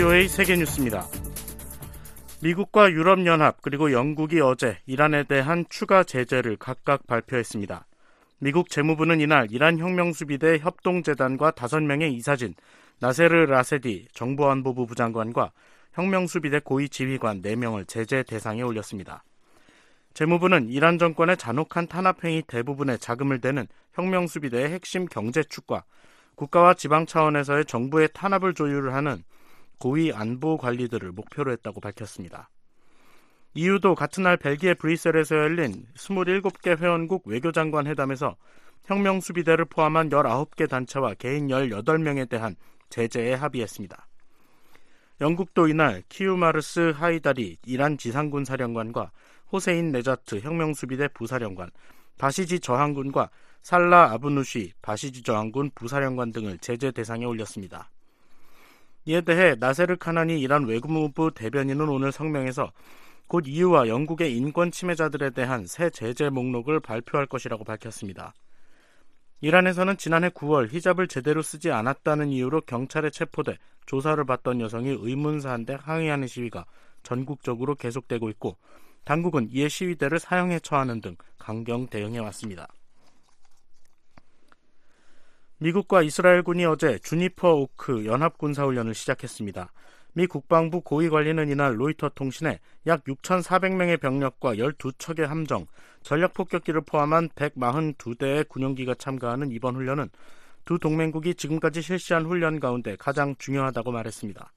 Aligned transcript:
VOA 0.00 0.28
세계뉴스입니다. 0.28 1.06
미국과 2.42 2.90
유럽연합 2.90 3.60
그리고 3.60 3.92
영국이 3.92 4.40
어제 4.40 4.78
이란에 4.86 5.24
대한 5.24 5.66
추가 5.68 6.04
제재를 6.04 6.56
각각 6.56 7.06
발표했습니다. 7.06 7.84
미국 8.38 8.70
재무부는 8.70 9.20
이날 9.20 9.48
이란 9.50 9.78
혁명수비대 9.78 10.60
협동재단과 10.60 11.50
5명의 11.50 12.14
이사진, 12.14 12.54
나세르 12.98 13.44
라세디 13.44 14.08
정보안보부 14.14 14.86
부장관과 14.86 15.52
혁명수비대 15.92 16.60
고위 16.60 16.88
지휘관 16.88 17.42
4명을 17.42 17.86
제재 17.86 18.22
대상에 18.22 18.62
올렸습니다. 18.62 19.22
재무부는 20.14 20.70
이란 20.70 20.98
정권의 20.98 21.36
잔혹한 21.36 21.88
탄압행위 21.88 22.44
대부분에 22.46 22.96
자금을 22.96 23.42
대는 23.42 23.66
혁명수비대의 23.92 24.70
핵심 24.70 25.04
경제축과 25.04 25.84
국가와 26.36 26.72
지방 26.72 27.04
차원에서의 27.04 27.66
정부의 27.66 28.08
탄압을 28.14 28.54
조율하는 28.54 29.24
고위 29.80 30.12
안보 30.12 30.58
관리들을 30.58 31.10
목표로 31.12 31.50
했다고 31.52 31.80
밝혔습니다. 31.80 32.50
이유도 33.54 33.94
같은 33.96 34.22
날 34.22 34.36
벨기에 34.36 34.74
브뤼셀에서 34.74 35.34
열린 35.36 35.86
27개 35.96 36.78
회원국 36.78 37.26
외교장관 37.26 37.86
회담에서 37.86 38.36
혁명수비대를 38.84 39.64
포함한 39.64 40.10
19개 40.10 40.68
단체와 40.68 41.14
개인 41.14 41.48
18명에 41.48 42.28
대한 42.28 42.54
제재에 42.90 43.34
합의했습니다. 43.34 44.06
영국도 45.20 45.68
이날 45.68 46.02
키우마르스 46.08 46.92
하이다리 46.94 47.56
이란 47.66 47.98
지상군 47.98 48.44
사령관과 48.44 49.10
호세인 49.50 49.92
네자트 49.92 50.40
혁명수비대 50.40 51.08
부사령관, 51.08 51.70
바시지 52.18 52.60
저항군과 52.60 53.30
살라 53.62 54.12
아브누시 54.12 54.74
바시지 54.82 55.22
저항군 55.22 55.70
부사령관 55.74 56.32
등을 56.32 56.58
제재 56.58 56.90
대상에 56.90 57.24
올렸습니다. 57.24 57.90
이에 59.06 59.22
대해 59.22 59.54
나세르 59.58 59.96
카난이 59.96 60.40
이란 60.40 60.66
외무부 60.66 61.32
대변인은 61.34 61.88
오늘 61.88 62.12
성명에서 62.12 62.72
곧 63.26 63.44
EU와 63.46 63.88
영국의 63.88 64.36
인권 64.36 64.70
침해자들에 64.70 65.30
대한 65.30 65.66
새 65.66 65.88
제재 65.88 66.30
목록을 66.30 66.80
발표할 66.80 67.26
것이라고 67.26 67.64
밝혔습니다. 67.64 68.34
이란에서는 69.40 69.96
지난해 69.96 70.28
9월 70.28 70.70
히잡을 70.70 71.08
제대로 71.08 71.40
쓰지 71.40 71.70
않았다는 71.70 72.28
이유로 72.28 72.62
경찰에 72.62 73.10
체포돼 73.10 73.56
조사를 73.86 74.22
받던 74.24 74.60
여성이 74.60 74.90
의문사한데 74.90 75.74
항의하는 75.80 76.26
시위가 76.26 76.66
전국적으로 77.02 77.74
계속되고 77.74 78.28
있고 78.30 78.56
당국은 79.04 79.48
이에 79.50 79.68
시위대를 79.68 80.18
사형에 80.18 80.58
처하는 80.58 81.00
등 81.00 81.16
강경 81.38 81.86
대응해 81.86 82.18
왔습니다. 82.18 82.68
미국과 85.62 86.00
이스라엘군이 86.00 86.64
어제 86.64 86.98
주니퍼 87.00 87.54
오크 87.54 88.06
연합군사훈련을 88.06 88.94
시작했습니다. 88.94 89.70
미 90.14 90.26
국방부 90.26 90.80
고위 90.80 91.10
관리는 91.10 91.50
이날 91.50 91.78
로이터 91.78 92.08
통신에 92.14 92.60
약 92.86 93.04
6,400명의 93.04 94.00
병력과 94.00 94.54
12척의 94.54 95.26
함정, 95.26 95.66
전략폭격기를 96.02 96.80
포함한 96.80 97.28
142대의 97.30 98.48
군용기가 98.48 98.94
참가하는 98.94 99.50
이번 99.50 99.76
훈련은 99.76 100.08
두 100.64 100.78
동맹국이 100.78 101.34
지금까지 101.34 101.82
실시한 101.82 102.24
훈련 102.24 102.58
가운데 102.58 102.96
가장 102.96 103.34
중요하다고 103.36 103.92
말했습니다. 103.92 104.52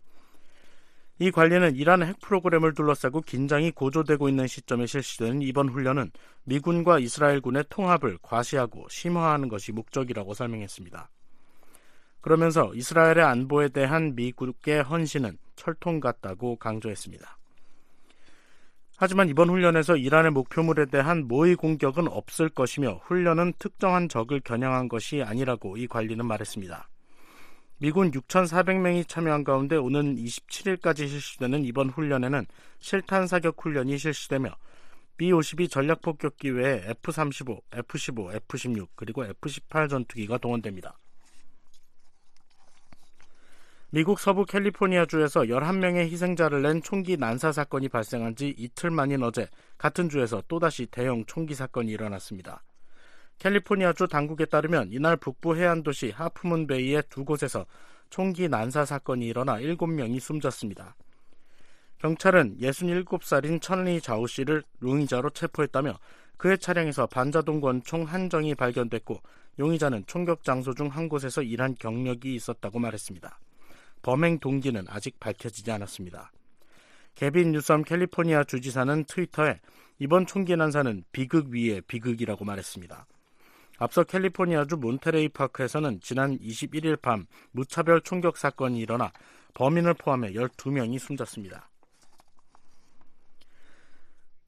이 1.24 1.32
관리는 1.32 1.78
이란의 1.78 2.10
핵 2.10 2.20
프로그램을 2.20 2.74
둘러싸고 2.74 3.22
긴장이 3.22 3.72
고조되고 3.72 4.28
있는 4.28 4.46
시점에 4.46 4.86
실시되는 4.86 5.42
이번 5.42 5.70
훈련은 5.70 6.12
미군과 6.44 7.00
이스라엘군의 7.00 7.64
통합을 7.70 8.18
과시하고 8.22 8.88
심화하는 8.90 9.48
것이 9.48 9.72
목적이라고 9.72 10.34
설명했습니다. 10.34 11.10
그러면서 12.20 12.74
이스라엘의 12.76 13.24
안보에 13.24 13.70
대한 13.70 14.16
미국의 14.16 14.84
헌신은 14.84 15.38
철통 15.56 16.02
같다고 16.02 16.58
강조했습니다. 16.58 17.38
하지만 18.98 19.30
이번 19.30 19.50
훈련에서 19.50 19.96
이란의 19.96 20.32
목표물에 20.32 20.88
대한 20.88 21.30
모의 21.30 21.56
공격은 21.56 22.10
없을 22.10 22.50
것이며 22.50 23.00
훈련은 23.06 23.54
특정한 23.60 24.10
적을 24.10 24.42
겨냥한 24.42 24.90
것이 24.90 25.24
아니라고 25.24 25.78
이 25.78 25.88
관리는 25.88 26.26
말했습니다. 26.26 26.90
미군 27.78 28.12
6,400명이 28.12 29.08
참여한 29.08 29.44
가운데 29.44 29.76
오는 29.76 30.16
27일까지 30.16 31.08
실시되는 31.08 31.66
이번 31.66 31.90
훈련에는 31.90 32.46
실탄 32.80 33.28
사격 33.28 33.62
훈련이 33.62 33.98
실시되며 33.98 34.56
B-52 35.18 35.70
전략 35.70 36.02
폭격기 36.02 36.52
외에 36.52 36.90
F-35, 36.90 37.62
F-15, 37.72 38.36
F-16 38.36 38.88
그리고 38.96 39.26
F-18 39.26 39.90
전투기가 39.90 40.38
동원됩니다. 40.38 40.98
미국 43.92 44.20
서부 44.20 44.44
캘리포니아주에서 44.46 45.42
11명의 45.42 46.10
희생자를 46.10 46.64
낸 46.64 46.82
총기 46.82 47.16
난사 47.16 47.52
사건이 47.52 47.90
발생한 47.90 48.36
지 48.36 48.52
이틀 48.58 48.90
만인 48.90 49.22
어제 49.22 49.48
같은 49.78 50.10
주에서 50.10 50.42
또다시 50.48 50.88
대형 50.88 51.24
총기 51.26 51.54
사건이 51.54 51.92
일어났습니다. 51.92 52.64
캘리포니아주 53.40 54.08
당국에 54.08 54.46
따르면 54.46 54.90
이날 54.92 55.18
북부 55.18 55.56
해안 55.56 55.84
도시 55.84 56.12
하프문 56.12 56.68
베이의 56.68 57.04
두 57.10 57.26
곳에서 57.26 57.66
총기 58.10 58.48
난사 58.48 58.86
사건이 58.86 59.26
일어나 59.28 59.58
7명이 59.58 60.20
숨졌습니다. 60.20 60.96
경찰은 62.00 62.58
67살인 62.60 63.62
천리 63.62 64.00
자우 64.02 64.28
씨를 64.28 64.64
용의자로 64.82 65.32
체포했다며 65.32 65.98
그의 66.38 66.58
차량에서 66.58 67.08
반자동 67.08 67.62
권총 67.62 68.04
한 68.04 68.30
정이 68.30 68.56
발견됐고 68.56 69.22
용의자는 69.60 70.04
총격 70.08 70.44
장소 70.44 70.74
중 70.74 70.88
한 70.88 71.08
곳에서 71.08 71.42
일한 71.42 71.76
경력이 71.76 72.36
있었다고 72.36 72.80
말했습니다. 72.80 73.40
범행 74.02 74.40
동기는 74.40 74.86
아직 74.90 75.20
밝혀지지 75.20 75.72
않았습니다. 75.72 76.32
개빈 77.16 77.52
뉴섬 77.52 77.84
캘리포니아 77.84 78.44
주지사는 78.44 79.06
트위터에 79.06 79.60
이번 80.00 80.26
총기 80.26 80.56
난사는 80.56 81.04
비극 81.12 81.50
위에 81.50 81.82
비극이라고 81.82 82.44
말했습니다. 82.44 83.06
앞서 83.78 84.04
캘리포니아주 84.04 84.78
몬테레이 84.78 85.30
파크에서는 85.30 86.00
지난 86.02 86.38
21일 86.38 87.02
밤 87.02 87.26
무차별 87.52 88.02
총격 88.02 88.38
사건이 88.38 88.80
일어나 88.80 89.12
범인을 89.56 89.96
포함해 89.96 90.34
12명이 90.34 91.00
숨졌습니다. 91.00 91.70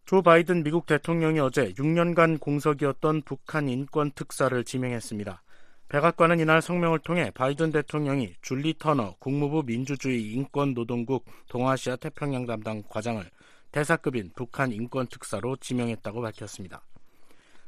조 0.05 0.21
바이든 0.21 0.63
미국 0.63 0.85
대통령이 0.85 1.39
어제 1.39 1.73
6년간 1.73 2.39
공석이었던 2.39 3.23
북한 3.23 3.67
인권 3.67 4.11
특사를 4.11 4.63
지명했습니다. 4.63 5.41
백악관은 5.89 6.39
이날 6.39 6.61
성명을 6.61 6.99
통해 6.99 7.31
바이든 7.31 7.71
대통령이 7.71 8.35
줄리 8.41 8.75
터너 8.77 9.15
국무부 9.19 9.63
민주주의 9.63 10.31
인권노동국 10.33 11.25
동아시아 11.47 11.95
태평양 11.95 12.45
담당 12.45 12.83
과장을 12.87 13.23
대사급인 13.71 14.31
북한 14.35 14.71
인권 14.71 15.07
특사로 15.07 15.55
지명했다고 15.57 16.21
밝혔습니다. 16.21 16.81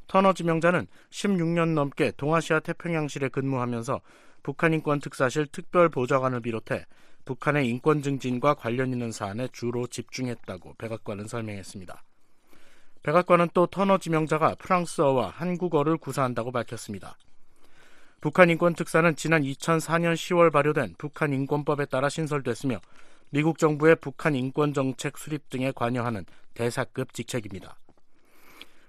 터너 0.08 0.34
지명자는 0.34 0.88
16년 1.10 1.74
넘게 1.74 2.14
동아시아 2.18 2.60
태평양실에 2.60 3.30
근무하면서 3.30 4.02
북한 4.44 4.74
인권 4.74 5.00
특사실 5.00 5.48
특별 5.48 5.90
보좌관을 5.90 6.42
비롯해 6.42 6.86
북한의 7.26 7.68
인권 7.68 8.02
증진과 8.02 8.54
관련 8.54 8.94
있는 8.94 9.12
사안에 9.12 9.50
주로 9.52 9.86
집중했다고 9.86 10.76
백악관은 10.78 11.28
설명했습니다. 11.28 12.04
백악관은 13.04 13.50
또 13.54 13.68
터너 13.68 13.98
지명자가 13.98 14.56
프랑스어와 14.56 15.30
한국어를 15.30 15.98
구사한다고 15.98 16.52
밝혔습니다. 16.52 17.18
북한 18.22 18.50
인권 18.50 18.74
특사는 18.74 19.16
지난 19.16 19.44
2004년 19.44 20.14
10월 20.14 20.52
발효된 20.52 20.96
북한 20.98 21.34
인권법에 21.34 21.86
따라 21.86 22.10
신설됐으며 22.10 22.80
미국 23.30 23.60
정부의 23.60 23.98
북한 23.98 24.36
인권 24.36 24.74
정책 24.74 25.18
수립 25.18 25.50
등에 25.50 25.72
관여하는 25.76 26.26
대사급 26.54 27.14
직책입니다. 27.14 27.78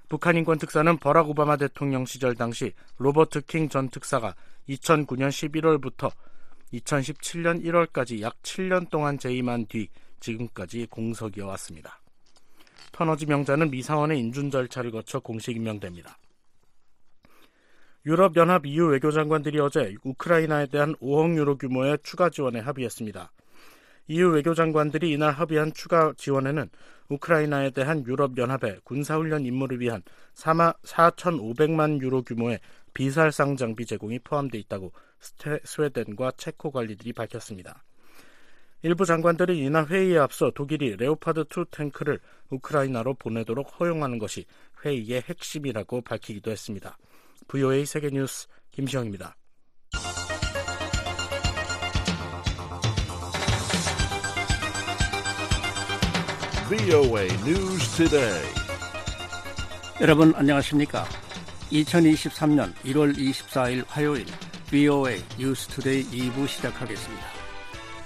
북한 0.09 0.37
인권 0.37 0.59
특사는 0.59 0.97
버락 0.97 1.29
오바마 1.29 1.59
대통령 1.59 2.07
시절 2.07 2.35
당시 2.35 2.73
로버트 2.97 3.43
킹 3.43 3.69
전 3.69 3.91
특사가 3.91 4.35
2009년 4.69 5.29
11월부터 5.29 6.11
2017년 6.73 7.63
1월까지 7.63 8.23
약 8.23 8.41
7년 8.43 8.89
동안 8.89 9.19
재임한 9.19 9.67
뒤 9.67 9.89
지금까지 10.21 10.87
공석이어 10.87 11.47
왔습니다. 11.49 12.01
터너지 12.93 13.27
명자는 13.27 13.71
미사원의 13.71 14.19
인준 14.19 14.51
절차를 14.51 14.91
거쳐 14.91 15.21
공식 15.21 15.55
임명됩니다. 15.57 16.19
유럽연합 18.07 18.65
EU 18.65 18.87
외교장관들이 18.87 19.61
어제 19.61 19.95
우크라이나에 20.03 20.67
대한 20.67 20.95
5억 20.97 21.37
유로 21.37 21.59
규모의 21.59 21.99
추가 22.03 22.31
지원에 22.31 22.61
합의했습니다. 22.61 23.31
EU 24.09 24.31
외교장관들이 24.31 25.13
이날 25.13 25.33
합의한 25.33 25.75
추가 25.75 26.15
지원에는 26.17 26.71
우크라이나에 27.09 27.71
대한 27.71 28.05
유럽연합의 28.07 28.81
군사훈련 28.85 29.45
임무를 29.45 29.81
위한 29.81 30.03
4,500만 30.35 32.01
유로 32.01 32.23
규모의 32.23 32.61
비살상 32.95 33.57
장비 33.57 33.87
제공이 33.87 34.19
포함되어 34.21 34.61
있다고 34.61 34.93
스웨덴과 35.65 36.33
체코 36.37 36.71
관리들이 36.71 37.13
밝혔습니다. 37.13 37.85
일부 38.83 39.05
장관들이 39.05 39.59
이날 39.59 39.87
회의에 39.87 40.19
앞서 40.19 40.53
독일이 40.53 40.97
레오파드2 40.97 41.71
탱크를 41.71 42.21
우크라이나로 42.51 43.15
보내도록 43.15 43.81
허용하는 43.81 44.19
것이 44.19 44.45
회의의 44.85 45.23
핵심이라고 45.29 46.03
밝히기도 46.03 46.51
했습니다. 46.51 46.97
VOA 47.49 47.85
세계뉴스 47.87 48.47
김시영입니다. 48.71 49.35
VOA 56.69 57.25
News 57.47 57.97
Today. 57.97 58.43
여러분 60.03 60.35
안녕하십니까? 60.37 61.07
2023년 61.73 62.75
1월 62.85 63.17
24일 63.17 63.85
화요일 63.89 64.27
VOA 64.67 65.23
뉴스 65.39 65.67
투데이 65.69 66.05
2부 66.05 66.47
시작하겠습니다. 66.47 67.25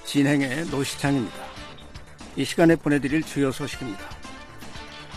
진행의 0.04 0.66
노시창입니다. 0.66 1.36
이 2.36 2.44
시간에 2.44 2.76
보내드릴 2.76 3.24
주요 3.24 3.50
소식입니다. 3.50 4.04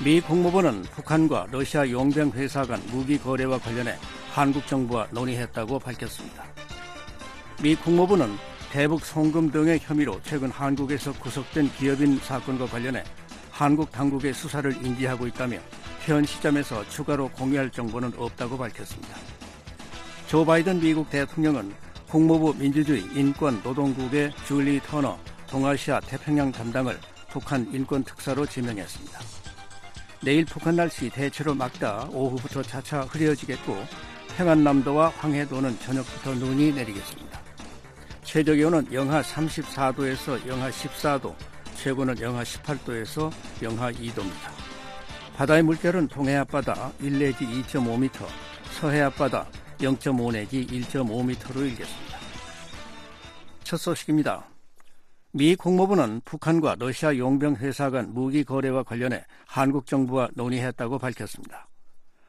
미 0.03 0.19
국무부는 0.21 0.81
북한과 0.81 1.49
러시아 1.51 1.87
용병 1.87 2.31
회사 2.31 2.63
간 2.63 2.81
무기 2.87 3.19
거래와 3.19 3.59
관련해 3.59 3.95
한국 4.31 4.65
정부와 4.65 5.09
논의했다고 5.11 5.77
밝혔습니다. 5.77 6.45
미 7.61 7.75
국무부는 7.75 8.35
대북 8.71 9.05
송금 9.05 9.51
등의 9.51 9.81
혐의로 9.83 10.19
최근 10.23 10.49
한국에서 10.49 11.13
구속된 11.13 11.71
기업인 11.73 12.17
사건과 12.17 12.65
관련해 12.65 13.03
한국 13.55 13.89
당국의 13.89 14.33
수사를 14.33 14.69
인지하고 14.85 15.27
있다며 15.27 15.59
현 16.01 16.25
시점에서 16.25 16.87
추가로 16.89 17.29
공유할 17.29 17.69
정보는 17.69 18.11
없다고 18.17 18.57
밝혔습니다. 18.57 19.15
조 20.27 20.43
바이든 20.43 20.81
미국 20.81 21.09
대통령은 21.09 21.73
국무부 22.09 22.53
민주주의 22.53 23.01
인권 23.15 23.61
노동국의 23.63 24.33
줄리 24.45 24.81
터너 24.81 25.17
동아시아 25.47 26.01
태평양 26.01 26.51
담당을 26.51 26.99
북한 27.29 27.65
인권 27.73 28.03
특사로 28.03 28.45
지명했습니다. 28.45 29.19
내일 30.21 30.43
북한 30.43 30.75
날씨 30.75 31.09
대체로 31.09 31.55
맑다 31.55 32.09
오후부터 32.11 32.61
차차 32.61 33.03
흐려지겠고 33.03 33.77
평안남도와 34.35 35.13
황해도는 35.15 35.79
저녁부터 35.79 36.33
눈이 36.33 36.73
내리겠습니다. 36.73 37.39
최저 38.21 38.53
기온은 38.53 38.91
영하 38.91 39.21
34도에서 39.21 40.45
영하 40.45 40.69
14도, 40.69 41.33
최고는 41.75 42.19
영하 42.19 42.43
18도에서 42.43 43.31
영하 43.61 43.91
2도입니다. 43.91 44.49
바다의 45.35 45.63
물결은 45.63 46.07
동해 46.07 46.35
앞바다 46.37 46.91
1 47.01 47.19
내지 47.19 47.45
2.5m, 47.45 48.25
서해 48.79 49.01
앞바다 49.01 49.45
0.5 49.79 50.31
내지 50.31 50.65
1.5m로 50.65 51.57
일겠습니다. 51.57 52.17
첫 53.63 53.77
소식입니다. 53.77 54.45
미 55.31 55.55
국무부는 55.55 56.21
북한과 56.23 56.77
러시아 56.79 57.17
용병 57.17 57.57
회사 57.57 57.89
간 57.89 58.13
무기 58.13 58.43
거래와 58.45 58.83
관련해 58.83 59.25
한국 59.45 59.85
정부와 59.85 60.29
논의했다고 60.33 60.97
밝혔습니다. 60.97 61.67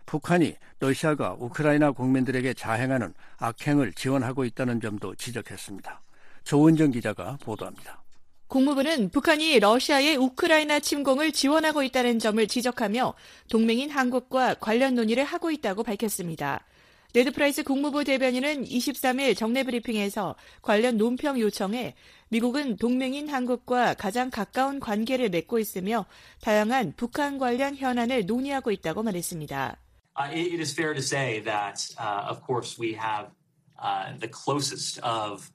북한이 0.06 0.56
러시아가 0.80 1.36
우크라이나 1.38 1.92
국민들에게 1.92 2.54
자행하는 2.54 3.14
악행을 3.38 3.92
지원하고 3.92 4.44
있다는 4.44 4.80
점도 4.80 5.14
지적했습니다. 5.14 6.00
조은정 6.42 6.90
기자가 6.92 7.36
보도합니다. 7.42 8.05
국무부는 8.48 9.10
북한이 9.10 9.58
러시아의 9.58 10.16
우크라이나 10.16 10.78
침공을 10.78 11.32
지원하고 11.32 11.82
있다는 11.82 12.18
점을 12.18 12.46
지적하며 12.46 13.14
동맹인 13.48 13.90
한국과 13.90 14.54
관련 14.54 14.94
논의를 14.94 15.24
하고 15.24 15.50
있다고 15.50 15.82
밝혔습니다. 15.82 16.64
네드 17.12 17.32
프라이스 17.32 17.62
국무부 17.62 18.04
대변인은 18.04 18.64
23일 18.64 19.36
정례 19.36 19.62
브리핑에서 19.62 20.36
관련 20.60 20.96
논평 20.96 21.40
요청에 21.40 21.94
미국은 22.28 22.76
동맹인 22.76 23.28
한국과 23.28 23.94
가장 23.94 24.30
가까운 24.30 24.80
관계를 24.80 25.30
맺고 25.30 25.58
있으며 25.58 26.04
다양한 26.42 26.92
북한 26.96 27.38
관련 27.38 27.74
현안을 27.74 28.26
논의하고 28.26 28.70
있다고 28.70 29.02
말했습니다. 29.02 29.78
Uh, 30.18 30.30
it, 30.30 30.60
is 30.60 30.72
fair 30.72 30.94
to 30.94 31.02
say 31.02 31.42
that, 31.42 31.78
uh, 31.98 32.26
of 32.28 32.40
course, 32.46 32.78
we 32.78 32.94
have 32.94 33.30
uh, 33.78 34.12
the 34.18 34.28
closest 34.28 34.98
of 35.00 35.50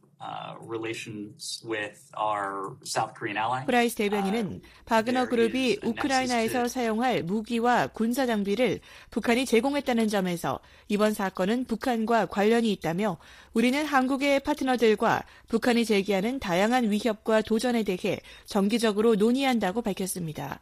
프라이스 3.65 3.95
대변인은 3.95 4.61
바그너 4.85 5.27
그룹이 5.27 5.79
우크라이나에서 5.83 6.67
사용할 6.67 7.23
무기와 7.23 7.87
군사 7.87 8.27
장비를 8.27 8.81
북한이 9.09 9.45
제공했다는 9.45 10.07
점에서 10.09 10.59
이번 10.87 11.13
사건은 11.13 11.65
북한과 11.65 12.27
관련이 12.27 12.71
있다며 12.71 13.17
우리는 13.53 13.83
한국의 13.83 14.41
파트너들과 14.41 15.23
북한이 15.47 15.85
제기하는 15.85 16.39
다양한 16.39 16.91
위협과 16.91 17.41
도전에 17.41 17.83
대해 17.83 18.19
정기적으로 18.45 19.15
논의한다고 19.15 19.81
밝혔습니다. 19.81 20.61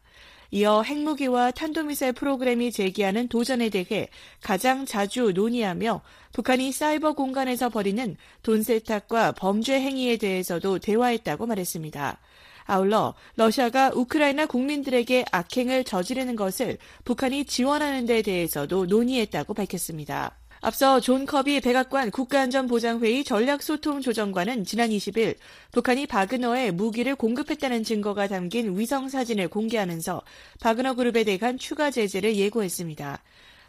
이어 0.51 0.81
핵무기와 0.81 1.51
탄도미사일 1.51 2.13
프로그램이 2.13 2.71
제기하는 2.71 3.27
도전에 3.27 3.69
대해 3.69 4.09
가장 4.41 4.85
자주 4.85 5.31
논의하며 5.31 6.01
북한이 6.33 6.71
사이버 6.71 7.13
공간에서 7.13 7.69
벌이는 7.69 8.17
돈 8.41 8.63
세탁과 8.63 9.33
범죄 9.33 9.79
행위에 9.79 10.17
대해서도 10.17 10.79
대화했다고 10.79 11.45
말했습니다. 11.45 12.19
아울러 12.65 13.15
러시아가 13.35 13.91
우크라이나 13.93 14.45
국민들에게 14.45 15.25
악행을 15.31 15.83
저지르는 15.83 16.35
것을 16.35 16.77
북한이 17.03 17.45
지원하는 17.45 18.05
데 18.05 18.21
대해서도 18.21 18.85
논의했다고 18.85 19.53
밝혔습니다. 19.55 20.37
앞서 20.61 20.99
존 20.99 21.25
커비 21.25 21.61
백악관 21.61 22.11
국가안전보장회의 22.11 23.23
전략소통조정관은 23.23 24.65
지난 24.65 24.89
20일 24.89 25.37
북한이 25.71 26.05
바그너에 26.05 26.71
무기를 26.71 27.15
공급했다는 27.15 27.85
증거가 27.85 28.27
담긴 28.27 28.77
위성사진을 28.77 29.47
공개하면서 29.47 30.21
바그너 30.59 30.95
그룹에 30.95 31.23
대한 31.23 31.57
추가 31.57 31.91
제재를 31.91 32.35
예고했습니다. 32.35 33.23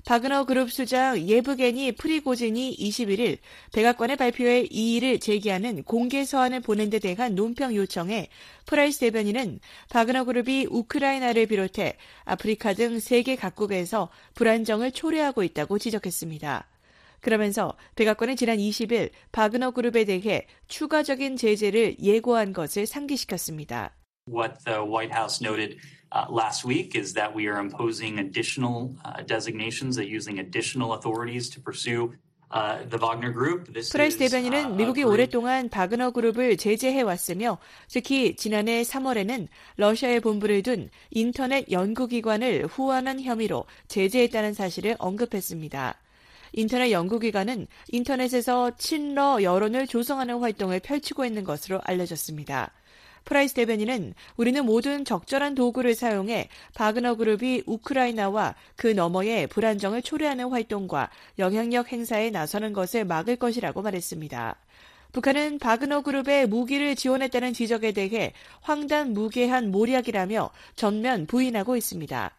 바그너 0.04 0.46
그룹 0.46 0.72
수장 0.72 1.28
예브게니 1.28 1.92
프리고진이 1.92 2.76
21일 2.76 3.38
백악관의 3.72 4.16
발표에 4.16 4.66
이의를 4.68 5.20
제기하는 5.20 5.84
공개 5.84 6.24
서한을 6.24 6.60
보낸 6.60 6.90
데 6.90 6.98
대한 6.98 7.36
논평 7.36 7.76
요청에 7.76 8.28
프라이스 8.66 8.98
대변인은 8.98 9.60
바그너 9.90 10.24
그룹이 10.24 10.66
우크라이나를 10.68 11.46
비롯해 11.46 11.96
아프리카 12.24 12.72
등 12.72 12.98
세계 12.98 13.36
각국에서 13.36 14.08
불안정을 14.34 14.90
초래하고 14.90 15.44
있다고 15.44 15.78
지적했습니다. 15.78 16.66
그러면서 17.20 17.76
백악관은 17.96 18.36
지난 18.36 18.58
20일 18.58 19.10
바그너 19.32 19.72
그룹에 19.72 20.04
대해 20.04 20.46
추가적인 20.68 21.36
제재를 21.36 21.96
예고한 22.00 22.52
것을 22.52 22.86
상기시켰습니다. 22.86 23.94
What 24.26 24.64
the 24.64 24.80
White 24.80 25.12
House 25.12 25.40
noted 25.42 25.78
uh, 26.12 26.26
last 26.30 26.66
week 26.66 26.94
is 26.94 27.14
that 27.14 27.34
we 27.34 27.46
are 27.46 27.58
imposing 27.58 28.18
additional 28.18 28.94
uh, 29.04 29.24
designations, 29.26 29.98
uh, 29.98 30.04
using 30.04 30.38
additional 30.38 30.92
authorities 30.92 31.50
to 31.50 31.62
pursue 31.62 32.14
프라이스 33.92 34.18
대변인은 34.18 34.76
미국이 34.76 35.04
오랫동안 35.04 35.68
바그너 35.68 36.10
그룹을 36.10 36.56
제재해 36.56 37.00
왔으며 37.02 37.58
특히 37.88 38.34
지난해 38.34 38.82
3월에는 38.82 39.46
러시아에 39.76 40.18
본부를 40.18 40.64
둔 40.64 40.90
인터넷 41.10 41.70
연구기관을 41.70 42.66
후원한 42.66 43.20
혐의로 43.20 43.66
제재했다는 43.86 44.54
사실을 44.54 44.96
언급했습니다. 44.98 45.99
인터넷 46.52 46.90
연구기관은 46.90 47.66
인터넷에서 47.88 48.76
친러 48.76 49.42
여론을 49.42 49.86
조성하는 49.86 50.38
활동을 50.38 50.80
펼치고 50.80 51.24
있는 51.24 51.44
것으로 51.44 51.80
알려졌습니다. 51.84 52.72
프라이스 53.24 53.54
대변인은 53.54 54.14
우리는 54.36 54.64
모든 54.64 55.04
적절한 55.04 55.54
도구를 55.54 55.94
사용해 55.94 56.48
바그너 56.74 57.16
그룹이 57.16 57.64
우크라이나와 57.66 58.54
그 58.76 58.88
너머의 58.88 59.46
불안정을 59.48 60.02
초래하는 60.02 60.48
활동과 60.48 61.10
영향력 61.38 61.92
행사에 61.92 62.30
나서는 62.30 62.72
것을 62.72 63.04
막을 63.04 63.36
것이라고 63.36 63.82
말했습니다. 63.82 64.56
북한은 65.12 65.58
바그너 65.58 66.02
그룹의 66.02 66.46
무기를 66.46 66.94
지원했다는 66.94 67.52
지적에 67.52 67.92
대해 67.92 68.32
황당 68.60 69.12
무계한 69.12 69.70
모략이라며 69.70 70.50
전면 70.76 71.26
부인하고 71.26 71.76
있습니다. 71.76 72.30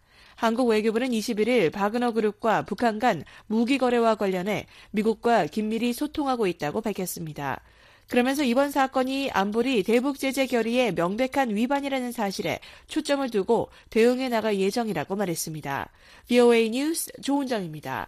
한국 0.41 0.69
외교부는 0.69 1.09
21일 1.09 1.71
바그너 1.71 2.13
그룹과 2.13 2.63
북한 2.63 2.97
간 2.97 3.23
무기 3.45 3.77
거래와 3.77 4.15
관련해 4.15 4.65
미국과 4.89 5.45
긴밀히 5.45 5.93
소통하고 5.93 6.47
있다고 6.47 6.81
밝혔습니다. 6.81 7.61
그러면서 8.09 8.43
이번 8.43 8.71
사건이 8.71 9.29
안보리 9.29 9.83
대북 9.83 10.17
제재 10.17 10.47
결의의 10.47 10.95
명백한 10.95 11.55
위반이라는 11.55 12.11
사실에 12.11 12.59
초점을 12.87 13.29
두고 13.29 13.69
대응해 13.91 14.29
나갈 14.29 14.57
예정이라고 14.57 15.15
말했습니다. 15.15 15.91
VOA 16.27 16.71
뉴스 16.71 17.11
조은정입니다. 17.21 18.07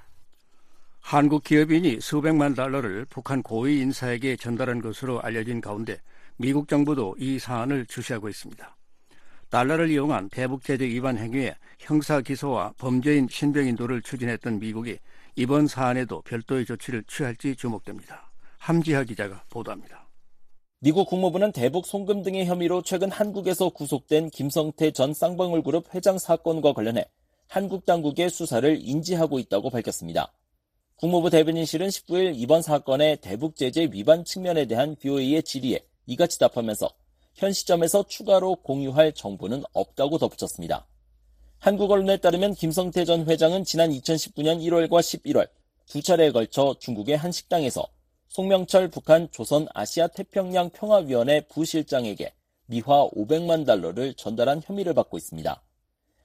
한국 1.01 1.43
기업인이 1.43 1.99
수백만 2.01 2.55
달러를 2.55 3.05
북한 3.11 3.43
고위 3.43 3.79
인사에게 3.81 4.37
전달한 4.37 4.81
것으로 4.81 5.21
알려진 5.21 5.61
가운데 5.61 6.01
미국 6.37 6.67
정부도 6.67 7.15
이 7.19 7.37
사안을 7.37 7.85
주시하고 7.85 8.27
있습니다. 8.27 8.75
달러를 9.53 9.91
이용한 9.91 10.29
대북 10.29 10.63
제재 10.63 10.83
위반 10.83 11.15
행위에 11.15 11.53
형사 11.77 12.22
기소와 12.22 12.74
범죄인 12.79 13.27
신병 13.29 13.67
인도를 13.67 14.01
추진했던 14.01 14.57
미국이 14.57 14.98
이번 15.36 15.67
사안에도 15.67 16.24
별도의 16.24 16.65
조치를 16.65 17.03
취할지 17.07 17.55
주목됩니다. 17.55 18.31
함지하 18.57 19.03
기자가 19.03 19.43
보도합니다. 19.51 20.10
미국 20.79 21.07
국무부는 21.07 21.51
대북 21.51 21.86
송금 21.86 22.24
등의 22.24 22.48
혐의로 22.48 22.81
최근 22.81 23.12
한국에서 23.12 23.69
구속된 23.69 24.31
김성태 24.31 24.89
전 24.89 25.13
쌍방울그룹 25.13 25.93
회장 25.93 26.17
사건과 26.17 26.74
관련해 26.74 27.05
한국 27.48 27.86
당국의 27.86 28.31
수사를 28.31 28.79
인지하고 28.81 29.38
있다고 29.38 29.69
밝혔습니다. 29.69 30.33
국무부 30.95 31.29
대변인실은 31.29 31.89
19일 31.89 32.33
이번 32.36 32.63
사건의 32.63 33.17
대북 33.17 33.55
제재 33.55 33.88
위반 33.91 34.25
측면에 34.25 34.65
대한 34.65 34.95
BOA의 34.95 35.43
질의에 35.43 35.86
이같이 36.07 36.39
답하면서 36.39 36.89
현 37.33 37.51
시점에서 37.51 38.03
추가로 38.07 38.57
공유할 38.57 39.13
정보는 39.13 39.63
없다고 39.73 40.17
덧붙였습니다. 40.17 40.85
한국 41.59 41.91
언론에 41.91 42.17
따르면 42.17 42.53
김성태 42.53 43.05
전 43.05 43.27
회장은 43.27 43.63
지난 43.63 43.89
2019년 43.91 44.59
1월과 44.61 44.99
11월 44.99 45.47
두 45.87 46.01
차례에 46.01 46.31
걸쳐 46.31 46.75
중국의 46.79 47.17
한 47.17 47.31
식당에서 47.31 47.87
송명철 48.29 48.89
북한 48.89 49.29
조선 49.31 49.67
아시아 49.73 50.07
태평양 50.07 50.69
평화위원회 50.71 51.41
부실장에게 51.41 52.33
미화 52.65 53.09
500만 53.09 53.65
달러를 53.65 54.13
전달한 54.15 54.61
혐의를 54.63 54.93
받고 54.93 55.17
있습니다. 55.17 55.61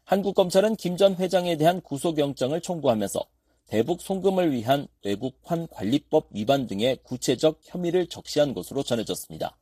한국 0.05 0.35
검찰은 0.35 0.77
김 0.77 0.97
전 0.97 1.17
회장에 1.17 1.57
대한 1.57 1.81
구속영장을 1.83 2.59
청구하면서 2.61 3.21
대북 3.67 4.01
송금을 4.01 4.53
위한 4.53 4.89
외국환 5.05 5.69
관리법 5.69 6.29
위반 6.31 6.67
등의 6.67 6.99
구체적 7.03 7.61
혐의를 7.63 8.07
적시한 8.09 8.55
것으로 8.55 8.83
전해졌습니다. 8.83 9.59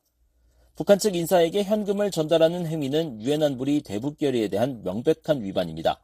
북한 0.77 0.99
측 0.99 1.15
인사에게 1.15 1.63
현금을 1.63 2.11
전달하는 2.11 2.67
행위는 2.67 3.19
유엔 3.23 3.41
안보리 3.41 3.81
대북 3.81 4.19
결의에 4.19 4.47
대한 4.47 4.83
명백한 4.83 5.41
위반입니다. 5.41 5.99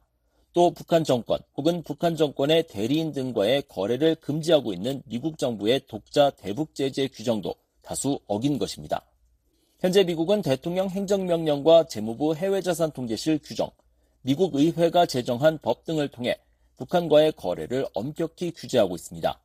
또 0.51 0.71
북한 0.71 1.03
정권 1.03 1.37
혹은 1.55 1.83
북한 1.83 2.15
정권의 2.15 2.65
대리인 2.65 3.11
등과의 3.11 3.65
거래를 3.67 4.15
금지하고 4.15 4.73
있는 4.73 5.03
미국 5.05 5.37
정부의 5.37 5.81
독자 5.87 6.31
대북 6.31 6.73
제재 6.73 7.07
규정도 7.07 7.53
다수 7.83 8.19
어긴 8.25 8.57
것입니다. 8.57 9.05
현재 9.79 10.03
미국은 10.03 10.41
대통령 10.41 10.89
행정명령과 10.89 11.85
재무부 11.85 12.33
해외자산 12.33 12.89
통제실 12.93 13.41
규정, 13.43 13.69
미국 14.23 14.55
의회가 14.55 15.05
제정한 15.05 15.59
법 15.59 15.85
등을 15.85 16.07
통해 16.07 16.39
북한과의 16.77 17.33
거래를 17.33 17.85
엄격히 17.93 18.49
규제하고 18.49 18.95
있습니다. 18.95 19.39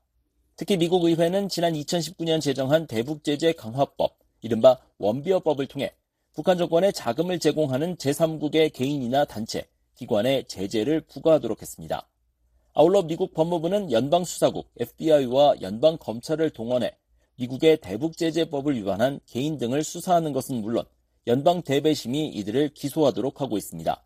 특히 0.57 0.79
미국 0.79 1.05
의회는 1.05 1.51
지난 1.51 1.75
2019년 1.75 2.41
제정한 2.41 2.87
대북 2.87 3.25
제재 3.25 3.53
강화법, 3.53 4.17
이른바 4.41 4.79
원비어법을 4.99 5.67
통해 5.67 5.93
북한 6.35 6.57
정권에 6.57 6.93
자금을 6.93 7.39
제공하는 7.39 7.97
제3국의 7.97 8.73
개인이나 8.73 9.25
단체, 9.25 9.67
기관에 9.97 10.45
제재를 10.45 11.01
부과하도록 11.01 11.61
했습니다. 11.61 12.09
아울러 12.75 13.03
미국 13.03 13.35
법무부는 13.35 13.91
연방수사국 13.91 14.71
FBI와 14.79 15.57
연방검찰을 15.61 16.51
동원해 16.51 16.97
미국의 17.37 17.79
대북제재법을 17.79 18.77
위반한 18.77 19.19
개인 19.27 19.59
등을 19.59 19.83
수사하는 19.83 20.33
것은 20.33 20.61
물론 20.61 20.85
연방대배심이 21.27 22.29
이들을 22.29 22.71
기소하도록 22.75 23.41
하고 23.41 23.57
있습니다. 23.57 24.05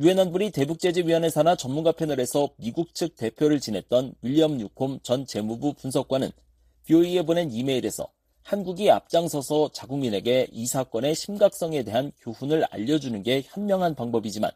유엔 0.00 0.18
안보리 0.18 0.50
대북제재위원회 0.50 1.30
산하 1.30 1.56
전문가 1.56 1.92
패널에서 1.92 2.50
미국 2.56 2.94
측 2.94 3.16
대표를 3.16 3.60
지냈던 3.60 4.14
윌리엄 4.20 4.58
뉴콤 4.58 5.00
전 5.02 5.24
재무부 5.24 5.72
분석관은 5.72 6.30
BOE에 6.84 7.22
보낸 7.22 7.50
이메일에서 7.50 8.06
한국이 8.46 8.88
앞장서서 8.92 9.70
자국민에게 9.72 10.46
이 10.52 10.66
사건의 10.66 11.16
심각성에 11.16 11.82
대한 11.82 12.12
교훈을 12.20 12.64
알려주는 12.70 13.24
게 13.24 13.42
현명한 13.44 13.96
방법이지만 13.96 14.52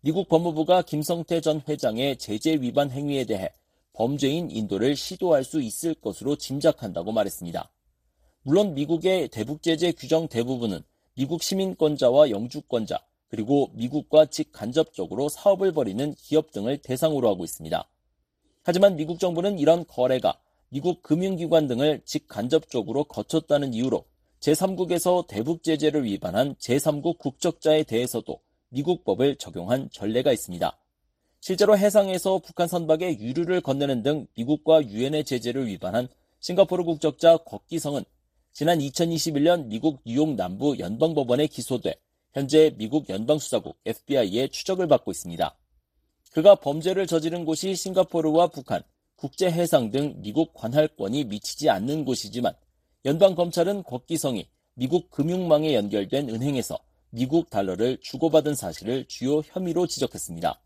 미국 0.00 0.28
법무부가 0.28 0.82
김성태 0.82 1.40
전 1.40 1.62
회장의 1.68 2.16
제재 2.16 2.54
위반 2.54 2.90
행위에 2.90 3.22
대해 3.22 3.52
범죄인 3.92 4.50
인도를 4.50 4.96
시도할 4.96 5.44
수 5.44 5.62
있을 5.62 5.94
것으로 5.94 6.34
짐작한다고 6.34 7.12
말했습니다. 7.12 7.70
물론 8.42 8.74
미국의 8.74 9.28
대북 9.28 9.62
제재 9.62 9.92
규정 9.92 10.26
대부분은 10.26 10.82
미국 11.14 11.44
시민권자와 11.44 12.30
영주권자, 12.30 12.98
그리고 13.28 13.70
미국과 13.74 14.26
직간접적으로 14.26 15.28
사업을 15.28 15.70
벌이는 15.70 16.16
기업 16.16 16.50
등을 16.50 16.78
대상으로 16.78 17.28
하고 17.28 17.44
있습니다. 17.44 17.88
하지만 18.64 18.96
미국 18.96 19.20
정부는 19.20 19.60
이런 19.60 19.86
거래가 19.86 20.36
미국 20.72 21.02
금융기관 21.02 21.66
등을 21.66 22.00
직간접적으로 22.04 23.02
거쳤다는 23.04 23.74
이유로 23.74 24.04
제3국에서 24.38 25.26
대북 25.26 25.64
제재를 25.64 26.04
위반한 26.04 26.54
제3국 26.54 27.18
국적자에 27.18 27.82
대해서도 27.82 28.40
미국 28.68 29.02
법을 29.02 29.34
적용한 29.36 29.90
전례가 29.90 30.32
있습니다. 30.32 30.78
실제로 31.40 31.76
해상에서 31.76 32.38
북한 32.38 32.68
선박에 32.68 33.18
유류를 33.18 33.62
건네는 33.62 34.04
등 34.04 34.26
미국과 34.36 34.86
유엔의 34.86 35.24
제재를 35.24 35.66
위반한 35.66 36.06
싱가포르 36.38 36.84
국적자 36.84 37.38
곽기성은 37.38 38.04
지난 38.52 38.78
2021년 38.78 39.66
미국 39.66 40.00
뉴욕 40.04 40.34
남부 40.36 40.78
연방법원에 40.78 41.48
기소돼 41.48 41.96
현재 42.32 42.72
미국 42.76 43.08
연방수사국 43.08 43.76
FBI의 43.84 44.50
추적을 44.50 44.86
받고 44.86 45.10
있습니다. 45.10 45.52
그가 46.32 46.54
범죄를 46.54 47.08
저지른 47.08 47.44
곳이 47.44 47.74
싱가포르와 47.74 48.48
북한, 48.48 48.84
국제해상 49.20 49.90
등 49.90 50.14
미국 50.16 50.54
관할권이 50.54 51.24
미치지 51.24 51.68
않는 51.68 52.06
곳이지만 52.06 52.54
연방검찰은 53.04 53.82
곽기성이 53.82 54.48
미국 54.74 55.10
금융망에 55.10 55.74
연결된 55.74 56.30
은행에서 56.30 56.78
미국 57.10 57.50
달러를 57.50 57.98
주고받은 58.00 58.54
사실을 58.54 59.04
주요 59.08 59.40
혐의로 59.40 59.86
지적했습니다. 59.86 60.58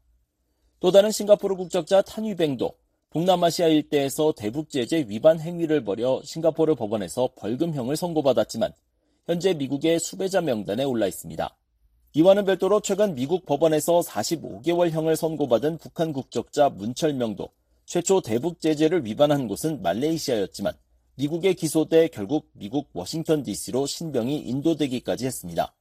또 0.79 0.93
다른 0.93 1.11
싱가포르 1.11 1.57
국적자 1.57 2.03
탄위뱅도 2.03 2.73
동남아시아 3.11 3.67
일대에서 3.67 4.33
대북 4.37 4.71
제재 4.71 5.05
위반 5.09 5.41
행위를 5.41 5.83
벌여 5.83 6.23
싱가포르 6.25 6.77
법원에서 6.77 7.31
벌금형을 7.37 7.97
선고받았지만 7.97 8.73
현재 9.27 9.55
미국의 9.55 9.99
수배자 9.99 10.43
명단에 10.43 10.85
올라 10.85 11.09
있습니다. 11.09 11.57
이와는 12.13 12.45
별도로 12.45 12.79
최근 12.79 13.17
미국 13.17 13.47
법원에서 13.47 14.01
45개월형을 14.01 15.17
선고받은 15.17 15.79
북한 15.79 16.13
국적자 16.13 16.69
문철명도 16.69 17.49
최초 17.87 18.21
대북 18.21 18.61
제재를 18.61 19.05
위반한 19.05 19.47
곳은 19.47 19.83
말레이시아였지만 19.83 20.75
미국에 21.17 21.53
기소돼 21.53 22.09
결국 22.09 22.49
미국 22.53 22.89
워싱턴 22.93 23.43
DC로 23.43 23.87
신병이 23.87 24.41
인도되기까지 24.41 25.27
했습니다. 25.27 25.75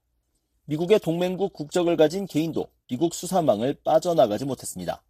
미국의 0.66 1.00
동맹국 1.00 1.54
국적을 1.54 1.98
가진 1.98 2.26
개인도 2.26 2.68
미국 2.90 3.14
수사망을 3.14 3.76
빠져나가지 3.84 4.46
못했습니다. 4.46 5.02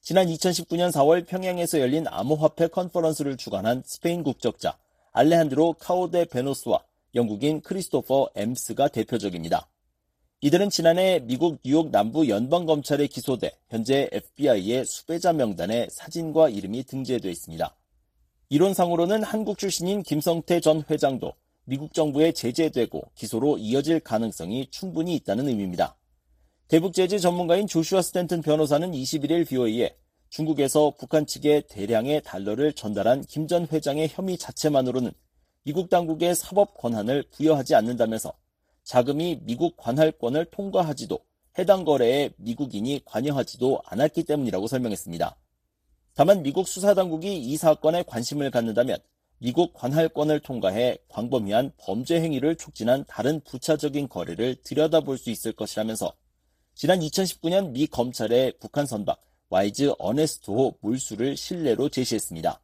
지난 0.00 0.26
2019년 0.28 0.92
4월 0.92 1.26
평양에서 1.26 1.80
열린 1.80 2.06
암호화폐 2.06 2.68
컨퍼런스를 2.68 3.36
주관한 3.36 3.82
스페인 3.84 4.22
국적자 4.22 4.78
알레한드로 5.12 5.74
카오데 5.74 6.26
베노스와 6.26 6.84
영국인 7.14 7.60
크리스토퍼 7.62 8.30
엠스가 8.36 8.88
대표적입니다. 8.88 9.68
이들은 10.46 10.70
지난해 10.70 11.18
미국 11.24 11.58
뉴욕 11.64 11.90
남부 11.90 12.28
연방검찰에 12.28 13.08
기소돼 13.08 13.50
현재 13.68 14.08
FBI의 14.12 14.84
수배자 14.84 15.32
명단에 15.32 15.88
사진과 15.90 16.50
이름이 16.50 16.84
등재되어 16.84 17.28
있습니다. 17.28 17.74
이론상으로는 18.50 19.24
한국 19.24 19.58
출신인 19.58 20.04
김성태 20.04 20.60
전 20.60 20.84
회장도 20.88 21.32
미국 21.64 21.92
정부에 21.92 22.30
제재되고 22.30 23.10
기소로 23.16 23.58
이어질 23.58 23.98
가능성이 23.98 24.68
충분히 24.70 25.16
있다는 25.16 25.48
의미입니다. 25.48 25.96
대북제재 26.68 27.18
전문가인 27.18 27.66
조슈아 27.66 28.00
스탠튼 28.02 28.40
변호사는 28.40 28.92
21일 28.92 29.48
BOA에 29.48 29.96
중국에서 30.28 30.92
북한 30.96 31.26
측에 31.26 31.62
대량의 31.68 32.22
달러를 32.22 32.72
전달한 32.72 33.22
김 33.22 33.48
전 33.48 33.66
회장의 33.66 34.10
혐의 34.12 34.38
자체만으로는 34.38 35.10
미국 35.64 35.90
당국의 35.90 36.36
사법 36.36 36.76
권한을 36.76 37.24
부여하지 37.32 37.74
않는다면서 37.74 38.32
자금이 38.86 39.40
미국 39.42 39.76
관할권을 39.76 40.46
통과하지도 40.52 41.18
해당 41.58 41.84
거래에 41.84 42.30
미국인이 42.36 43.02
관여하지도 43.04 43.82
않았기 43.84 44.22
때문이라고 44.22 44.68
설명했습니다. 44.68 45.36
다만 46.14 46.42
미국 46.44 46.68
수사당국이 46.68 47.36
이 47.36 47.56
사건에 47.56 48.04
관심을 48.04 48.52
갖는다면 48.52 48.98
미국 49.38 49.74
관할권을 49.74 50.38
통과해 50.38 50.98
광범위한 51.08 51.72
범죄 51.78 52.20
행위를 52.20 52.54
촉진한 52.54 53.04
다른 53.08 53.40
부차적인 53.40 54.08
거래를 54.08 54.54
들여다볼 54.62 55.18
수 55.18 55.30
있을 55.30 55.52
것이라면서 55.52 56.14
지난 56.76 57.00
2019년 57.00 57.72
미 57.72 57.88
검찰의 57.88 58.54
북한 58.60 58.86
선박 58.86 59.20
와이즈 59.48 59.94
어네스트호 59.98 60.76
몰수를 60.80 61.36
신뢰로 61.36 61.88
제시했습니다. 61.88 62.60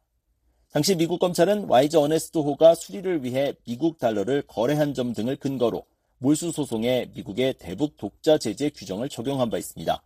당시 0.71 0.95
미국 0.95 1.19
검찰은 1.19 1.64
와이즈 1.64 1.97
어네스트호가 1.97 2.76
수리를 2.76 3.25
위해 3.25 3.55
미국 3.64 3.99
달러를 3.99 4.43
거래한 4.47 4.95
점 4.95 5.12
등을 5.12 5.37
근거로 5.37 5.85
몰수 6.23 6.52
소송에 6.52 7.11
미국의 7.14 7.55
대북 7.59 7.97
독자 7.97 8.38
제재 8.38 8.71
규정을 8.71 9.09
적용한 9.09 9.50
바 9.50 9.59
있습니다. 9.59 10.00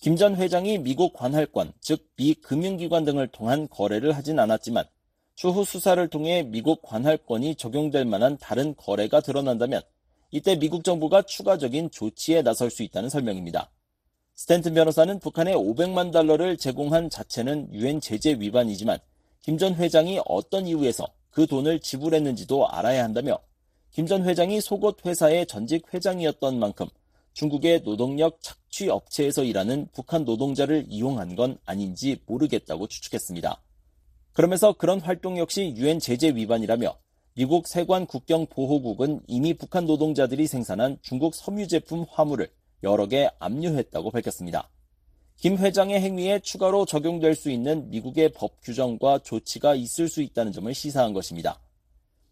김 0.00 0.16
전 0.16 0.34
회장이 0.34 0.78
미국 0.78 1.12
관할권, 1.12 1.72
즉 1.80 2.10
미 2.16 2.34
금융기관 2.34 3.04
등을 3.04 3.28
통한 3.28 3.68
거래를 3.68 4.10
하진 4.16 4.40
않았지만 4.40 4.84
추후 5.36 5.64
수사를 5.64 6.08
통해 6.08 6.42
미국 6.42 6.82
관할권이 6.82 7.54
적용될 7.54 8.04
만한 8.06 8.36
다른 8.38 8.74
거래가 8.74 9.20
드러난다면 9.20 9.82
이때 10.32 10.56
미국 10.56 10.82
정부가 10.82 11.22
추가적인 11.22 11.92
조치에 11.92 12.42
나설 12.42 12.68
수 12.68 12.82
있다는 12.82 13.08
설명입니다. 13.08 13.70
스탠튼 14.34 14.74
변호사는 14.74 15.20
북한에 15.20 15.54
500만 15.54 16.10
달러를 16.10 16.56
제공한 16.56 17.08
자체는 17.08 17.72
유엔 17.72 18.00
제재 18.00 18.32
위반이지만 18.32 18.98
김 19.42 19.58
전 19.58 19.76
회장이 19.76 20.20
어떤 20.26 20.66
이유에서 20.66 21.06
그 21.30 21.46
돈을 21.46 21.78
지불했는지도 21.78 22.68
알아야 22.68 23.04
한다며 23.04 23.38
김 23.96 24.06
전 24.06 24.28
회장이 24.28 24.60
속옷 24.60 25.06
회사의 25.06 25.46
전직 25.46 25.94
회장이었던 25.94 26.58
만큼 26.58 26.86
중국의 27.32 27.82
노동력 27.82 28.42
착취 28.42 28.90
업체에서 28.90 29.42
일하는 29.42 29.88
북한 29.94 30.26
노동자를 30.26 30.84
이용한 30.90 31.34
건 31.34 31.56
아닌지 31.64 32.20
모르겠다고 32.26 32.88
추측했습니다. 32.88 33.58
그러면서 34.34 34.74
그런 34.74 35.00
활동 35.00 35.38
역시 35.38 35.72
유엔 35.78 35.98
제재 35.98 36.28
위반이라며 36.28 36.94
미국 37.36 37.66
세관 37.66 38.04
국경 38.04 38.48
보호국은 38.48 39.22
이미 39.28 39.54
북한 39.54 39.86
노동자들이 39.86 40.46
생산한 40.46 40.98
중국 41.00 41.34
섬유 41.34 41.66
제품 41.66 42.04
화물을 42.10 42.50
여러 42.82 43.06
개 43.06 43.30
압류했다고 43.38 44.10
밝혔습니다. 44.10 44.68
김 45.36 45.56
회장의 45.56 46.02
행위에 46.02 46.40
추가로 46.40 46.84
적용될 46.84 47.34
수 47.34 47.50
있는 47.50 47.88
미국의 47.88 48.34
법 48.34 48.60
규정과 48.60 49.20
조치가 49.20 49.74
있을 49.74 50.10
수 50.10 50.20
있다는 50.20 50.52
점을 50.52 50.74
시사한 50.74 51.14
것입니다. 51.14 51.58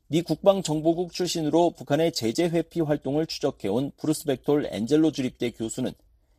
미 0.08 0.22
국방정보국 0.22 1.12
출신으로 1.12 1.70
북한의 1.70 2.12
제재 2.12 2.44
회피 2.44 2.80
활동을 2.82 3.26
추적해온 3.26 3.90
브루스 3.98 4.26
벡톨 4.26 4.66
엔젤로 4.70 5.10
주립대 5.12 5.50
교수는 5.52 5.92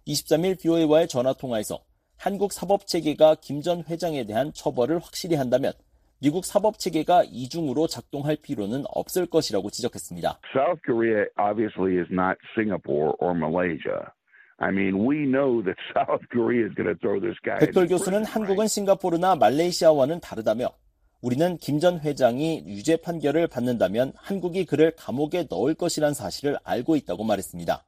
23일 0.07 0.61
VOA와의 0.61 1.07
전화통화에서 1.07 1.79
한국 2.17 2.53
사법체계가 2.53 3.35
김 3.41 3.61
전 3.61 3.83
회장에 3.89 4.25
대한 4.25 4.53
처벌을 4.53 4.99
확실히 4.99 5.35
한다면 5.35 5.73
미국 6.19 6.45
사법 6.45 6.77
체계가 6.77 7.23
이중으로 7.25 7.87
작동할 7.87 8.37
필요는 8.41 8.83
없을 8.87 9.25
것이라고 9.25 9.69
지적했습니다. 9.71 10.39
South 10.53 10.81
Korea 10.85 11.25
obviously 11.39 11.97
is 11.97 12.07
not 12.11 12.37
Singapore 12.55 13.13
or 13.19 13.33
Malaysia. 13.35 14.13
I 14.59 14.69
mean, 14.71 15.05
we 15.05 15.25
know 15.25 15.61
that 15.65 15.75
South 15.93 16.21
Korea 16.31 16.67
is 16.67 16.73
going 16.75 16.87
to 16.87 16.95
throw 17.01 17.19
this 17.19 17.35
guy. 17.43 17.57
백돌 17.59 17.87
교수는 17.87 18.23
한국은 18.25 18.67
싱가포르나 18.67 19.35
말레이시아와는 19.35 20.21
다르다며 20.21 20.69
우리는 21.25 21.57
김 21.57 21.79
전 21.79 21.99
회장이 22.01 22.65
유죄 22.67 22.97
판결을 22.97 23.47
받는다면 23.47 24.13
한국이 24.15 24.63
그를 24.63 24.95
감옥에 24.95 25.47
넣을 25.49 25.73
것이란 25.73 26.13
사실을 26.13 26.59
알고 26.63 26.95
있다고 26.97 27.23
말했습니다. 27.23 27.83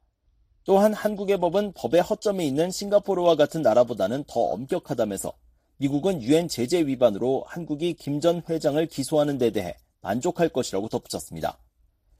또한 0.64 0.92
한국의 0.92 1.38
법은 1.38 1.74
법의 1.76 2.02
허점에 2.02 2.44
있는 2.44 2.72
싱가포르와 2.72 3.36
같은 3.36 3.62
나라보다는 3.62 4.24
더 4.26 4.40
엄격하다면서 4.40 5.32
미국은 5.76 6.20
유엔 6.20 6.48
제재 6.48 6.84
위반으로 6.84 7.44
한국이 7.46 7.94
김 7.94 8.20
전 8.20 8.42
회장을 8.50 8.84
기소하는 8.86 9.38
데 9.38 9.50
대해 9.50 9.76
만족할 10.00 10.48
것이라고 10.48 10.88
덧붙였습니다. 10.88 11.58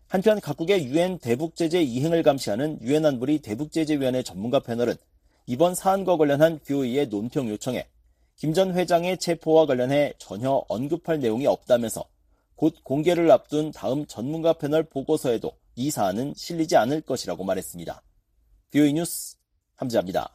한편 0.07 0.41
각국의 0.41 0.85
유엔 0.85 1.19
대북 1.19 1.57
제재 1.57 1.83
이행을 1.83 2.23
감시하는 2.23 2.79
유엔 2.81 3.05
안보리 3.05 3.41
대북 3.41 3.73
제재위원회 3.73 4.23
전문가 4.23 4.61
패널은 4.61 4.95
이번 5.47 5.75
사안과 5.75 6.17
관련한 6.17 6.61
BOE의 6.65 7.09
논평 7.09 7.49
요청에 7.49 7.89
김 8.39 8.55
전 8.55 8.73
회장의 8.73 9.19
체포와 9.19 9.67
관련해 9.67 10.15
전혀 10.19 10.63
언급할 10.69 11.19
내용이 11.19 11.47
없다면서 11.49 12.05
곧 12.55 12.75
공개를 12.85 13.29
앞둔 13.33 13.73
다음 13.73 14.07
전문가 14.07 14.53
패널 14.53 14.85
보고서에도 14.85 15.53
이 15.75 15.91
사안은 15.91 16.35
실리지 16.37 16.77
않을 16.77 17.01
것이라고 17.01 17.43
말했습니다. 17.43 18.01
BOE 18.71 18.93
뉴스 18.93 19.37
함지합니다. 19.75 20.31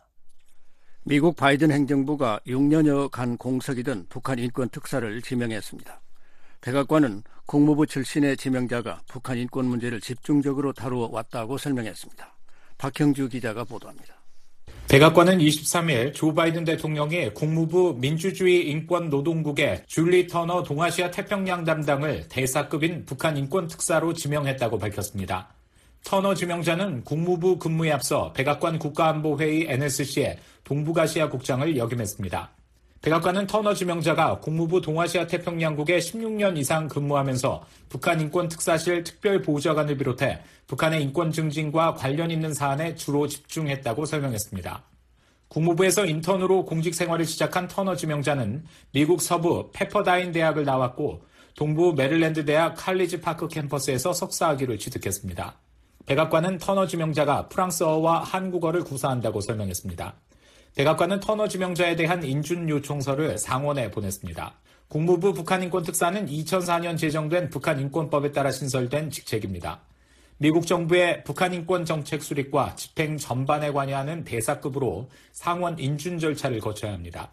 미국 1.05 1.37
바이든 1.37 1.71
행정부가 1.71 2.41
6년여간 2.45 3.37
공석이던 3.37 4.07
북한 4.09 4.37
인권 4.37 4.67
특사를 4.67 5.21
지명했습니다. 5.21 6.01
백악관은 6.59 7.23
국무부 7.45 7.85
출신의 7.85 8.35
지명자가 8.35 9.01
북한 9.07 9.37
인권 9.37 9.65
문제를 9.65 10.01
집중적으로 10.01 10.73
다루어 10.73 11.09
왔다고 11.09 11.57
설명했습니다. 11.57 12.37
박형주 12.77 13.29
기자가 13.29 13.63
보도합니다. 13.63 14.22
백악관은 14.87 15.39
23일 15.39 16.13
조 16.13 16.33
바이든 16.35 16.65
대통령이 16.65 17.33
국무부 17.33 17.95
민주주의 17.99 18.69
인권 18.69 19.09
노동국의 19.09 19.83
줄리 19.87 20.27
터너 20.27 20.61
동아시아 20.61 21.09
태평양 21.09 21.63
담당을 21.63 22.27
대사급인 22.29 23.05
북한 23.05 23.35
인권 23.37 23.67
특사로 23.67 24.13
지명했다고 24.13 24.77
밝혔습니다. 24.77 25.49
터너 26.03 26.35
지명자는 26.35 27.05
국무부 27.05 27.57
근무에 27.57 27.91
앞서 27.91 28.33
백악관 28.33 28.77
국가안보회의 28.77 29.65
NSC의 29.69 30.37
동북아시아 30.63 31.29
국장을 31.29 31.75
역임했습니다. 31.75 32.51
백악관은 33.03 33.47
터너 33.47 33.73
지명자가 33.73 34.39
국무부 34.39 34.79
동아시아 34.79 35.27
태평양국에 35.27 35.99
16년 35.99 36.57
이상 36.57 36.87
근무하면서 36.87 37.65
북한 37.89 38.21
인권 38.21 38.47
특사실 38.47 39.03
특별보좌관을 39.03 39.97
비롯해 39.97 40.39
북한의 40.67 41.03
인권 41.03 41.29
증진과 41.29 41.95
관련 41.95 42.31
있는 42.31 42.53
사안에 42.53 42.95
주로 42.95 43.27
집중했다고 43.27 44.05
설명했습니다. 44.05 44.83
국무부에서 45.49 46.05
인턴으로 46.05 46.63
공직 46.63 46.95
생활을 46.95 47.25
시작한 47.25 47.67
터너 47.67 47.97
지명자는 47.97 48.63
미국 48.93 49.21
서부 49.21 49.69
페퍼다인 49.73 50.31
대학을 50.31 50.63
나왔고 50.63 51.25
동부 51.57 51.95
메릴랜드 51.97 52.45
대학 52.45 52.75
칼리지 52.77 53.19
파크 53.19 53.49
캠퍼스에서 53.49 54.13
석사학위를 54.13 54.79
취득했습니다. 54.79 55.59
백악관은 56.05 56.57
터너 56.57 56.87
지명자가 56.87 57.49
프랑스어와 57.49 58.21
한국어를 58.21 58.85
구사한다고 58.85 59.41
설명했습니다. 59.41 60.15
백악관은 60.75 61.19
터너 61.19 61.47
지명자에 61.47 61.95
대한 61.95 62.23
인준 62.23 62.67
요청서를 62.67 63.37
상원에 63.37 63.91
보냈습니다. 63.91 64.55
국무부 64.87 65.31
북한인권특사는 65.31 66.25
2004년 66.25 66.97
제정된 66.97 67.51
북한인권법에 67.51 68.31
따라 68.31 68.49
신설된 68.49 69.11
직책입니다. 69.11 69.81
미국 70.37 70.65
정부의 70.65 71.23
북한인권 71.25 71.85
정책 71.85 72.23
수립과 72.23 72.75
집행 72.75 73.17
전반에 73.17 73.71
관여하는 73.71 74.23
대사급으로 74.23 75.11
상원 75.31 75.77
인준 75.77 76.17
절차를 76.17 76.59
거쳐야 76.59 76.93
합니다. 76.93 77.31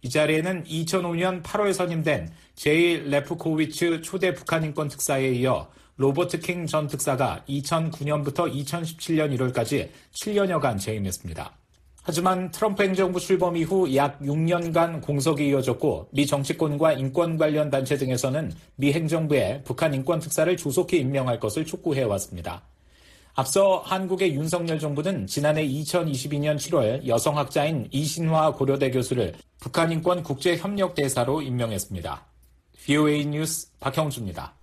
이 0.00 0.08
자리에는 0.08 0.64
2005년 0.64 1.42
8월 1.42 1.74
선임된 1.74 2.32
제이 2.54 3.10
레프코위츠 3.10 4.00
초대 4.00 4.32
북한인권 4.32 4.88
특사에 4.88 5.28
이어 5.32 5.70
로버트 5.96 6.40
킹 6.40 6.66
전 6.66 6.86
특사가 6.86 7.44
2009년부터 7.46 8.50
2017년 8.50 9.36
1월까지 9.36 9.90
7년여간 10.14 10.80
재임했습니다. 10.80 11.59
하지만 12.02 12.50
트럼프 12.50 12.82
행정부 12.82 13.20
출범 13.20 13.56
이후 13.56 13.94
약 13.94 14.20
6년간 14.20 15.02
공석이 15.02 15.48
이어졌고 15.48 16.08
미 16.12 16.26
정치권과 16.26 16.94
인권 16.94 17.36
관련 17.36 17.70
단체 17.70 17.96
등에서는 17.96 18.52
미 18.76 18.92
행정부에 18.92 19.62
북한 19.64 19.92
인권 19.92 20.18
특사를 20.18 20.56
조속히 20.56 20.98
임명할 21.00 21.38
것을 21.38 21.66
촉구해 21.66 22.02
왔습니다. 22.04 22.62
앞서 23.34 23.82
한국의 23.86 24.34
윤석열 24.34 24.78
정부는 24.78 25.26
지난해 25.26 25.66
2022년 25.66 26.56
7월 26.56 27.06
여성학자인 27.06 27.88
이신화 27.90 28.52
고려대 28.52 28.90
교수를 28.90 29.34
북한 29.60 29.92
인권 29.92 30.22
국제협력 30.22 30.94
대사로 30.94 31.42
임명했습니다. 31.42 32.26
VOA 32.84 33.26
뉴스 33.26 33.68
박형주입니다. 33.78 34.59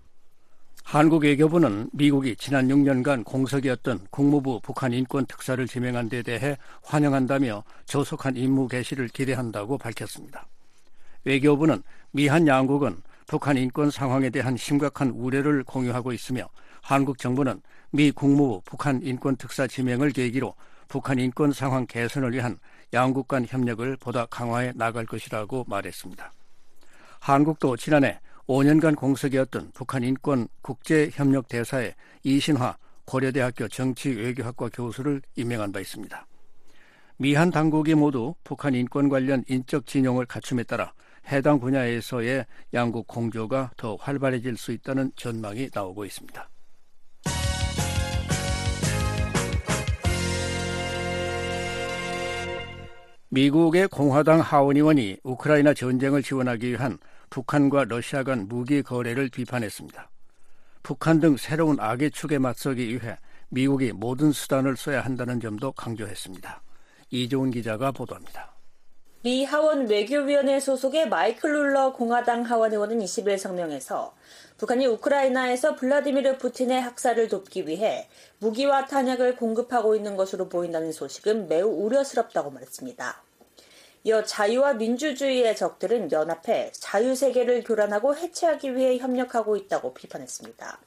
한국 0.90 1.24
외교부는 1.24 1.90
미국이 1.92 2.34
지난 2.38 2.70
6년간 2.70 3.26
공석이었던 3.26 4.08
국무부 4.10 4.62
북한 4.62 4.94
인권 4.94 5.26
특사를 5.26 5.68
지명한 5.68 6.08
데 6.08 6.24
대해 6.24 6.58
환영한다며 6.82 7.66
조속한 7.84 8.38
임무 8.38 8.70
개시를 8.70 9.10
기대한다고 9.10 9.78
밝혔습니다. 9.78 10.48
외교부는 11.26 11.84
미한 12.12 12.48
양국은 12.48 13.02
북한 13.28 13.58
인권 13.58 13.92
상황에 13.92 14.30
대한 14.30 14.56
심각한 14.56 15.10
우려를 15.10 15.66
공유하고 15.66 16.14
있으며 16.14 16.48
한국 16.82 17.18
정부는 17.18 17.62
미 17.92 18.10
국무부 18.10 18.62
북한 18.64 19.02
인권 19.04 19.36
특사 19.36 19.68
지명을 19.68 20.12
계기로 20.12 20.56
북한 20.88 21.20
인권 21.20 21.52
상황 21.52 21.86
개선을 21.86 22.32
위한 22.32 22.58
양국 22.94 23.28
간 23.28 23.46
협력을 23.46 23.98
보다 23.98 24.26
강화해 24.28 24.72
나갈 24.74 25.06
것이라고 25.06 25.66
말했습니다. 25.68 26.32
한국도 27.20 27.76
지난해 27.76 28.22
5년간 28.48 28.96
공석이었던 28.96 29.72
북한 29.74 30.04
인권 30.04 30.48
국제협력 30.62 31.50
대사에 31.50 31.94
이신화 32.24 32.78
고려대학교 33.06 33.68
정치외교학과 33.68 34.70
교수를 34.74 35.22
임명한 35.36 35.72
바 35.72 35.80
있습니다. 35.80 36.26
미한 37.18 37.52
당국이 37.52 37.96
모두 37.96 38.36
북한 38.44 38.74
인권 38.74 39.10
관련 39.10 39.44
인적 39.48 39.86
진용을 39.86 40.26
갖춤에 40.26 40.64
따라 40.64 40.94
해당 41.30 41.60
분야에서의 41.60 42.46
양국 42.74 43.08
공조가 43.08 43.72
더 43.76 43.96
활발해질 43.96 44.56
수 44.56 44.72
있다는 44.72 45.12
전망이 45.18 45.70
나오고 45.74 46.06
있습니다. 46.06 46.50
미국의 53.30 53.90
공화당 53.90 54.40
하원 54.40 54.78
의원이 54.78 55.18
우크라이나 55.24 55.74
전쟁을 55.74 56.24
지원하기 56.24 56.72
위한 56.72 56.98
북한과 57.30 57.86
러시아 57.86 58.24
간 58.24 58.48
무기 58.48 58.82
거래를 58.82 59.30
비판했습니다. 59.30 60.10
북한 60.84 61.20
등 61.20 61.38
새로운 61.38 61.80
악의 61.80 62.12
축에 62.12 62.40
맞서기 62.40 62.88
위해 62.88 63.18
미국이 63.50 63.92
모든 63.92 64.32
수단을 64.32 64.78
써야 64.78 65.02
한다는 65.02 65.40
점도 65.40 65.72
강조했습니다. 65.72 66.62
이종훈 67.12 67.52
기자가 67.52 67.92
보도합니다. 67.92 68.54
미 69.24 69.44
하원 69.44 69.88
외교위원회 69.88 70.60
소속의 70.60 71.10
마이클 71.10 71.52
룰러 71.52 71.92
공화당 71.92 72.44
하원 72.44 72.72
의원은 72.72 73.00
20일 73.00 73.38
성명에서 73.38 74.16
북한이 74.58 74.86
우크라이나에서 74.86 75.76
블라디미르 75.76 76.38
푸틴의 76.38 76.82
학살을 76.82 77.28
돕기 77.28 77.68
위해 77.68 78.08
무기와 78.40 78.86
탄약을 78.86 79.36
공급하고 79.36 79.96
있는 79.96 80.16
것으로 80.16 80.48
보인다는 80.50 80.92
소식은 80.92 81.50
매우 81.50 81.68
우려스럽다고 81.68 82.52
말했습니다. 82.52 83.27
이어 84.04 84.24
자유와 84.24 84.74
민주주의의 84.76 85.56
적들은 85.56 86.12
연합해 86.12 86.72
자유세계를 86.74 87.64
교란하고 87.64 88.16
해체하기 88.16 88.76
위해 88.76 88.98
협력하고 88.98 89.58
있다고 89.58 89.94
비판했습니다. 89.94 90.80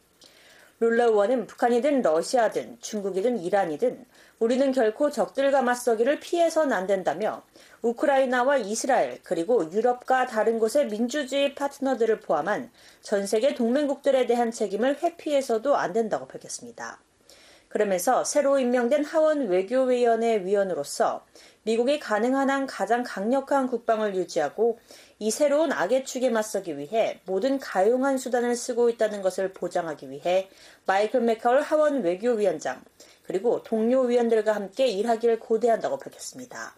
룰러 0.83 1.09
의원은 1.09 1.47
북한이든 1.47 2.01
러시아든 2.01 2.79
중국이든 2.81 3.39
이란이든 3.41 4.07
우리는 4.39 4.73
결코 4.73 5.11
적들과 5.11 5.61
맞서기를 5.61 6.21
피해선 6.21 6.73
안 6.73 6.87
된다며 6.87 7.43
우크라이나와 7.83 8.57
이스라엘 8.57 9.21
그리고 9.23 9.71
유럽과 9.71 10.27
다른 10.27 10.59
곳의 10.59 10.87
민주주의 10.87 11.55
파트너들을 11.55 12.21
포함한 12.21 12.71
전 13.03 13.27
세계 13.27 13.55
동맹국들에 13.55 14.25
대한 14.27 14.51
책임을 14.51 15.03
회피해서도 15.03 15.77
안 15.77 15.93
된다고 15.93 16.27
밝혔습니다. 16.27 16.99
그러면서 17.69 18.25
새로 18.25 18.59
임명된 18.59 19.05
하원 19.05 19.49
외교위원회 19.49 20.45
위원으로서 20.45 21.25
미국이 21.63 21.99
가능한 21.99 22.49
한 22.49 22.67
가장 22.67 23.03
강력한 23.03 23.67
국방을 23.67 24.15
유지하고 24.17 24.79
이 25.19 25.31
새로운 25.31 25.73
악의 25.73 26.05
축에 26.07 26.31
맞서기 26.31 26.79
위해 26.79 27.21
모든 27.27 27.59
가용한 27.59 28.17
수단을 28.17 28.57
쓰고 28.57 28.89
있다는 28.89 29.21
것을 29.21 29.53
보장하기 29.53 30.11
위해 30.11 30.49
마이클 30.87 31.21
맥카울 31.21 31.61
하원 31.61 32.03
외교위원장 32.03 32.83
그리고 33.23 33.63
동료 33.63 34.01
위원들과 34.01 34.53
함께 34.53 34.87
일하기를 34.87 35.39
고대한다고 35.39 35.99
밝혔습니다. 35.99 36.75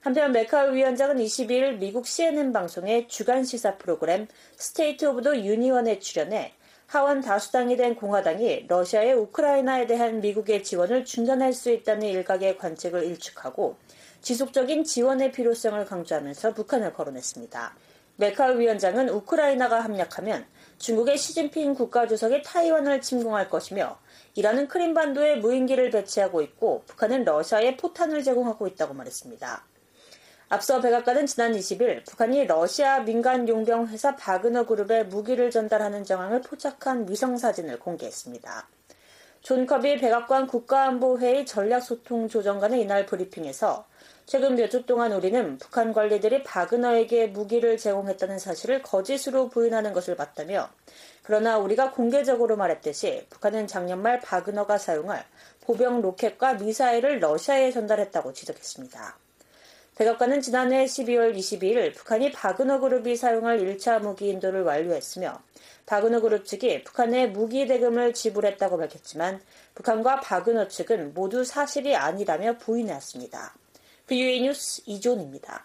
한편 0.00 0.30
맥카울 0.30 0.76
위원장은 0.76 1.16
22일 1.16 1.78
미국 1.78 2.06
CNN 2.06 2.52
방송의 2.52 3.08
주간 3.08 3.42
시사 3.42 3.76
프로그램 3.76 4.28
스테이트 4.56 5.04
오브 5.04 5.22
더 5.22 5.36
유니언에 5.36 5.98
출연해 5.98 6.54
하원 6.86 7.20
다수당이 7.20 7.76
된 7.76 7.96
공화당이 7.96 8.66
러시아의 8.68 9.14
우크라이나에 9.14 9.86
대한 9.86 10.20
미국의 10.20 10.62
지원을 10.62 11.04
중단할 11.04 11.52
수 11.52 11.70
있다는 11.70 12.06
일각의 12.06 12.58
관측을 12.58 13.02
일축하고 13.04 13.76
지속적인 14.22 14.84
지원의 14.84 15.32
필요성을 15.32 15.84
강조하면서 15.84 16.54
북한을 16.54 16.92
거론했습니다. 16.92 17.74
메카울 18.18 18.60
위원장은 18.60 19.08
우크라이나가 19.08 19.80
함락하면 19.80 20.46
중국의 20.78 21.18
시진핑 21.18 21.74
국가주석이 21.74 22.42
타이완을 22.42 23.00
침공할 23.00 23.50
것이며 23.50 23.98
이라는 24.36 24.68
크림반도에 24.68 25.36
무인기를 25.36 25.90
배치하고 25.90 26.40
있고 26.42 26.84
북한은 26.86 27.24
러시아에 27.24 27.76
포탄을 27.76 28.22
제공하고 28.22 28.68
있다고 28.68 28.94
말했습니다. 28.94 29.64
앞서 30.48 30.80
백악관은 30.80 31.26
지난 31.26 31.52
20일 31.54 32.06
북한이 32.06 32.46
러시아 32.46 33.00
민간 33.00 33.48
용병 33.48 33.88
회사 33.88 34.14
바그너 34.14 34.64
그룹에 34.64 35.02
무기를 35.02 35.50
전달하는 35.50 36.04
정황을 36.04 36.40
포착한 36.42 37.04
위성 37.10 37.36
사진을 37.36 37.80
공개했습니다. 37.80 38.68
존 39.42 39.66
커비 39.66 39.96
백악관 39.98 40.46
국가안보회의 40.46 41.46
전략소통조정관은 41.46 42.78
이날 42.78 43.06
브리핑에서 43.06 43.86
최근 44.26 44.54
몇 44.54 44.70
주 44.70 44.86
동안 44.86 45.12
우리는 45.12 45.58
북한 45.58 45.92
관리들이 45.92 46.44
바그너에게 46.44 47.26
무기를 47.28 47.76
제공했다는 47.76 48.38
사실을 48.38 48.82
거짓으로 48.82 49.48
부인하는 49.48 49.92
것을 49.92 50.14
봤다며 50.14 50.68
그러나 51.24 51.58
우리가 51.58 51.90
공개적으로 51.90 52.56
말했듯이 52.56 53.26
북한은 53.30 53.66
작년 53.66 54.00
말 54.00 54.20
바그너가 54.20 54.78
사용할 54.78 55.24
보병 55.62 56.02
로켓과 56.02 56.54
미사일을 56.54 57.18
러시아에 57.18 57.72
전달했다고 57.72 58.32
지적했습니다. 58.32 59.25
백악관은 59.96 60.42
지난해 60.42 60.84
12월 60.84 61.34
22일 61.34 61.94
북한이 61.94 62.30
바그너 62.30 62.80
그룹이 62.80 63.16
사용할 63.16 63.60
1차 63.60 64.02
무기 64.02 64.28
인도를 64.28 64.62
완료했으며 64.62 65.40
바그너 65.86 66.20
그룹 66.20 66.44
측이 66.44 66.84
북한에 66.84 67.28
무기 67.28 67.66
대금을 67.66 68.12
지불했다고 68.12 68.76
밝혔지만 68.76 69.40
북한과 69.74 70.20
바그너 70.20 70.68
측은 70.68 71.14
모두 71.14 71.44
사실이 71.44 71.96
아니라며 71.96 72.58
부인했습니다. 72.58 73.54
VUA 74.06 74.42
뉴스 74.42 74.82
이존입니다. 74.84 75.64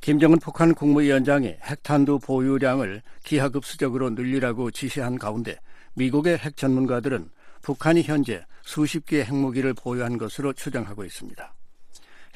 김정은 0.00 0.40
북한 0.40 0.74
국무위원장이 0.74 1.58
핵탄두 1.62 2.18
보유량을 2.18 3.02
기하급수적으로 3.22 4.10
늘리라고 4.10 4.72
지시한 4.72 5.16
가운데 5.16 5.58
미국의 5.94 6.38
핵 6.38 6.56
전문가들은 6.56 7.30
북한이 7.62 8.02
현재 8.02 8.44
수십 8.62 9.06
개의 9.06 9.26
핵무기를 9.26 9.74
보유한 9.74 10.18
것으로 10.18 10.52
추정하고 10.52 11.04
있습니다. 11.04 11.54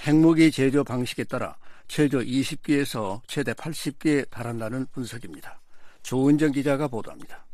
핵무기 0.03 0.51
제조 0.51 0.83
방식에 0.83 1.25
따라 1.25 1.57
최저 1.87 2.19
20기에서 2.19 3.21
최대 3.27 3.53
80기에 3.53 4.29
달한다는 4.31 4.87
분석입니다. 4.93 5.61
조은정 6.03 6.53
기자가 6.53 6.89
보도합니다. 6.89 7.47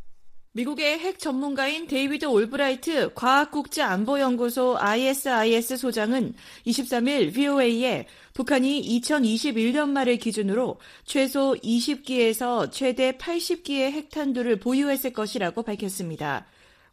미국의 0.52 0.98
핵 0.98 1.18
전문가인 1.18 1.86
데이비드 1.86 2.24
올브라이트 2.24 3.12
과학국제안보연구소 3.14 4.78
ISIS 4.78 5.76
소장은 5.76 6.34
23일 6.66 7.34
VOA에 7.34 8.06
북한이 8.32 8.82
2021년 9.00 9.90
말을 9.90 10.16
기준으로 10.16 10.80
최소 11.04 11.54
20기에서 11.62 12.72
최대 12.72 13.12
80기의 13.12 13.92
핵탄두를 13.92 14.58
보유했을 14.58 15.12
것이라고 15.12 15.62
밝혔습니다. 15.62 16.46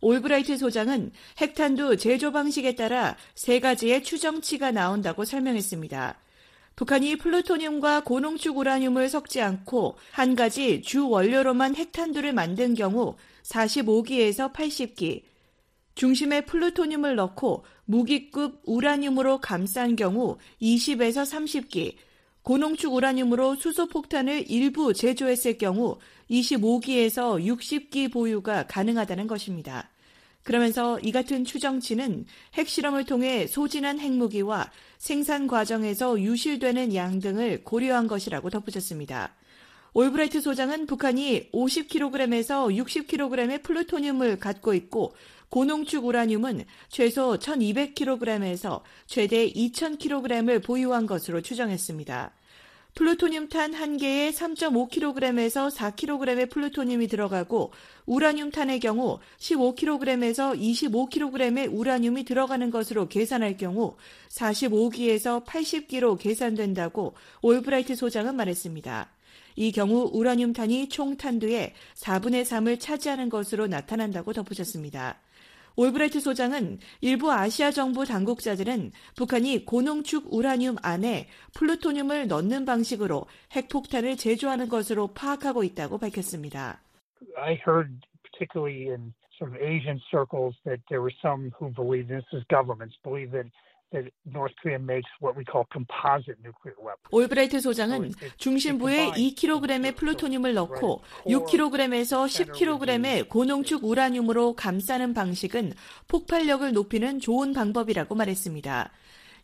올브라이트 0.06 0.58
소장은 0.58 1.12
핵탄두 1.40 1.98
제조 1.98 2.32
방식에 2.32 2.76
따라 2.76 3.18
세 3.34 3.60
가지의 3.60 4.04
추정치가 4.04 4.70
나온다고 4.70 5.26
설명했습니다. 5.26 6.20
북한이 6.76 7.16
플루토늄과 7.16 8.04
고농축 8.04 8.56
우라늄을 8.56 9.10
섞지 9.10 9.42
않고 9.42 9.98
한 10.12 10.36
가지 10.36 10.84
주 10.84 11.10
원료로만 11.10 11.76
핵탄두를 11.76 12.34
만든 12.34 12.76
경우 12.76 13.16
45기에서 13.42 14.54
80기, 14.54 15.24
중심에 15.96 16.42
플루토늄을 16.42 17.16
넣고 17.16 17.66
무기급 17.86 18.62
우라늄으로 18.66 19.40
감싼 19.40 19.96
경우 19.96 20.38
20에서 20.62 21.24
30기, 21.24 21.96
고농축 22.44 22.94
우라늄으로 22.94 23.56
수소폭탄을 23.56 24.52
일부 24.52 24.94
제조했을 24.94 25.58
경우 25.58 25.98
25기에서 26.30 27.44
60기 27.44 28.14
보유가 28.14 28.68
가능하다는 28.68 29.26
것입니다. 29.26 29.90
그러면서 30.46 31.00
이 31.00 31.12
같은 31.12 31.44
추정치는 31.44 32.28
핵실험을 32.54 33.06
통해 33.06 33.48
소진한 33.48 34.00
핵무기와 34.00 34.72
생산 35.00 35.48
과정에서 35.48 36.22
유실되는 36.22 36.94
양 36.94 37.20
등을 37.20 37.64
고려한 37.64 38.08
것이라고 38.08 38.52
덧붙였습니다. 38.52 39.34
올브라이트 39.94 40.42
소장은 40.42 40.86
북한이 40.86 41.50
50kg에서 41.52 42.68
60kg의 42.78 43.64
플루토늄을 43.64 44.38
갖고 44.40 44.76
있고 44.76 45.16
고농축 45.50 46.06
우라늄은 46.06 46.66
최소 46.90 47.38
1200kg에서 47.38 48.82
최대 49.08 49.50
2000kg을 49.52 50.64
보유한 50.64 51.08
것으로 51.08 51.42
추정했습니다. 51.42 52.32
플루토늄탄 52.96 53.74
1개에 53.74 54.32
3.5kg에서 54.32 55.70
4kg의 55.70 56.50
플루토늄이 56.50 57.08
들어가고 57.08 57.74
우라늄 58.06 58.52
탄의 58.52 58.80
경우 58.80 59.20
15kg에서 59.38 60.58
25kg의 60.58 61.70
우라늄이 61.74 62.24
들어가는 62.24 62.72
것으로 62.72 63.10
계산할 63.10 63.58
경우 63.58 63.98
45기에서 64.30 65.44
80기로 65.44 66.18
계산된다고 66.18 67.16
올브라이트 67.42 67.96
소장은 67.96 68.38
말했습니다. 68.38 69.10
이 69.58 69.74
경우 69.74 70.10
우라늄탄이 70.14 70.88
총 70.88 71.18
탄두의 71.18 71.74
4분의 71.96 72.46
3을 72.46 72.80
차지하는 72.80 73.28
것으로 73.28 73.68
나타난다고 73.68 74.32
덧붙였습니다. 74.32 75.20
올브라이트 75.78 76.20
소장은 76.20 76.80
일부 77.02 77.32
아시아 77.32 77.72
정부 77.72 78.06
당국자들은 78.06 78.92
북한이 79.16 79.66
고농축 79.66 80.34
우라늄 80.34 80.76
안에 80.82 81.28
플루토늄을 81.54 82.28
넣는 82.28 82.66
방식으로 82.66 83.26
핵폭탄을 83.52 84.16
제조하는 84.16 84.70
것으로 84.70 85.08
파악하고 85.08 85.64
있다고 85.64 85.98
밝혔습니다. 85.98 86.80
I 87.38 87.60
heard 87.66 87.92
particularly 88.24 88.90
in 88.90 89.14
sort 89.38 89.54
of 89.54 89.62
Asian 89.62 90.00
circles 90.10 90.56
that 90.64 90.80
there 90.90 91.02
were 91.02 91.14
some 91.22 91.52
who 91.60 91.72
believe 91.74 92.08
this 92.08 92.26
is 92.34 92.44
governments 92.48 92.96
believe 93.04 93.32
that 93.32 93.50
올브라이트 97.12 97.60
소장은 97.60 98.12
중심부에 98.38 99.12
2kg의 99.12 99.96
플루토늄을 99.96 100.54
넣고 100.54 101.02
6kg에서 101.26 102.26
10kg의 102.26 103.30
고농축 103.30 103.84
우라늄으로 103.84 104.54
감싸는 104.54 105.14
방식은 105.14 105.74
폭발력을 106.08 106.72
높이는 106.74 107.20
좋은 107.20 107.54
방법이라고 107.54 108.16
말했습니다. 108.16 108.92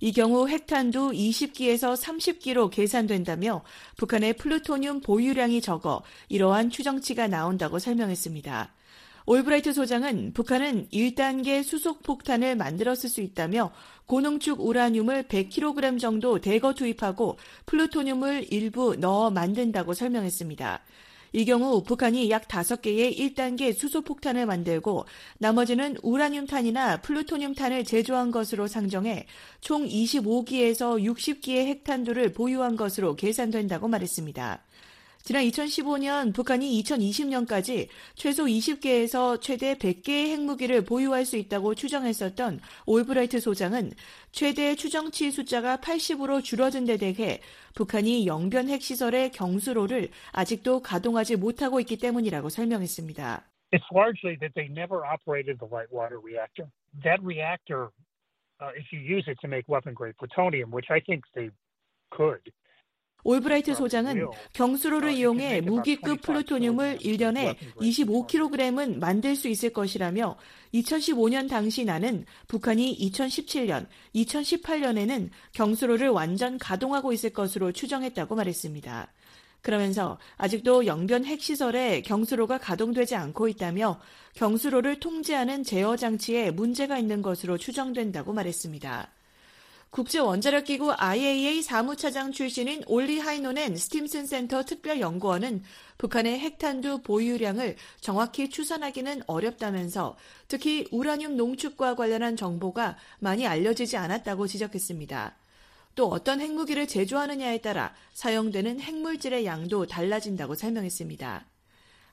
이 0.03 0.11
경우 0.13 0.47
핵탄두 0.47 1.11
20기에서 1.11 1.95
30기로 1.95 2.71
계산된다며 2.71 3.63
북한의 3.97 4.33
플루토늄 4.33 5.01
보유량이 5.01 5.61
적어 5.61 6.01
이러한 6.27 6.71
추정치가 6.71 7.27
나온다고 7.27 7.77
설명했습니다. 7.77 8.73
올브라이트 9.31 9.71
소장은 9.71 10.33
북한은 10.33 10.89
1단계 10.89 11.63
수속 11.63 12.03
폭탄을 12.03 12.57
만들었을 12.57 13.09
수 13.09 13.21
있다며 13.21 13.71
고농축 14.05 14.59
우라늄을 14.59 15.23
100kg 15.29 16.01
정도 16.01 16.41
대거 16.41 16.73
투입하고 16.73 17.37
플루토늄을 17.65 18.47
일부 18.51 18.97
넣어 18.97 19.31
만든다고 19.31 19.93
설명했습니다. 19.93 20.81
이 21.31 21.45
경우 21.45 21.81
북한이 21.81 22.29
약 22.29 22.49
5개의 22.49 23.17
1단계 23.17 23.73
수소폭탄을 23.73 24.45
만들고 24.45 25.05
나머지는 25.37 25.95
우라늄탄이나 26.03 26.97
플루토늄탄을 26.97 27.85
제조한 27.85 28.31
것으로 28.31 28.67
상정해 28.67 29.27
총 29.61 29.87
25기에서 29.87 31.01
60기의 31.01 31.67
핵탄두를 31.67 32.33
보유한 32.33 32.75
것으로 32.75 33.15
계산된다고 33.15 33.87
말했습니다. 33.87 34.61
지난 35.23 35.43
2015년 35.43 36.33
북한이 36.33 36.81
2020년까지 36.81 37.87
최소 38.15 38.45
20개에서 38.45 39.39
최대 39.39 39.75
100개의 39.75 40.31
핵무기를 40.31 40.83
보유할 40.83 41.25
수 41.25 41.37
있다고 41.37 41.75
추정했었던 41.75 42.59
올브라이트 42.87 43.39
소장은 43.39 43.91
최대 44.31 44.75
추정치 44.75 45.29
숫자가 45.29 45.77
80으로 45.77 46.43
줄어든 46.43 46.85
데 46.85 46.97
대해 46.97 47.39
북한이 47.75 48.25
영변 48.25 48.69
핵시설의 48.69 49.31
경수로를 49.31 50.09
아직도 50.31 50.81
가동하지 50.81 51.35
못하고 51.35 51.79
있기 51.79 51.97
때문이라고 51.97 52.49
설명했습니다. 52.49 53.45
It's 53.73 53.87
largely 53.93 54.35
that 54.39 54.53
they 54.55 54.67
never 54.67 55.05
operated 55.05 55.59
the 55.59 55.69
light 55.71 55.93
water 55.93 56.19
reactor. 56.19 56.67
That 57.03 57.21
reactor, 57.23 57.93
uh, 58.59 58.73
if 58.75 58.91
you 58.91 58.99
use 58.99 59.29
it 59.29 59.37
to 59.41 59.47
make 59.47 59.69
weapon 59.69 59.93
grade 59.93 60.17
plutonium, 60.17 60.71
which 60.73 60.89
I 60.89 60.99
think 60.99 61.23
they 61.35 61.51
could, 62.09 62.41
올브라이트 63.23 63.73
소장은 63.75 64.27
경수로를 64.53 65.13
이용해 65.13 65.61
무기급 65.61 66.21
플루토늄을 66.21 66.99
1년에 66.99 67.55
25kg은 67.75 68.99
만들 68.99 69.35
수 69.35 69.47
있을 69.47 69.71
것이라며 69.71 70.37
2015년 70.73 71.49
당시 71.49 71.85
나는 71.85 72.25
북한이 72.47 72.97
2017년, 72.97 73.87
2018년에는 74.15 75.29
경수로를 75.53 76.09
완전 76.09 76.57
가동하고 76.57 77.13
있을 77.13 77.31
것으로 77.31 77.71
추정했다고 77.71 78.35
말했습니다. 78.35 79.11
그러면서 79.61 80.17
아직도 80.37 80.87
영변 80.87 81.25
핵시설에 81.25 82.01
경수로가 82.01 82.57
가동되지 82.57 83.15
않고 83.15 83.47
있다며 83.47 83.99
경수로를 84.35 84.99
통제하는 84.99 85.63
제어 85.63 85.95
장치에 85.95 86.51
문제가 86.51 86.97
있는 86.97 87.21
것으로 87.21 87.57
추정된다고 87.57 88.33
말했습니다. 88.33 89.11
국제원자력기구 89.91 90.93
IAEA 90.93 91.61
사무차장 91.61 92.31
출신인 92.31 92.81
올리 92.87 93.19
하이노넨 93.19 93.75
스팀슨 93.75 94.25
센터 94.25 94.63
특별연구원은 94.63 95.63
북한의 95.97 96.39
핵탄두 96.39 97.01
보유량을 97.01 97.75
정확히 97.99 98.49
추산하기는 98.49 99.23
어렵다면서 99.27 100.15
특히 100.47 100.87
우라늄 100.91 101.35
농축과 101.35 101.95
관련한 101.95 102.37
정보가 102.37 102.97
많이 103.19 103.45
알려지지 103.45 103.97
않았다고 103.97 104.47
지적했습니다. 104.47 105.35
또 105.95 106.07
어떤 106.07 106.39
핵무기를 106.39 106.87
제조하느냐에 106.87 107.57
따라 107.57 107.93
사용되는 108.13 108.79
핵물질의 108.79 109.45
양도 109.45 109.85
달라진다고 109.87 110.55
설명했습니다. 110.55 111.45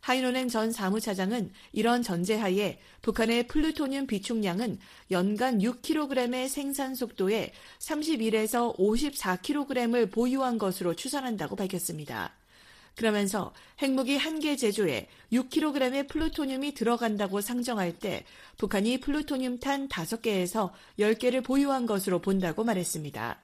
하이노넨 0.00 0.48
전 0.48 0.72
사무차장은 0.72 1.52
이런 1.72 2.02
전제하에 2.02 2.78
북한의 3.02 3.46
플루토늄 3.46 4.06
비축량은 4.06 4.78
연간 5.10 5.58
6kg의 5.58 6.48
생산 6.48 6.94
속도에 6.94 7.52
31에서 7.78 8.76
54kg을 8.78 10.10
보유한 10.10 10.58
것으로 10.58 10.94
추산한다고 10.94 11.56
밝혔습니다. 11.56 12.34
그러면서 12.96 13.52
핵무기 13.80 14.16
한 14.16 14.40
개 14.40 14.56
제조에 14.56 15.06
6kg의 15.32 16.08
플루토늄이 16.08 16.74
들어간다고 16.74 17.40
상정할 17.40 17.98
때 17.98 18.24
북한이 18.56 18.98
플루토늄 19.00 19.58
탄 19.60 19.88
5개에서 19.88 20.70
10개를 20.98 21.44
보유한 21.44 21.86
것으로 21.86 22.20
본다고 22.20 22.64
말했습니다. 22.64 23.40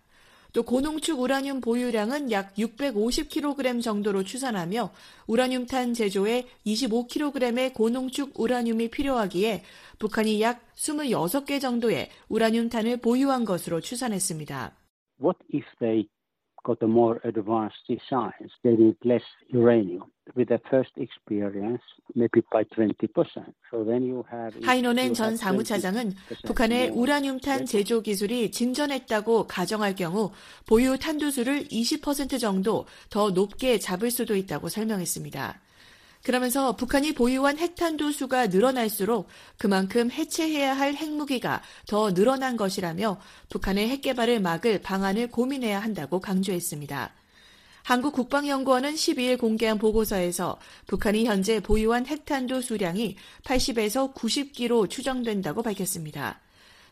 또 0.54 0.62
고농축 0.62 1.20
우라늄 1.20 1.60
보유량은 1.60 2.30
약 2.30 2.54
650kg 2.54 3.82
정도로 3.82 4.22
추산하며 4.22 4.92
우라늄탄 5.26 5.94
제조에 5.94 6.46
25kg의 6.64 7.74
고농축 7.74 8.38
우라늄이 8.38 8.88
필요하기에 8.88 9.64
북한이 9.98 10.40
약 10.42 10.64
26개 10.76 11.60
정도의 11.60 12.08
우라늄탄을 12.28 12.98
보유한 12.98 13.44
것으로 13.44 13.80
추산했습니다. 13.80 14.76
What 15.20 15.40
if 15.52 15.66
they 15.80 16.06
got 16.64 16.82
a 16.82 16.88
more 16.88 17.20
advanced 17.24 17.78
designs, 17.86 18.50
they 18.64 18.74
need 18.74 18.96
less 19.04 19.22
uranium. 19.52 20.10
With 20.34 20.48
the 20.48 20.58
first 20.70 20.90
experience, 20.96 21.82
maybe 22.16 22.42
by 22.50 22.64
20%. 22.64 22.96
So 23.70 23.84
then 23.84 24.02
you 24.02 24.24
have. 24.32 24.58
하이노넨 24.62 25.12
전 25.12 25.36
사무차장은 25.36 26.14
북한의 26.46 26.90
우라늄탄 26.90 27.66
제조 27.66 28.00
기술이 28.00 28.50
진전했다고 28.50 29.46
가정할 29.46 29.94
경우 29.94 30.32
보유 30.66 30.98
탄두수를 30.98 31.64
20% 31.64 32.40
정도 32.40 32.86
더 33.10 33.30
높게 33.30 33.78
잡을 33.78 34.10
수도 34.10 34.34
있다고 34.34 34.70
설명했습니다. 34.70 35.60
그러면서 36.24 36.74
북한이 36.74 37.12
보유한 37.12 37.58
핵탄두 37.58 38.10
수가 38.10 38.46
늘어날수록 38.46 39.28
그만큼 39.58 40.10
해체해야 40.10 40.74
할 40.74 40.94
핵무기가 40.94 41.62
더 41.86 42.14
늘어난 42.14 42.56
것이라며 42.56 43.20
북한의 43.50 43.90
핵 43.90 44.00
개발을 44.00 44.40
막을 44.40 44.80
방안을 44.80 45.28
고민해야 45.28 45.78
한다고 45.78 46.20
강조했습니다. 46.20 47.12
한국국방연구원은 47.82 48.94
12일 48.94 49.38
공개한 49.38 49.76
보고서에서 49.76 50.58
북한이 50.86 51.26
현재 51.26 51.60
보유한 51.60 52.06
핵탄두 52.06 52.62
수량이 52.62 53.16
80에서 53.44 54.14
90기로 54.14 54.88
추정된다고 54.88 55.62
밝혔습니다. 55.62 56.40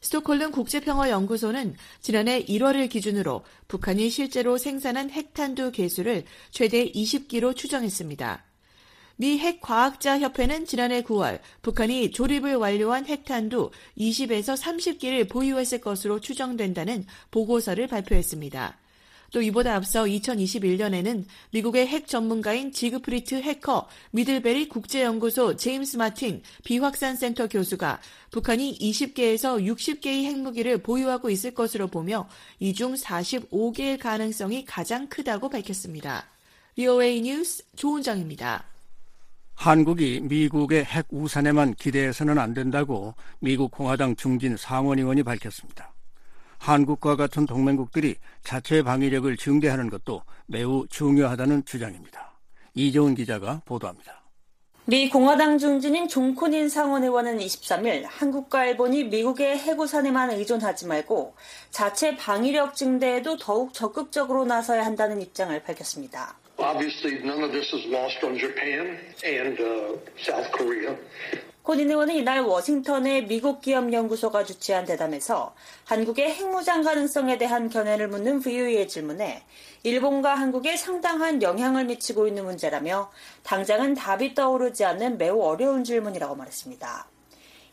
스톡홀름 0.03 0.51
국제평화연구소는 0.51 1.77
지난해 2.03 2.45
1월을 2.45 2.91
기준으로 2.91 3.45
북한이 3.69 4.11
실제로 4.11 4.59
생산한 4.59 5.09
핵탄두 5.09 5.71
개수를 5.73 6.25
최대 6.51 6.93
20기로 6.93 7.57
추정했습니다. 7.57 8.52
미 9.17 9.39
핵과학자협회는 9.39 10.67
지난해 10.67 11.03
9월 11.03 11.41
북한이 11.63 12.11
조립을 12.11 12.57
완료한 12.57 13.07
핵탄두 13.07 13.71
20에서 13.99 14.57
30기를 14.57 15.29
보유했을 15.29 15.81
것으로 15.81 16.21
추정된다는 16.21 17.05
보고서를 17.31 17.87
발표했습니다. 17.87 18.79
또 19.33 19.41
이보다 19.41 19.75
앞서 19.77 20.05
2021년에는 20.05 21.25
미국의 21.53 21.87
핵 21.87 22.07
전문가인 22.07 22.71
지그프리트 22.71 23.37
해커 23.37 23.89
미들베리 24.11 24.69
국제연구소 24.69 25.57
제임스 25.57 25.97
마틴 25.97 26.43
비확산센터 26.65 27.49
교수가 27.49 27.99
북한이 28.31 28.79
20개에서 28.79 29.65
60개의 29.65 30.25
핵무기를 30.25 30.83
보유하고 30.83 31.31
있을 31.31 31.55
것으로 31.55 31.89
보며 31.89 32.29
이 32.61 32.75
중 32.75 32.95
45개의 32.95 33.99
가능성이 33.99 34.67
가장 34.67 35.09
크다고 35.09 35.49
밝혔습니다. 35.49 36.27
VOA 36.77 37.23
뉴스 37.23 37.65
조은정입니다. 37.77 38.72
한국이 39.55 40.21
미국의 40.23 40.85
핵 40.85 41.07
우산에만 41.11 41.75
기대해서는 41.75 42.39
안 42.39 42.55
된다고 42.55 43.15
미국 43.39 43.71
공화당 43.71 44.17
중진 44.17 44.57
상원 44.57 44.99
의원이 44.99 45.23
밝혔습니다. 45.23 45.93
한국과 46.59 47.17
같은 47.17 47.45
동맹국들이 47.45 48.17
자체 48.45 48.83
방위력을 48.83 49.37
증대하는 49.37 49.91
것도 49.91 50.23
매우 50.47 50.87
중요하다는 50.89 51.65
주장입니다. 51.65 52.39
이재훈 52.75 53.15
기자가 53.15 53.63
보도합니다. 53.65 54.23
미 54.85 55.09
공화당 55.09 55.59
중진인 55.59 56.09
종코닌 56.09 56.69
상원 56.69 57.05
의원은 57.05 57.39
23일 57.39 58.05
한국과 58.09 58.65
일본이 58.65 59.05
미국의 59.05 59.59
해구산에만 59.59 60.33
의존하지 60.33 60.87
말고 60.87 61.37
자체 61.71 62.17
방위력 62.17 62.75
증대에도 62.75 63.37
더욱 63.37 63.73
적극적으로 63.75 64.45
나서야 64.45 64.85
한다는 64.85 65.21
입장을 65.21 65.63
밝혔습니다. 65.63 66.37
Uh. 66.63 66.79
코닌 71.63 71.91
의원은 71.91 72.15
이날 72.15 72.41
워싱턴의 72.41 73.27
미국 73.27 73.61
기업 73.61 73.93
연구소가 73.93 74.45
주최한 74.45 74.85
대담에서 74.85 75.57
한국의 75.87 76.33
핵무장 76.33 76.83
가능성에 76.83 77.37
대한 77.39 77.69
견해를 77.69 78.07
묻는 78.07 78.39
VOA의 78.39 78.87
질문에 78.87 79.43
일본과 79.83 80.37
한국에 80.37 80.77
상당한 80.77 81.43
영향을 81.43 81.87
미치고 81.87 82.29
있는 82.29 82.45
문제라며 82.45 83.11
당장은 83.43 83.95
답이 83.95 84.35
떠오르지 84.35 84.85
않는 84.85 85.19
매우 85.19 85.43
어려운 85.43 85.83
질문이라고 85.83 86.37
말했습니다. 86.37 87.09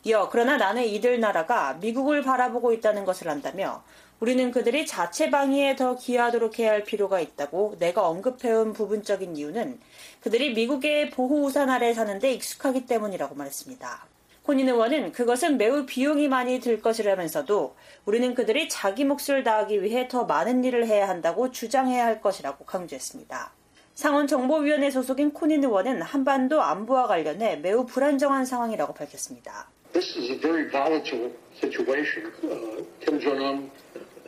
이어 0.06 0.30
그러나 0.32 0.58
나는 0.58 0.84
이들 0.86 1.19
나라가 1.19 1.73
미국을 1.73 2.23
바라보고 2.23 2.73
있다는 2.73 3.06
것을 3.06 3.30
안다며 3.30 3.84
우리는 4.19 4.51
그들이 4.51 4.86
자체 4.86 5.29
방위에 5.29 5.77
더 5.77 5.95
기여하도록 5.95 6.60
해야 6.60 6.71
할 6.71 6.84
필요가 6.84 7.21
있다고 7.21 7.77
내가 7.79 8.05
언급해온 8.08 8.73
부분적인 8.73 9.38
이유는 9.38 9.79
그들이 10.19 10.53
미국의 10.53 11.10
보호 11.12 11.45
우산 11.45 11.69
아래 11.69 11.93
사는데 11.93 12.34
익숙하기 12.34 12.86
때문이라고 12.86 13.36
말했습니다. 13.36 14.08
코닌 14.43 14.67
의원은 14.67 15.13
그것은 15.13 15.58
매우 15.58 15.86
비용이 15.86 16.27
많이 16.27 16.60
들 16.60 16.82
것이라면서도 16.82 17.75
우리는 18.05 18.34
그들이 18.34 18.67
자기 18.67 19.05
몫을 19.05 19.43
다하기 19.43 19.84
위해 19.84 20.08
더 20.10 20.25
많은 20.25 20.65
일을 20.65 20.88
해야 20.88 21.08
한다고 21.08 21.51
주장해야 21.51 22.03
할 22.03 22.19
것이라고 22.19 22.65
강조했습니다. 22.65 23.51
상원정보위원회 23.93 24.91
소속인 24.91 25.32
코닌 25.32 25.63
의원은 25.63 26.01
한반도 26.01 26.62
안보와 26.62 27.08
관련해 27.08 27.58
매우 27.58 27.86
불안정한 27.86 28.45
상황이라고 28.45 28.93
밝혔습니다. 28.93 29.69
This 29.93 30.17
is 30.17 30.32
a 30.32 30.39
very 30.39 30.69
volatile 30.69 31.32
situation. 31.60 32.32
Uh, 32.43 32.84
Kim 32.99 33.19
Jong-un 33.19 33.69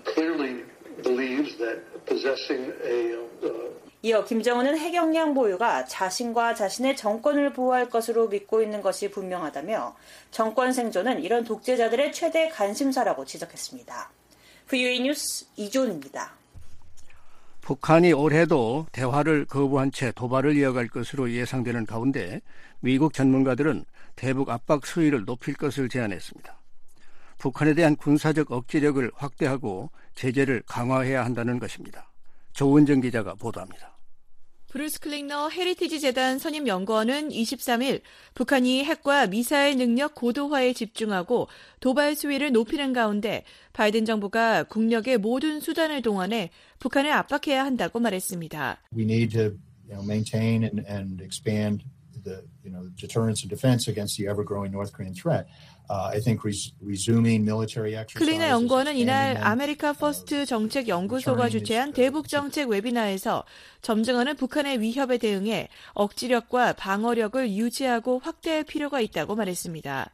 clearly 0.06 0.64
believes 1.04 1.58
that 1.58 1.82
possessing 2.06 2.72
a 2.84 3.16
uh, 3.44 3.82
이어 4.04 4.26
김정은은 4.26 4.80
핵역량 4.80 5.36
보유가 5.36 5.86
자신과 5.86 6.56
자신의 6.56 6.98
정권을 6.98 7.54
보호할 7.54 7.88
것으로 7.88 8.30
믿고 8.30 8.64
있는 8.64 8.82
것이 8.82 9.12
분명하다며 9.12 9.96
정권 10.32 10.74
생존은 10.74 11.22
이런 11.22 11.44
독재자들의 11.44 12.12
최대 12.12 12.50
관심사라고 12.50 13.26
지적했습니다. 13.26 14.12
VOA 14.68 15.02
뉴스 15.02 15.46
이존입니다. 15.56 16.34
북한이 17.62 18.12
올해도 18.14 18.88
대화를 18.92 19.46
거부한 19.46 19.92
채 19.92 20.12
도발을 20.12 20.58
이어갈 20.58 20.88
것으로 20.88 21.32
예상되는 21.32 21.86
가운데 21.86 22.42
미국 22.80 23.14
전문가들은 23.14 23.86
대북 24.16 24.50
압박 24.50 24.88
수위를 24.88 25.26
높일 25.26 25.54
것을 25.54 25.90
제안했습니다. 25.90 26.61
북한에 27.41 27.73
대한 27.73 27.95
군사적 27.95 28.51
억지력을 28.51 29.12
확대하고 29.15 29.89
제재를 30.13 30.62
강화해야 30.67 31.25
한다는 31.25 31.58
것입니다. 31.58 32.12
조은정 32.54 33.01
기자가 33.01 33.34
보도합니다. 33.34 33.97
브루스 34.69 34.99
클링너 34.99 35.49
헤리티지 35.49 35.99
재단 35.99 36.38
선임 36.38 36.67
연구원은 36.67 37.30
23일 37.30 38.01
북한이 38.36 38.86
핵과 38.86 39.25
미사일 39.25 39.77
능력 39.77 40.13
고도화에 40.13 40.73
집중하고 40.73 41.47
도발 41.80 42.15
수위를 42.15 42.51
높이는 42.51 42.93
가운데 42.93 43.43
바이든 43.73 44.06
정부가 44.06 44.63
국력의 44.63 45.17
모든 45.17 45.60
수단을 45.60 46.04
동원해 46.04 46.51
북한을 46.80 47.12
압박해야 47.12 47.65
한다고 47.65 47.99
말했습니다. 47.99 48.84
We 48.95 49.04
need 49.04 49.36
to 49.36 49.58
you 49.89 49.95
know, 49.95 50.06
maintain 50.06 50.63
and, 50.63 50.86
and 50.88 51.23
expand 51.23 51.84
the 52.23 52.43
you 52.63 52.71
know 52.71 52.88
deterrence 52.95 53.43
and 53.43 53.49
defense 53.49 53.89
against 53.89 54.17
the 54.17 54.30
ever-growing 54.30 54.71
North 54.71 54.93
Korean 54.93 55.13
threat. 55.13 55.47
클링너 58.19 58.47
연구원은 58.50 58.96
이날 58.96 59.38
아메리카 59.38 59.94
퍼스트 59.94 60.46
정책 60.46 60.88
연구소가 60.88 61.50
주최한 61.50 61.91
대북 61.91 62.30
정책 62.30 62.70
웨비나에서 62.70 63.44
점증하는 63.82 64.36
북한의 64.36 64.80
위협에 64.80 65.17
대응해 65.17 65.67
억지력과 65.94 66.74
방어력을 66.74 67.52
유지하고 67.52 68.20
확대할 68.20 68.63
필요가 68.63 69.02
있다고 69.02 69.36
말했습니다. 69.36 70.12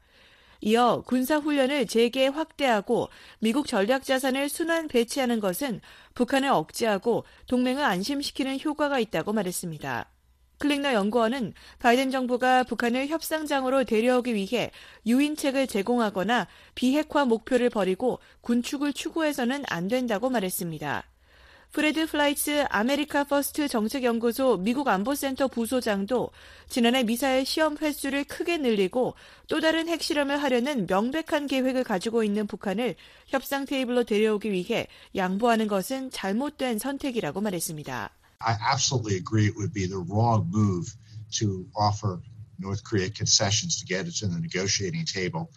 이어 0.62 1.04
군사훈련을 1.06 1.86
재개 1.86 2.28
확대하고 2.28 3.10
미국 3.40 3.68
전략 3.68 4.04
자산을 4.04 4.50
순환 4.50 4.88
배치하는 4.88 5.40
것은 5.40 5.82
북한을 6.16 6.50
억제하고 6.50 7.26
동맹을 7.46 7.84
안심시키는 7.84 8.60
효과가 8.62 9.00
있다고 9.00 9.34
말했습니다. 9.34 10.10
클링너 10.60 10.94
연구원은 10.94 11.54
바이든 11.80 12.12
정부가 12.12 12.64
북한을 12.64 13.08
협상장으로 13.08 13.84
데려오기 13.84 14.34
위해 14.34 14.72
유인책을 15.06 15.68
제공하거나 15.68 16.48
비핵화 16.76 17.26
목표를 17.26 17.70
버리고 17.70 18.20
군축을 18.42 18.94
추구해서는 18.94 19.64
안 19.68 19.88
된다고 19.88 20.30
말했습니다. 20.30 21.04
프레드 21.72 22.08
플라이츠 22.08 22.66
아메리카 22.70 23.26
퍼스트 23.26 23.68
정책연구소 23.68 24.58
미국 24.58 24.88
안보센터 24.88 25.48
부소장도 25.48 26.32
지난해 26.70 27.04
미사일 27.04 27.46
시험 27.46 27.78
횟수를 27.78 28.24
크게 28.24 28.58
늘리고 28.58 29.14
또 29.48 29.60
다른 29.60 29.88
핵실험을 29.88 30.42
하려는 30.42 30.88
명백한 30.88 31.46
계획을 31.46 31.84
가지고 31.84 32.24
있는 32.24 32.48
북한을 32.48 32.96
협상 33.28 33.66
테이블로 33.66 34.06
데려오기 34.06 34.52
위해 34.52 34.88
양보하는 35.16 35.68
것은 35.68 36.10
잘못된 36.10 36.80
선택이라고 36.80 37.42
말했습니다. 37.42 38.12
I 38.42 38.56
absolutely 38.62 39.18
agree 39.18 39.48
it 39.48 39.56
would 39.56 39.74
be 39.74 39.88
the 39.88 39.98
wrong 39.98 40.48
move 40.52 40.94
to 41.40 41.68
offer 41.76 42.22
North 42.60 42.84
Korea 42.84 43.10
concessions 43.10 43.80
to 43.80 43.86
get 43.86 44.08
it 44.08 44.16
to 44.18 44.28
the 44.28 44.40
negotiating 44.40 45.06
table. 45.06 45.50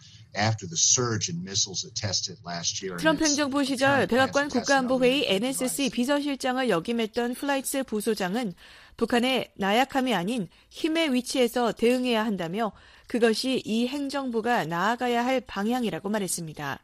트럼프 2.97 3.25
행정부 3.25 3.65
시절 3.65 4.07
백악관 4.07 4.47
국가안보회의 4.47 5.25
NSC 5.27 5.89
비서실장을 5.89 6.69
역임했던 6.69 7.33
플라이츠 7.33 7.83
부소장은 7.83 8.53
북한의 8.95 9.51
나약함이 9.57 10.13
아닌 10.13 10.47
힘의 10.69 11.13
위치에서 11.13 11.73
대응해야 11.73 12.23
한다며 12.25 12.71
그것이 13.07 13.61
이 13.65 13.87
행정부가 13.87 14.63
나아가야 14.63 15.25
할 15.25 15.41
방향이라고 15.41 16.07
말했습니다. 16.07 16.79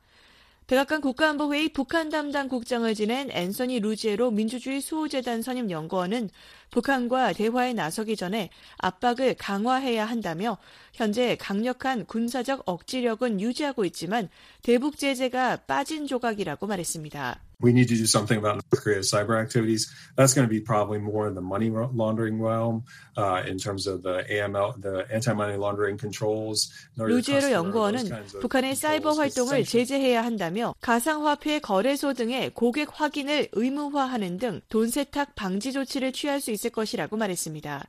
백악관 0.67 0.99
국가안보회의 0.99 1.69
북한 1.69 2.09
담당 2.09 2.49
국장을 2.49 2.93
지낸 2.93 3.31
앤서니 3.31 3.79
루지에로 3.79 4.31
민주주의 4.31 4.81
수호재단 4.81 5.41
선임 5.41 5.71
연구원은 5.71 6.29
북한과 6.71 7.31
대화에 7.31 7.71
나서기 7.71 8.17
전에 8.17 8.49
압박을 8.79 9.35
강화해야 9.35 10.03
한다며 10.03 10.57
현재 10.91 11.37
강력한 11.37 12.05
군사적 12.05 12.63
억지력은 12.65 13.39
유지하고 13.39 13.85
있지만 13.85 14.27
대북 14.61 14.97
제재가 14.97 15.55
빠진 15.67 16.05
조각이라고 16.05 16.67
말했습니다. 16.67 17.46
We 17.59 17.73
need 17.73 17.87
to 17.89 17.95
do 17.95 18.05
something 18.05 18.37
about 18.37 18.61
North 18.61 18.83
Korea's 18.83 19.09
cyber 19.11 19.41
activities. 19.41 19.91
That's 20.15 20.35
going 20.35 20.47
to 20.47 20.49
be 20.49 20.59
probably 20.61 20.99
more 20.99 21.27
in 21.27 21.33
the 21.33 21.41
money 21.41 21.71
laundering 21.71 22.39
realm, 22.39 22.83
uh, 23.17 23.41
in 23.47 23.57
terms 23.57 23.87
of 23.87 24.03
the 24.03 24.23
AML, 24.29 24.79
the 24.79 25.07
anti-money 25.11 25.57
laundering 25.57 25.97
controls. 25.97 26.69
루지에로 26.97 27.51
연구원은 27.51 28.09
북한의 28.41 28.75
사이버 28.75 29.13
활동을 29.13 29.63
제재해야 29.65 30.23
한다며 30.23 30.75
가상화폐 30.81 31.57
거래소 31.59 32.13
등의 32.13 32.51
고객 32.53 32.89
확인을 32.93 33.49
의무화하는 33.53 34.37
등 34.37 34.61
돈 34.69 34.89
세탁 34.89 35.33
방지 35.35 35.71
조치를 35.71 36.11
취할 36.11 36.39
수 36.41 36.51
있을 36.51 36.69
것이라고 36.69 37.17
말했습니다. 37.17 37.87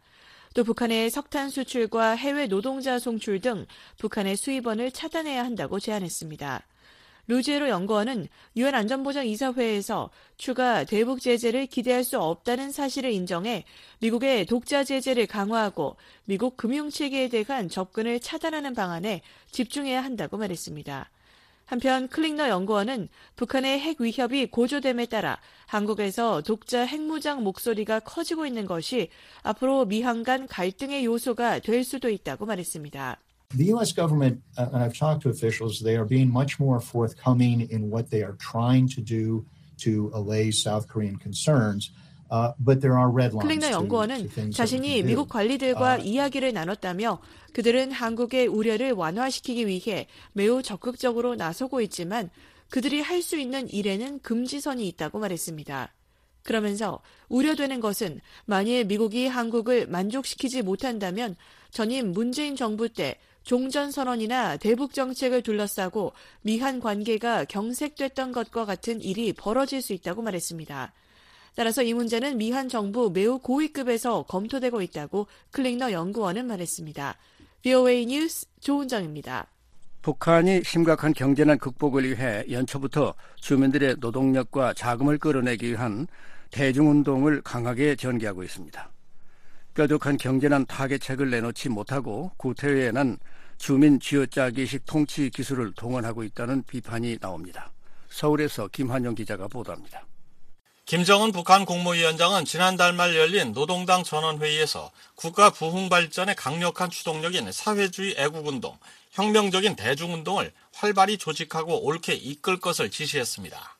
또 0.54 0.64
북한의 0.64 1.10
석탄 1.10 1.50
수출과 1.50 2.12
해외 2.12 2.46
노동자 2.46 2.98
송출 2.98 3.40
등 3.40 3.66
북한의 3.98 4.36
수입원을 4.36 4.92
차단해야 4.92 5.44
한다고 5.44 5.78
제안했습니다. 5.78 6.62
루지에로 7.28 7.68
연구원은 7.68 8.26
유엔 8.56 8.74
안전보장 8.74 9.26
이사회에서 9.26 10.10
추가 10.38 10.84
대북 10.84 11.20
제재를 11.20 11.66
기대할 11.66 12.02
수 12.02 12.18
없다는 12.18 12.72
사실을 12.72 13.12
인정해 13.12 13.64
미국의 14.00 14.46
독자 14.46 14.82
제재를 14.82 15.26
강화하고 15.26 15.96
미국 16.24 16.56
금융 16.56 16.90
체계에 16.90 17.28
대한 17.28 17.68
접근을 17.68 18.18
차단하는 18.20 18.74
방안에 18.74 19.20
집중해야 19.50 20.02
한다고 20.02 20.38
말했습니다. 20.38 21.10
한편 21.66 22.08
클링너 22.08 22.48
연구원은 22.48 23.08
북한의 23.36 23.78
핵 23.78 24.00
위협이 24.00 24.46
고조됨에 24.46 25.04
따라 25.06 25.38
한국에서 25.66 26.40
독자 26.40 26.86
핵무장 26.86 27.44
목소리가 27.44 28.00
커지고 28.00 28.46
있는 28.46 28.64
것이 28.64 29.10
앞으로 29.42 29.84
미한 29.84 30.22
간 30.22 30.46
갈등의 30.46 31.04
요소가 31.04 31.58
될 31.58 31.84
수도 31.84 32.08
있다고 32.08 32.46
말했습니다. 32.46 33.18
The 33.56 33.64
U.S. 33.72 33.92
government, 33.92 34.42
uh, 34.58 34.68
and 34.74 34.82
I've 34.82 34.96
talked 34.98 35.22
to 35.22 35.30
officials, 35.30 35.80
they 35.80 35.96
are 35.96 36.04
being 36.04 36.30
much 36.30 36.60
more 36.60 36.80
forthcoming 36.80 37.66
in 37.70 37.88
what 37.90 38.10
they 38.10 38.22
are 38.22 38.36
trying 38.38 38.86
to 38.88 39.00
do 39.00 39.46
to 39.78 40.10
allay 40.12 40.50
South 40.50 40.86
Korean 40.86 41.16
concerns. 41.16 41.90
Uh, 42.30 42.52
클링너 42.62 43.70
연구원은 43.70 44.52
자신이 44.52 45.02
미국 45.02 45.30
관리들과 45.30 45.96
uh, 45.96 46.06
이야기를 46.06 46.52
나눴다며 46.52 47.20
그들은 47.54 47.90
한국의 47.90 48.48
우려를 48.48 48.92
완화시키기 48.92 49.66
위해 49.66 50.06
매우 50.34 50.62
적극적으로 50.62 51.36
나서고 51.36 51.80
있지만 51.80 52.28
그들이 52.68 53.00
할 53.00 53.22
수 53.22 53.38
있는 53.38 53.66
일에는 53.70 54.20
금지선이 54.20 54.86
있다고 54.88 55.20
말했습니다. 55.20 55.94
그러면서 56.42 57.00
우려되는 57.30 57.80
것은 57.80 58.20
만일 58.44 58.84
미국이 58.84 59.26
한국을 59.26 59.86
만족시키지 59.86 60.60
못한다면 60.60 61.34
전임 61.70 62.12
문재인 62.12 62.56
정부 62.56 62.90
때 62.90 63.18
종전선언이나 63.48 64.58
대북 64.58 64.92
정책을 64.92 65.40
둘러싸고 65.40 66.12
미한 66.42 66.80
관계가 66.80 67.46
경색됐던 67.46 68.30
것과 68.30 68.66
같은 68.66 69.00
일이 69.00 69.32
벌어질 69.32 69.80
수 69.80 69.94
있다고 69.94 70.20
말했습니다. 70.20 70.92
따라서 71.56 71.82
이 71.82 71.94
문제는 71.94 72.36
미한 72.36 72.68
정부 72.68 73.10
매우 73.10 73.38
고위급에서 73.38 74.24
검토되고 74.24 74.82
있다고 74.82 75.28
클링너 75.52 75.92
연구원은 75.92 76.46
말했습니다. 76.46 77.16
VOA 77.62 78.04
뉴스 78.04 78.44
조은정입니다. 78.60 79.46
북한이 80.02 80.62
심각한 80.62 81.14
경제난 81.14 81.56
극복을 81.56 82.04
위해 82.04 82.44
연초부터 82.50 83.14
주민들의 83.36 83.96
노동력과 83.98 84.74
자금을 84.74 85.16
끌어내기 85.16 85.70
위한 85.70 86.06
대중운동을 86.50 87.40
강하게 87.40 87.96
전개하고 87.96 88.42
있습니다. 88.42 88.90
뾰족한 89.72 90.18
경제난 90.18 90.66
타개책을 90.66 91.30
내놓지 91.30 91.70
못하고 91.70 92.32
구태의에 92.36 92.90
난 92.90 93.16
주민 93.58 94.00
쥐어짜기식 94.00 94.86
통치 94.86 95.30
기술을 95.30 95.72
동원하고 95.74 96.22
있다는 96.24 96.62
비판이 96.62 97.18
나옵니다. 97.18 97.70
서울에서 98.08 98.68
김한영 98.68 99.14
기자가 99.14 99.48
보도합니다. 99.48 100.06
김정은 100.86 101.32
북한 101.32 101.66
국무위원장은 101.66 102.46
지난달 102.46 102.94
말 102.94 103.14
열린 103.14 103.52
노동당 103.52 104.04
전원회의에서 104.04 104.90
국가 105.16 105.50
부흥 105.50 105.90
발전에 105.90 106.32
강력한 106.32 106.88
추동력인 106.88 107.52
사회주의 107.52 108.14
애국운동, 108.16 108.78
혁명적인 109.10 109.76
대중운동을 109.76 110.50
활발히 110.72 111.18
조직하고 111.18 111.84
옳게 111.84 112.14
이끌 112.14 112.58
것을 112.58 112.90
지시했습니다. 112.90 113.76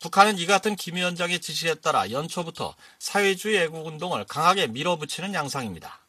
북한은 0.00 0.38
이 0.38 0.44
같은 0.44 0.76
김 0.76 0.96
위원장의 0.96 1.40
지시에 1.40 1.76
따라 1.76 2.10
연초부터 2.10 2.74
사회주의 2.98 3.56
애국운동을 3.62 4.24
강하게 4.24 4.66
밀어붙이는 4.66 5.32
양상입니다. 5.32 6.00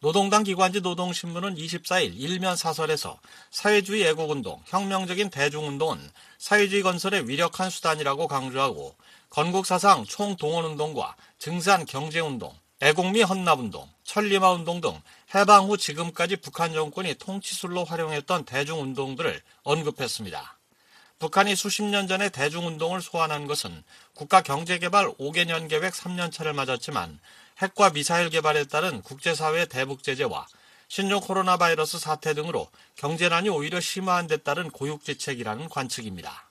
노동당 0.00 0.42
기관지 0.42 0.82
노동신문은 0.82 1.54
24일 1.54 2.18
일면 2.18 2.54
사설에서 2.54 3.18
사회주의 3.50 4.04
애국운동, 4.04 4.62
혁명적인 4.66 5.30
대중운동은 5.30 6.10
사회주의 6.38 6.82
건설의 6.82 7.28
위력한 7.28 7.70
수단이라고 7.70 8.28
강조하고 8.28 8.94
건국사상 9.30 10.04
총동원운동과 10.04 11.16
증산 11.38 11.86
경제운동, 11.86 12.54
애국미 12.80 13.22
헌납운동, 13.22 13.88
천리마 14.04 14.50
운동 14.52 14.82
등 14.82 15.00
해방 15.34 15.64
후 15.64 15.78
지금까지 15.78 16.36
북한 16.36 16.74
정권이 16.74 17.14
통치술로 17.14 17.84
활용했던 17.84 18.44
대중운동들을 18.44 19.40
언급했습니다. 19.62 20.58
북한이 21.18 21.56
수십 21.56 21.82
년 21.82 22.06
전에 22.06 22.28
대중운동을 22.28 23.00
소환한 23.00 23.46
것은 23.46 23.82
국가 24.12 24.42
경제개발 24.42 25.14
5개년 25.14 25.70
계획 25.70 25.94
3년차를 25.94 26.52
맞았지만 26.52 27.18
핵과 27.58 27.90
미사일 27.90 28.28
개발에 28.28 28.64
따른 28.64 29.00
국제사회의 29.02 29.66
대북 29.66 30.02
제재와 30.02 30.46
신종 30.88 31.20
코로나 31.20 31.56
바이러스 31.56 31.98
사태 31.98 32.34
등으로 32.34 32.68
경제난이 32.96 33.48
오히려 33.48 33.80
심화한 33.80 34.26
데 34.26 34.36
따른 34.36 34.70
고육지책이라는 34.70 35.68
관측입니다. 35.68 36.48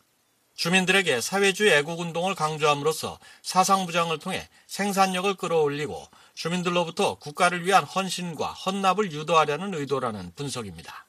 주민들에게 0.56 1.22
사회주의 1.22 1.74
애국운동을 1.74 2.34
강조함으로써 2.34 3.20
사상부장을 3.43 4.20
통해 4.20 4.47
생산력을 4.68 5.34
끌어올리고 5.36 6.08
주민들로부터 6.34 7.16
국가를 7.16 7.66
위한 7.66 7.84
헌신과 7.84 8.51
헌납을 8.53 9.12
유도하려는 9.12 9.74
의도라는 9.74 10.32
분석입니다. 10.36 11.06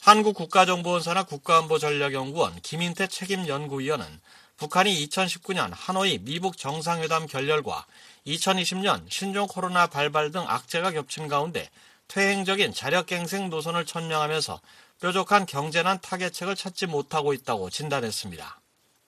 한국국가정보원사나 0.00 1.24
국가안보전략연구원 1.24 2.60
김인태 2.62 3.06
책임연구위원은 3.06 4.20
북한이 4.56 5.06
2019년 5.06 5.70
하노이 5.72 6.18
미북 6.18 6.58
정상회담 6.58 7.26
결렬과 7.26 7.86
2020년 8.26 9.02
신종 9.08 9.46
코로나 9.46 9.86
발발 9.86 10.30
등 10.30 10.44
악재가 10.46 10.92
겹친 10.92 11.28
가운데 11.28 11.68
퇴행적인 12.08 12.74
자력갱생 12.74 13.50
노선을 13.50 13.86
천명하면서 13.86 14.60
뾰족한 15.00 15.46
경제난 15.46 16.00
타개책을 16.00 16.56
찾지 16.56 16.86
못하고 16.86 17.32
있다고 17.32 17.70
진단했습니다. 17.70 18.60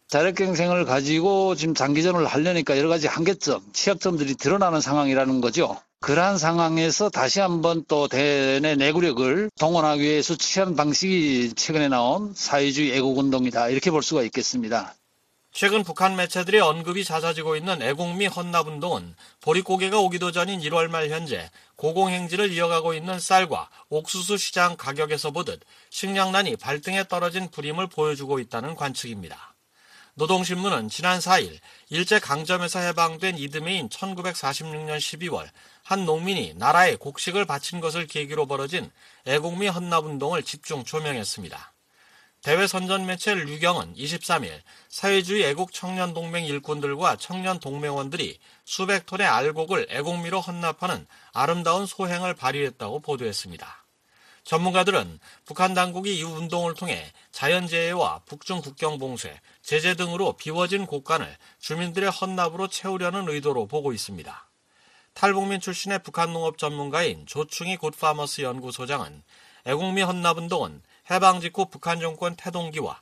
자력갱생을 0.08 0.84
가지고 0.84 1.54
지금 1.54 1.74
장기전을 1.74 2.26
하려니까 2.26 2.76
여러 2.76 2.88
가지 2.88 3.06
한계점, 3.06 3.62
취약점들이 3.72 4.34
드러나는 4.34 4.80
상황이라는 4.80 5.40
거죠. 5.40 5.80
그러한 6.00 6.36
상황에서 6.36 7.08
다시 7.08 7.40
한번 7.40 7.84
또 7.88 8.08
대내 8.08 8.74
내구력을 8.74 9.50
동원하기 9.58 10.02
위해서 10.02 10.36
취한 10.36 10.76
방식이 10.76 11.54
최근에 11.54 11.88
나온 11.88 12.32
사회주의 12.34 12.92
애국운동이다. 12.96 13.68
이렇게 13.68 13.90
볼 13.90 14.02
수가 14.02 14.22
있겠습니다. 14.24 14.94
최근 15.52 15.84
북한 15.84 16.16
매체들의 16.16 16.62
언급이 16.62 17.04
잦아지고 17.04 17.56
있는 17.56 17.82
애국미 17.82 18.26
헌납운동은 18.26 19.14
보릿고개가 19.42 19.98
오기도 19.98 20.32
전인 20.32 20.60
1월 20.60 20.88
말 20.88 21.10
현재 21.10 21.50
고공행진을 21.76 22.50
이어가고 22.52 22.94
있는 22.94 23.20
쌀과 23.20 23.68
옥수수 23.90 24.38
시장 24.38 24.76
가격에서 24.78 25.30
보듯 25.30 25.60
식량난이 25.90 26.56
발등에 26.56 27.06
떨어진 27.06 27.50
불임을 27.50 27.88
보여주고 27.88 28.38
있다는 28.38 28.74
관측입니다. 28.76 29.54
노동신문은 30.14 30.88
지난 30.88 31.18
4일 31.18 31.58
일제 31.90 32.18
강점에서 32.18 32.80
해방된 32.80 33.36
이듬해인 33.36 33.90
1946년 33.90 34.96
12월 34.96 35.46
한 35.82 36.06
농민이 36.06 36.54
나라에 36.56 36.96
곡식을 36.96 37.44
바친 37.44 37.80
것을 37.80 38.06
계기로 38.06 38.46
벌어진 38.46 38.90
애국미 39.26 39.68
헌납운동을 39.68 40.44
집중 40.44 40.84
조명했습니다. 40.84 41.71
대외 42.42 42.66
선전 42.66 43.06
매체 43.06 43.36
류경은 43.36 43.94
23일 43.94 44.62
사회주의 44.88 45.44
애국 45.44 45.72
청년 45.72 46.12
동맹 46.12 46.44
일꾼들과 46.44 47.14
청년 47.14 47.60
동맹원들이 47.60 48.36
수백 48.64 49.06
톤의 49.06 49.24
알곡을 49.24 49.86
애국미로 49.90 50.40
헌납하는 50.40 51.06
아름다운 51.32 51.86
소행을 51.86 52.34
발휘했다고 52.34 52.98
보도했습니다. 52.98 53.84
전문가들은 54.42 55.20
북한 55.44 55.72
당국이 55.72 56.18
이 56.18 56.24
운동을 56.24 56.74
통해 56.74 57.12
자연재해와 57.30 58.22
북중 58.26 58.60
국경 58.60 58.98
봉쇄, 58.98 59.40
제재 59.62 59.94
등으로 59.94 60.32
비워진 60.32 60.86
곳간을 60.86 61.36
주민들의 61.60 62.10
헌납으로 62.10 62.66
채우려는 62.66 63.28
의도로 63.28 63.68
보고 63.68 63.92
있습니다. 63.92 64.50
탈북민 65.14 65.60
출신의 65.60 66.00
북한 66.02 66.32
농업 66.32 66.58
전문가인 66.58 67.24
조충희 67.24 67.76
굿파머스 67.76 68.40
연구소장은 68.40 69.22
애국미 69.64 70.02
헌납운동은 70.02 70.82
해방 71.10 71.40
직후 71.40 71.66
북한 71.66 72.00
정권 72.00 72.36
태동기와 72.36 73.00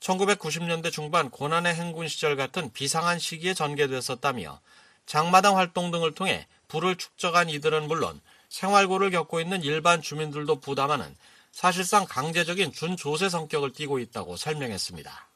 1990년대 0.00 0.90
중반 0.90 1.30
고난의 1.30 1.74
행군 1.74 2.08
시절 2.08 2.36
같은 2.36 2.72
비상한 2.72 3.18
시기에 3.18 3.54
전개됐었다며 3.54 4.60
장마당 5.06 5.56
활동 5.58 5.90
등을 5.90 6.14
통해 6.14 6.46
부를 6.68 6.96
축적한 6.96 7.50
이들은 7.50 7.88
물론 7.88 8.20
생활고를 8.48 9.10
겪고 9.10 9.40
있는 9.40 9.62
일반 9.62 10.00
주민들도 10.00 10.60
부담하는 10.60 11.16
사실상 11.52 12.06
강제적인 12.06 12.72
준조세 12.72 13.28
성격을 13.28 13.72
띠고 13.72 13.98
있다고 13.98 14.36
설명했습니다. 14.36 15.28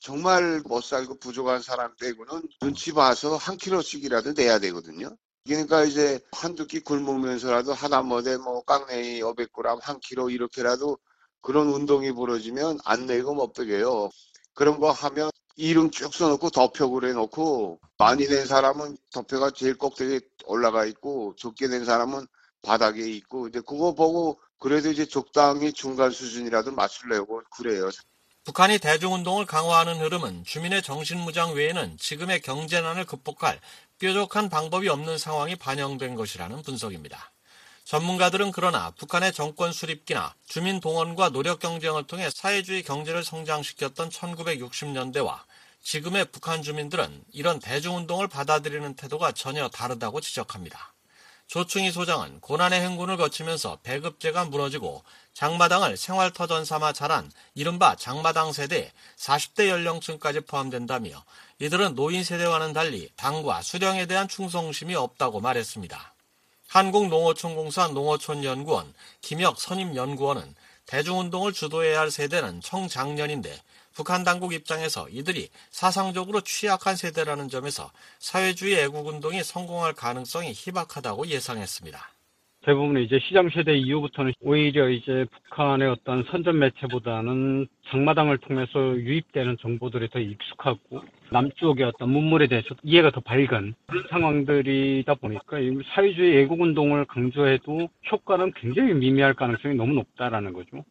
정말 0.00 0.60
못 0.66 0.82
살고 0.82 1.18
부족한 1.18 1.62
사람 1.62 1.94
빼고는 1.96 2.48
눈치 2.60 2.92
봐서 2.92 3.36
한 3.36 3.56
킬로씩이라도 3.56 4.32
내야 4.32 4.58
되거든요. 4.58 5.16
그러니까 5.46 5.84
이제 5.84 6.20
한두 6.32 6.66
끼 6.66 6.80
굶으면서라도 6.80 7.72
하나못에 7.72 8.36
뭐 8.38 8.62
깡냉이 8.64 9.20
500g 9.20 9.80
한 9.80 10.00
킬로 10.00 10.30
이렇게라도 10.30 10.98
그런 11.44 11.68
운동이 11.68 12.10
벌어지면 12.12 12.78
안 12.84 13.04
내고 13.04 13.34
못 13.34 13.52
빼게요. 13.52 14.08
그런 14.54 14.80
거 14.80 14.90
하면 14.90 15.30
이름 15.56 15.90
쭉 15.90 16.12
써놓고 16.12 16.48
덮표를 16.48 17.10
해놓고 17.10 17.80
많이 17.98 18.26
낸 18.26 18.46
사람은 18.46 18.96
덮표가 19.12 19.50
제일 19.50 19.76
꼭대기에 19.76 20.20
올라가 20.46 20.86
있고 20.86 21.34
적게 21.36 21.68
낸 21.68 21.84
사람은 21.84 22.26
바닥에 22.62 23.06
있고 23.10 23.48
이제 23.48 23.60
그거 23.60 23.94
보고 23.94 24.40
그래도 24.58 24.90
이제 24.90 25.04
적당히 25.04 25.74
중간 25.74 26.10
수준이라도 26.10 26.72
맞추려고 26.72 27.42
그래요. 27.58 27.90
북한이 28.44 28.78
대중운동을 28.78 29.44
강화하는 29.44 30.00
흐름은 30.00 30.44
주민의 30.44 30.82
정신무장 30.82 31.54
외에는 31.54 31.98
지금의 31.98 32.40
경제난을 32.40 33.04
극복할 33.04 33.60
뾰족한 33.98 34.48
방법이 34.48 34.88
없는 34.88 35.18
상황이 35.18 35.56
반영된 35.56 36.14
것이라는 36.14 36.62
분석입니다. 36.62 37.33
전문가들은 37.84 38.52
그러나 38.52 38.92
북한의 38.92 39.32
정권 39.34 39.70
수립기나 39.70 40.34
주민 40.46 40.80
동원과 40.80 41.30
노력 41.30 41.58
경쟁을 41.58 42.06
통해 42.06 42.30
사회주의 42.30 42.82
경제를 42.82 43.22
성장시켰던 43.22 44.08
1960년대와 44.08 45.40
지금의 45.82 46.30
북한 46.32 46.62
주민들은 46.62 47.24
이런 47.32 47.60
대중운동을 47.60 48.28
받아들이는 48.28 48.96
태도가 48.96 49.32
전혀 49.32 49.68
다르다고 49.68 50.22
지적합니다. 50.22 50.94
조충희 51.46 51.92
소장은 51.92 52.40
고난의 52.40 52.80
행군을 52.80 53.18
거치면서 53.18 53.78
배급제가 53.82 54.46
무너지고 54.46 55.04
장마당을 55.34 55.98
생활터전 55.98 56.64
삼아 56.64 56.94
자란 56.94 57.30
이른바 57.54 57.96
장마당 57.96 58.54
세대 58.54 58.92
40대 59.18 59.68
연령층까지 59.68 60.40
포함된다며 60.40 61.22
이들은 61.58 61.96
노인 61.96 62.24
세대와는 62.24 62.72
달리 62.72 63.10
당과 63.16 63.60
수령에 63.60 64.06
대한 64.06 64.26
충성심이 64.26 64.94
없다고 64.94 65.40
말했습니다. 65.40 66.13
한국농어촌공사 66.74 67.86
농어촌연구원 67.88 68.94
김혁 69.20 69.60
선임연구원은 69.60 70.56
대중운동을 70.86 71.52
주도해야 71.52 72.00
할 72.00 72.10
세대는 72.10 72.62
청장년인데 72.62 73.62
북한 73.92 74.24
당국 74.24 74.52
입장에서 74.52 75.08
이들이 75.08 75.50
사상적으로 75.70 76.40
취약한 76.40 76.96
세대라는 76.96 77.48
점에서 77.48 77.92
사회주의 78.18 78.74
애국운동이 78.80 79.44
성공할 79.44 79.92
가능성이 79.92 80.52
희박하다고 80.52 81.28
예상했습니다. 81.28 82.13
대부분 82.64 82.96
이제 83.02 83.18
시장 83.28 83.50
세대 83.50 83.76
이후부터는 83.76 84.32
오히려 84.40 84.88
이제 84.88 85.26
북한의 85.30 85.88
어떤 85.88 86.24
선전 86.30 86.58
매체보다는 86.58 87.66
장마당을 87.90 88.38
통해서 88.38 88.96
유입되는 88.96 89.58
정보들이 89.60 90.08
더 90.08 90.18
익숙하고 90.18 91.02
남쪽의 91.30 91.84
어떤 91.84 92.10
문물에 92.10 92.46
대해서 92.46 92.68
이해가 92.82 93.10
더 93.10 93.20
밝은 93.20 93.74
그런 93.86 94.04
상황들이다 94.08 95.14
보니까 95.16 95.58
사회주의 95.94 96.42
애국 96.42 96.62
운동을 96.62 97.04
강조해도 97.04 97.88
효과는 98.10 98.52
굉장히 98.56 98.94
미미할 98.94 99.34
가능성이 99.34 99.74
너무 99.74 99.92
높다라는 99.94 100.54
거죠. 100.54 100.84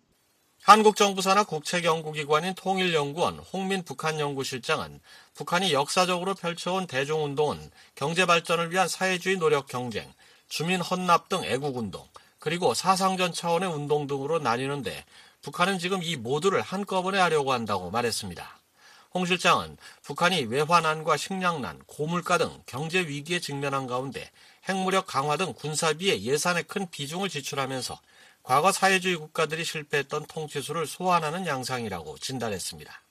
한국 0.65 0.95
정부 0.95 1.21
산하 1.21 1.43
국책 1.43 1.83
연구기관인 1.83 2.53
통일연구원 2.55 3.39
홍민 3.51 3.83
북한 3.83 4.19
연구실장은 4.19 5.01
북한이 5.35 5.73
역사적으로 5.73 6.35
펼쳐온 6.35 6.87
대중운동은 6.87 7.57
경제 7.95 8.25
발전을 8.25 8.71
위한 8.71 8.87
사회주의 8.87 9.37
노력 9.37 9.67
경쟁, 9.67 10.05
주민 10.53 10.81
헌납 10.81 11.29
등 11.29 11.43
애국운동, 11.43 12.07
그리고 12.37 12.75
사상전 12.75 13.33
차원의 13.33 13.67
운동 13.69 14.05
등으로 14.05 14.37
나뉘는데 14.37 15.03
북한은 15.41 15.79
지금 15.79 16.03
이 16.03 16.15
모두를 16.15 16.61
한꺼번에 16.61 17.17
하려고 17.17 17.53
한다고 17.53 17.89
말했습니다. 17.89 18.59
홍 19.15 19.25
실장은 19.25 19.77
북한이 20.03 20.43
외환난과 20.43 21.17
식량난, 21.17 21.81
고물가 21.87 22.37
등 22.37 22.61
경제 22.67 22.99
위기에 22.99 23.39
직면한 23.39 23.87
가운데 23.87 24.29
핵무력 24.69 25.07
강화 25.07 25.37
등 25.37 25.55
군사비에 25.55 26.21
예산에 26.21 26.61
큰 26.61 26.87
비중을 26.87 27.29
지출하면서 27.29 27.99
과거 28.43 28.71
사회주의 28.71 29.15
국가들이 29.15 29.65
실패했던 29.65 30.27
통치수를 30.27 30.85
소환하는 30.85 31.47
양상이라고 31.47 32.19
진단했습니다. 32.19 33.02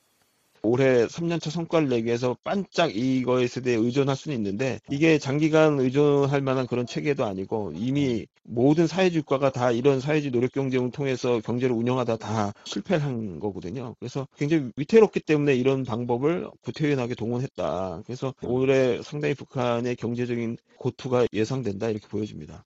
올해 0.62 1.06
3년차 1.06 1.50
성과를 1.50 1.88
내기 1.88 2.06
위해서 2.06 2.36
반짝 2.44 2.96
이거에 2.96 3.46
대해 3.46 3.76
의존할 3.76 4.14
수는 4.16 4.36
있는데 4.36 4.78
이게 4.90 5.18
장기간 5.18 5.80
의존할 5.80 6.40
만한 6.40 6.66
그런 6.66 6.86
체계도 6.86 7.24
아니고 7.24 7.72
이미 7.74 8.26
모든 8.44 8.86
사회주의 8.86 9.22
국가가 9.22 9.50
다 9.50 9.72
이런 9.72 10.00
사회주의 10.00 10.30
노력 10.30 10.52
경쟁을 10.52 10.90
통해서 10.92 11.40
경제를 11.40 11.74
운영하다 11.74 12.16
다 12.16 12.52
실패를 12.64 13.04
한 13.04 13.40
거거든요. 13.40 13.96
그래서 13.98 14.28
굉장히 14.36 14.70
위태롭기 14.76 15.20
때문에 15.20 15.54
이런 15.54 15.84
방법을 15.84 16.48
구태연하게 16.62 17.14
동원했다. 17.14 18.02
그래서 18.06 18.34
올해 18.42 19.02
상당히 19.02 19.34
북한의 19.34 19.96
경제적인 19.96 20.58
고투가 20.76 21.26
예상된다 21.32 21.88
이렇게 21.90 22.06
보여집니다. 22.08 22.64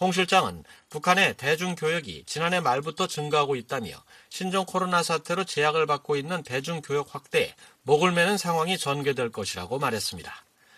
홍 0.00 0.12
실장은 0.12 0.64
북한의 0.88 1.34
대중교역이 1.36 2.24
지난해 2.26 2.60
말부터 2.60 3.06
증가하고 3.06 3.54
있다며 3.54 3.90
신종 4.30 4.64
코로나 4.64 5.02
사태로 5.02 5.44
제약을 5.44 5.84
받고 5.84 6.16
있는 6.16 6.42
대중교역 6.42 7.14
확대에 7.14 7.54
목을 7.82 8.12
매는 8.12 8.38
상황이 8.38 8.78
전개될 8.78 9.30
것이라고 9.30 9.78
말했습니다. 9.78 10.32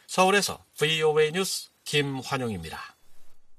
서울에서 0.09 0.65
VOA 0.77 1.31
뉴스 1.31 1.69
김환용입니다. 1.85 2.97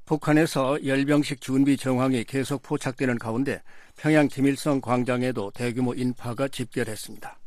북한에서 0.06 0.86
열병식 0.86 1.40
준비 1.40 1.78
정황이 1.78 2.26
계속 2.26 2.62
포착되는 2.62 3.18
가운데 3.18 3.62
평양 3.96 4.28
김일성 4.28 4.82
광장에도 4.82 5.52
대규모 5.52 5.94
인파가 5.94 6.50
집결했습니다. 6.50 7.40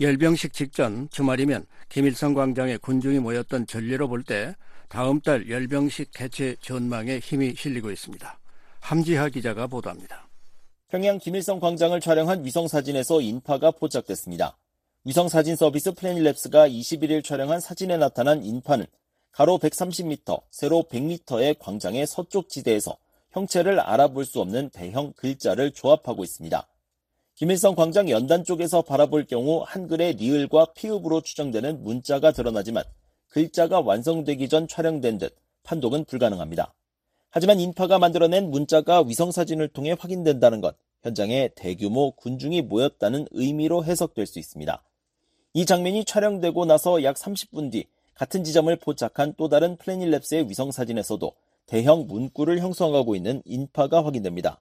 열병식 0.00 0.52
직전 0.52 1.08
주말이면 1.10 1.64
김일성 1.88 2.34
광장에 2.34 2.76
군중이 2.76 3.20
모였던 3.20 3.66
전례로 3.66 4.06
볼 4.08 4.22
때 4.22 4.54
다음 4.88 5.20
달 5.20 5.48
열병식 5.48 6.12
개최 6.12 6.56
전망에 6.60 7.18
힘이 7.18 7.54
실리고 7.54 7.90
있습니다. 7.90 8.38
함지하 8.80 9.28
기자가 9.28 9.66
보도합니다. 9.66 10.28
평양 10.88 11.18
김일성 11.18 11.60
광장을 11.60 12.00
촬영한 12.00 12.44
위성사진에서 12.44 13.20
인파가 13.20 13.70
포착됐습니다. 13.70 14.56
위성사진 15.04 15.56
서비스 15.56 15.92
플래닛랩스가 15.92 16.72
21일 16.72 17.22
촬영한 17.22 17.60
사진에 17.60 17.98
나타난 17.98 18.42
인파는 18.42 18.86
가로 19.30 19.58
130m, 19.58 20.42
세로 20.50 20.84
100m의 20.90 21.58
광장의 21.58 22.06
서쪽 22.06 22.48
지대에서 22.48 22.96
형체를 23.30 23.78
알아볼 23.78 24.24
수 24.24 24.40
없는 24.40 24.70
대형 24.70 25.12
글자를 25.12 25.70
조합하고 25.72 26.24
있습니다. 26.24 26.66
김일성 27.34 27.74
광장 27.74 28.08
연단 28.10 28.42
쪽에서 28.42 28.82
바라볼 28.82 29.26
경우 29.26 29.62
한글의 29.66 30.14
리을과 30.14 30.72
피읖으로 30.74 31.20
추정되는 31.20 31.84
문자가 31.84 32.32
드러나지만 32.32 32.82
글자가 33.28 33.80
완성되기 33.80 34.48
전 34.48 34.66
촬영된 34.66 35.18
듯 35.18 35.36
판독은 35.62 36.04
불가능합니다. 36.04 36.74
하지만 37.30 37.60
인파가 37.60 37.98
만들어낸 37.98 38.50
문자가 38.50 39.02
위성사진을 39.02 39.68
통해 39.68 39.94
확인된다는 39.98 40.60
것, 40.60 40.76
현장에 41.02 41.50
대규모 41.54 42.12
군중이 42.12 42.62
모였다는 42.62 43.26
의미로 43.32 43.84
해석될 43.84 44.26
수 44.26 44.38
있습니다. 44.38 44.82
이 45.54 45.66
장면이 45.66 46.04
촬영되고 46.04 46.64
나서 46.64 47.02
약 47.02 47.16
30분 47.16 47.70
뒤 47.70 47.84
같은 48.14 48.44
지점을 48.44 48.74
포착한 48.76 49.34
또 49.36 49.48
다른 49.48 49.76
플래닛랩스의 49.76 50.48
위성사진에서도 50.48 51.32
대형 51.66 52.06
문구를 52.06 52.60
형성하고 52.60 53.14
있는 53.14 53.42
인파가 53.44 54.04
확인됩니다. 54.04 54.60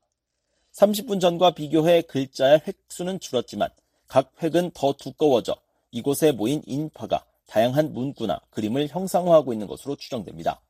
30분 0.73 1.19
전과 1.19 1.51
비교해 1.51 2.01
글자의 2.01 2.61
획수는 2.67 3.19
줄었지만 3.19 3.69
각 4.07 4.31
획은 4.43 4.71
더 4.73 4.93
두꺼워져 4.93 5.55
이곳에 5.91 6.31
모인 6.31 6.61
인파가 6.67 7.25
다양한 7.47 7.93
문구나 7.93 8.39
그림을 8.51 8.87
형상화하고 8.89 9.53
있는 9.53 9.67
것으로 9.67 9.95
추정됩니다. 9.95 10.61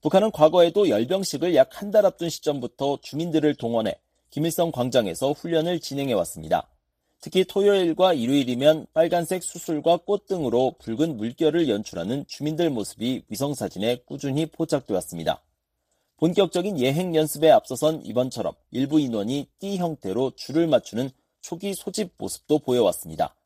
북한은 0.00 0.30
과거에도 0.30 0.88
열병식을 0.88 1.54
약 1.54 1.70
한 1.80 1.90
달 1.90 2.06
앞둔 2.06 2.28
시점부터 2.28 2.98
주민들을 3.02 3.54
동원해 3.56 3.98
김일성 4.30 4.70
광장에서 4.72 5.32
훈련을 5.32 5.80
진행해 5.80 6.12
왔습니다. 6.14 6.68
특히 7.20 7.44
토요일과 7.44 8.14
일요일이면 8.14 8.86
빨간색 8.92 9.44
수술과 9.44 9.98
꽃 9.98 10.26
등으로 10.26 10.74
붉은 10.80 11.16
물결을 11.16 11.68
연출하는 11.68 12.26
주민들 12.26 12.68
모습이 12.70 13.24
위성사진에 13.28 14.02
꾸준히 14.06 14.46
포착돼 14.46 14.92
왔습니다. 14.94 15.42
본격적인 16.16 16.80
예행 16.80 17.14
연습에 17.14 17.50
앞서선 17.50 18.04
이번처럼 18.04 18.54
일부 18.70 18.98
인원이 18.98 19.48
띠 19.60 19.76
형태로 19.76 20.32
줄을 20.36 20.66
맞추는 20.66 21.10
초기 21.40 21.74
소집 21.74 22.12
모습도 22.18 22.58
보여왔습니다. 22.60 23.36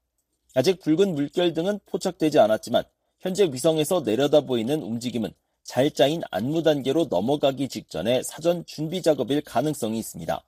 아직 0.56 0.80
붉은 0.80 1.14
물결 1.14 1.52
등은 1.52 1.80
포착되지 1.84 2.38
않았지만 2.38 2.82
현재 3.20 3.44
위성에서 3.44 4.00
내려다 4.00 4.40
보이는 4.40 4.82
움직임은 4.82 5.30
잘 5.64 5.90
짜인 5.90 6.22
안무 6.30 6.62
단계로 6.62 7.08
넘어가기 7.10 7.68
직전에 7.68 8.22
사전 8.22 8.64
준비 8.64 9.02
작업일 9.02 9.42
가능성이 9.42 9.98
있습니다. 9.98 10.42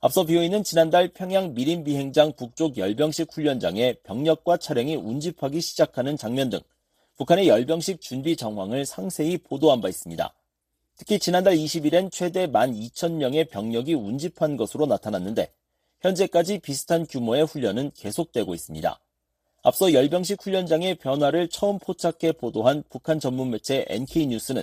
앞서 0.00 0.24
비오이는 0.24 0.64
지난달 0.64 1.06
평양 1.12 1.54
미림 1.54 1.84
비행장 1.84 2.32
북쪽 2.32 2.76
열병식 2.76 3.32
훈련장에 3.32 3.94
병력과 4.02 4.56
차량이 4.56 4.96
운집하기 4.96 5.60
시작하는 5.60 6.16
장면 6.16 6.50
등 6.50 6.58
북한의 7.16 7.46
열병식 7.46 8.00
준비 8.00 8.36
정황을 8.36 8.84
상세히 8.84 9.38
보도한 9.38 9.80
바 9.80 9.88
있습니다. 9.88 10.34
특히 10.96 11.20
지난달 11.20 11.54
20일엔 11.54 12.10
최대 12.10 12.48
12,000명의 12.48 13.48
병력이 13.48 13.94
운집한 13.94 14.56
것으로 14.56 14.86
나타났는데 14.86 15.52
현재까지 16.00 16.58
비슷한 16.58 17.06
규모의 17.06 17.44
훈련은 17.44 17.92
계속되고 17.94 18.52
있습니다. 18.52 19.00
앞서 19.66 19.92
열병식 19.92 20.40
훈련장의 20.44 20.94
변화를 20.94 21.48
처음 21.48 21.80
포착해 21.80 22.30
보도한 22.38 22.84
북한 22.88 23.18
전문 23.18 23.50
매체 23.50 23.84
NK뉴스는 23.88 24.62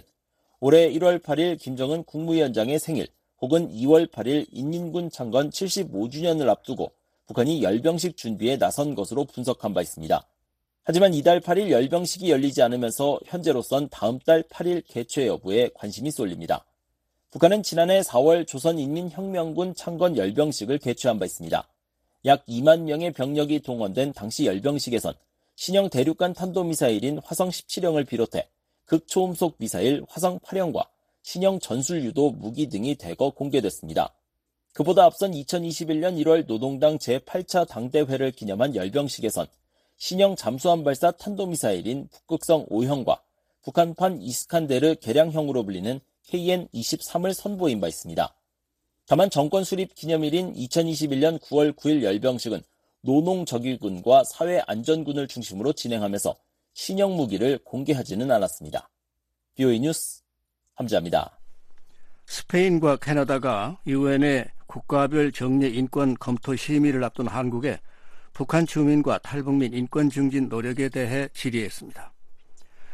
올해 0.61 0.89
1월 0.93 1.21
8일 1.21 1.59
김정은 1.59 2.05
국무위원장의 2.05 2.79
생일 2.79 3.07
혹은 3.41 3.69
2월 3.69 4.09
8일 4.09 4.45
인민군 4.53 5.09
창건 5.09 5.49
75주년을 5.49 6.47
앞두고 6.47 6.93
북한이 7.25 7.63
열병식 7.63 8.15
준비에 8.15 8.55
나선 8.55 8.95
것으로 8.95 9.25
분석한 9.25 9.73
바 9.73 9.81
있습니다. 9.81 10.25
하지만 10.85 11.13
이달 11.13 11.41
8일 11.41 11.69
열병식이 11.69 12.31
열리지 12.31 12.61
않으면서 12.61 13.19
현재로선 13.25 13.89
다음 13.89 14.19
달 14.19 14.41
8일 14.43 14.83
개최 14.87 15.27
여부에 15.27 15.71
관심이 15.73 16.11
쏠립니다. 16.11 16.63
북한은 17.29 17.61
지난해 17.61 17.99
4월 17.99 18.47
조선인민혁명군 18.47 19.75
창건 19.75 20.15
열병식을 20.15 20.77
개최한 20.77 21.19
바 21.19 21.25
있습니다. 21.25 21.67
약 22.25 22.45
2만 22.45 22.83
명의 22.83 23.11
병력이 23.11 23.59
동원된 23.61 24.13
당시 24.13 24.45
열병식에선 24.45 25.13
신형 25.55 25.89
대륙간 25.89 26.33
탄도미사일인 26.33 27.19
화성 27.23 27.49
17형을 27.49 28.07
비롯해 28.07 28.47
극초음속 28.85 29.57
미사일 29.57 30.03
화성 30.07 30.39
8형과 30.39 30.87
신형 31.21 31.59
전술 31.59 32.03
유도 32.03 32.31
무기 32.31 32.69
등이 32.69 32.95
대거 32.95 33.31
공개됐습니다. 33.31 34.13
그보다 34.73 35.05
앞선 35.05 35.31
2021년 35.31 36.21
1월 36.23 36.47
노동당 36.47 36.97
제8차 36.97 37.67
당대회를 37.67 38.31
기념한 38.31 38.75
열병식에선 38.75 39.47
신형 39.97 40.35
잠수함 40.35 40.83
발사 40.83 41.11
탄도미사일인 41.11 42.07
북극성 42.09 42.67
5형과 42.67 43.19
북한판 43.63 44.21
이스칸데르 44.21 44.95
개량형으로 44.95 45.63
불리는 45.63 45.99
KN-23을 46.29 47.33
선보인 47.33 47.79
바 47.79 47.87
있습니다. 47.87 48.33
다만 49.05 49.29
정권 49.29 49.63
수립 49.63 49.93
기념일인 49.95 50.53
2021년 50.53 51.39
9월 51.41 51.75
9일 51.75 52.03
열병식은 52.03 52.61
노농적위군과 53.01 54.23
사회안전군을 54.23 55.27
중심으로 55.27 55.73
진행하면서 55.73 56.35
신형 56.73 57.15
무기를 57.15 57.59
공개하지는 57.65 58.31
않았습니다. 58.31 58.89
BOE 59.55 59.79
뉴스 59.81 60.21
함자입니다. 60.75 61.37
스페인과 62.25 62.97
캐나다가 62.97 63.79
유엔의 63.85 64.47
국가별 64.65 65.33
정례 65.33 65.67
인권 65.67 66.15
검토 66.15 66.55
심의를 66.55 67.03
앞둔 67.03 67.27
한국에 67.27 67.79
북한 68.31 68.65
주민과 68.65 69.19
탈북민 69.19 69.73
인권 69.73 70.09
증진 70.09 70.47
노력에 70.47 70.89
대해 70.89 71.27
질의했습니다. 71.33 72.11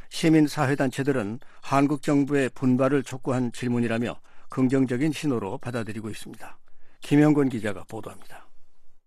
시민사회단체들은 0.09 1.39
한국 1.61 2.01
정부의 2.01 2.49
분발을 2.49 3.03
촉구한 3.03 3.51
질문이라며 3.51 4.19
긍정적인 4.49 5.11
신호로 5.13 5.57
받아들이고 5.59 6.09
있습니다. 6.09 6.57
김영권 7.01 7.49
기자가 7.49 7.83
보도합니다. 7.85 8.47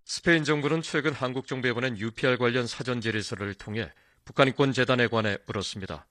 스페인 0.04 0.44
정부는 0.44 0.82
최근 0.82 1.12
한국 1.12 1.46
정부에 1.46 1.72
보낸 1.72 1.96
UPR 1.96 2.36
관련 2.36 2.66
사전 2.66 3.00
질의서를 3.00 3.54
통해 3.54 3.90
북한인권 4.24 4.72
재단에 4.72 5.08
관해 5.08 5.38
물었습니다. 5.46 6.06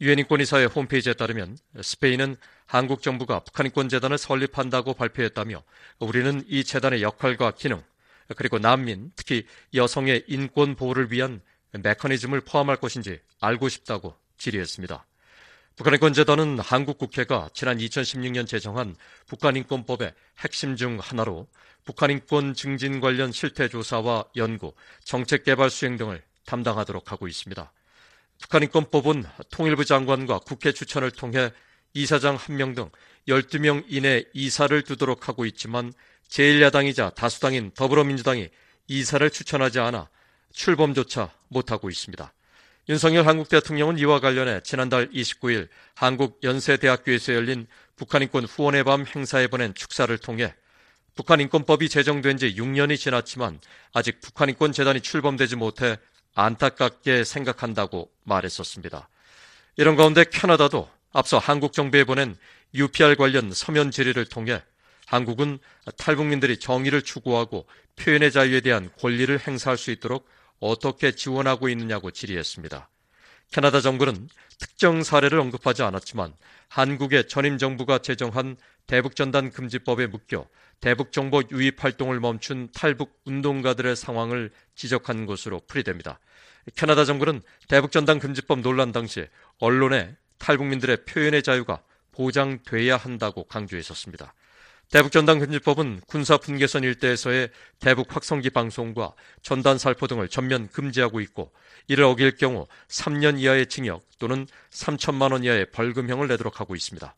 유엔인권이사회 0.00 0.66
홈페이지에 0.66 1.14
따르면 1.14 1.56
스페인은 1.80 2.36
한국 2.66 3.02
정부가 3.02 3.40
북한인권 3.40 3.88
재단을 3.88 4.18
설립한다고 4.18 4.94
발표했다며 4.94 5.62
우리는 6.00 6.42
이 6.46 6.64
재단의 6.64 7.02
역할과 7.02 7.52
기능, 7.52 7.82
그리고 8.36 8.58
난민, 8.58 9.12
특히 9.16 9.46
여성의 9.72 10.24
인권 10.26 10.74
보호를 10.74 11.12
위한 11.12 11.40
메커니즘을 11.72 12.42
포함할 12.42 12.76
것인지 12.76 13.20
알고 13.40 13.68
싶다고 13.68 14.14
질의했습니다. 14.36 15.06
북한인권재단은 15.76 16.58
한국 16.58 16.96
국회가 16.96 17.50
지난 17.52 17.76
2016년 17.76 18.46
제정한 18.48 18.96
북한인권법의 19.26 20.14
핵심 20.38 20.74
중 20.74 20.98
하나로 20.98 21.46
북한인권 21.84 22.54
증진 22.54 22.98
관련 22.98 23.30
실태조사와 23.30 24.24
연구, 24.36 24.72
정책개발 25.04 25.68
수행 25.68 25.98
등을 25.98 26.22
담당하도록 26.46 27.12
하고 27.12 27.28
있습니다. 27.28 27.72
북한인권법은 28.40 29.24
통일부 29.50 29.84
장관과 29.84 30.38
국회 30.40 30.72
추천을 30.72 31.10
통해 31.10 31.52
이사장 31.92 32.38
1명 32.38 32.74
등 32.74 32.88
12명 33.28 33.84
이내 33.86 34.24
이사를 34.32 34.80
두도록 34.82 35.28
하고 35.28 35.44
있지만 35.44 35.92
제1야당이자 36.30 37.14
다수당인 37.14 37.70
더불어민주당이 37.72 38.48
이사를 38.88 39.28
추천하지 39.28 39.80
않아 39.80 40.08
출범조차 40.52 41.32
못하고 41.48 41.90
있습니다. 41.90 42.32
윤석열 42.88 43.26
한국 43.26 43.48
대통령은 43.48 43.98
이와 43.98 44.20
관련해 44.20 44.60
지난달 44.62 45.10
29일 45.10 45.68
한국 45.94 46.38
연세대학교에서 46.44 47.34
열린 47.34 47.66
북한인권 47.96 48.44
후원의 48.44 48.84
밤 48.84 49.04
행사에 49.04 49.48
보낸 49.48 49.74
축사를 49.74 50.16
통해 50.18 50.54
북한인권법이 51.16 51.88
제정된 51.88 52.36
지 52.36 52.54
6년이 52.54 52.96
지났지만 52.96 53.58
아직 53.92 54.20
북한인권 54.20 54.70
재단이 54.70 55.00
출범되지 55.00 55.56
못해 55.56 55.96
안타깝게 56.36 57.24
생각한다고 57.24 58.08
말했었습니다. 58.22 59.08
이런 59.76 59.96
가운데 59.96 60.24
캐나다도 60.24 60.88
앞서 61.12 61.38
한국 61.38 61.72
정부에 61.72 62.04
보낸 62.04 62.36
UPR 62.74 63.16
관련 63.16 63.52
서면 63.52 63.90
질의를 63.90 64.26
통해 64.26 64.62
한국은 65.06 65.58
탈북민들이 65.96 66.58
정의를 66.58 67.02
추구하고 67.02 67.66
표현의 67.96 68.30
자유에 68.30 68.60
대한 68.60 68.90
권리를 69.00 69.36
행사할 69.44 69.76
수 69.76 69.90
있도록 69.90 70.28
어떻게 70.60 71.12
지원하고 71.12 71.68
있느냐고 71.68 72.10
질의했습니다. 72.10 72.88
캐나다 73.52 73.80
정부는 73.80 74.28
특정 74.58 75.02
사례를 75.02 75.38
언급하지 75.38 75.82
않았지만 75.82 76.34
한국의 76.68 77.28
전임 77.28 77.58
정부가 77.58 77.98
제정한 77.98 78.56
대북전단 78.86 79.50
금지법에 79.50 80.06
묶여 80.06 80.46
대북 80.80 81.12
정보 81.12 81.42
유입 81.50 81.82
활동을 81.82 82.20
멈춘 82.20 82.68
탈북 82.74 83.20
운동가들의 83.24 83.96
상황을 83.96 84.50
지적한 84.74 85.26
것으로 85.26 85.60
풀이됩니다. 85.66 86.18
캐나다 86.74 87.04
정부는 87.04 87.42
대북 87.68 87.92
전단 87.92 88.18
금지법 88.18 88.60
논란 88.60 88.92
당시 88.92 89.26
언론에 89.58 90.16
탈북민들의 90.38 91.04
표현의 91.04 91.42
자유가 91.42 91.82
보장돼야 92.12 92.96
한다고 92.96 93.44
강조했었습니다. 93.44 94.34
대북전단 94.92 95.40
금지법은 95.40 96.02
군사 96.06 96.36
분계선 96.36 96.84
일대에서의 96.84 97.50
대북 97.80 98.14
확성기 98.14 98.50
방송과 98.50 99.14
전단 99.42 99.78
살포 99.78 100.06
등을 100.06 100.28
전면 100.28 100.68
금지하고 100.68 101.20
있고 101.20 101.50
이를 101.88 102.04
어길 102.04 102.36
경우 102.36 102.66
3년 102.88 103.40
이하의 103.40 103.66
징역 103.66 104.02
또는 104.18 104.46
3천만 104.70 105.32
원 105.32 105.42
이하의 105.42 105.72
벌금형을 105.72 106.28
내도록 106.28 106.60
하고 106.60 106.76
있습니다. 106.76 107.14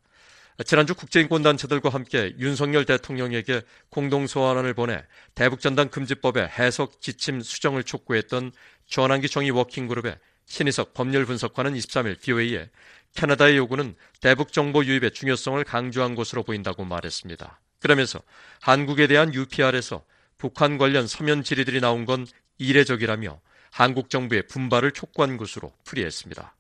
지난주 0.65 0.95
국제인권단체들과 0.95 1.91
함께 1.91 2.35
윤석열 2.39 2.85
대통령에게 2.85 3.61
공동소환안을 3.91 4.75
보내 4.75 5.05
대북전단 5.35 5.91
금지법의 5.91 6.49
해석 6.49 7.01
지침 7.01 7.43
수정을 7.43 7.85
촉구했던 7.85 8.53
전환기 8.89 9.29
정의 9.29 9.51
워킹그룹의 9.51 10.17
신희석 10.49 10.95
법률 10.95 11.25
분석관은 11.27 11.75
23일 11.75 12.21
BOA에 12.21 12.69
캐나다의 13.15 13.57
요구는 13.57 13.95
대북 14.21 14.53
정보 14.53 14.85
유입의 14.85 15.13
중요성을 15.13 15.63
강조한 15.65 16.15
것으로 16.15 16.43
보인다고 16.43 16.85
말했습니다. 16.85 17.61
그러면서 17.81 18.21
한국에 18.61 19.07
대한 19.07 19.33
UPR에서 19.33 20.05
북한 20.37 20.79
관련 20.79 21.07
서면 21.07 21.43
질의들이 21.43 21.81
나온 21.81 22.05
건 22.05 22.27
이례적이라며 22.59 23.41
한국 23.71 24.11
정부의 24.11 24.47
분발을 24.47 24.93
촉구한 24.93 25.37
것으로 25.37 25.73
풀이했습니다. 25.85 26.55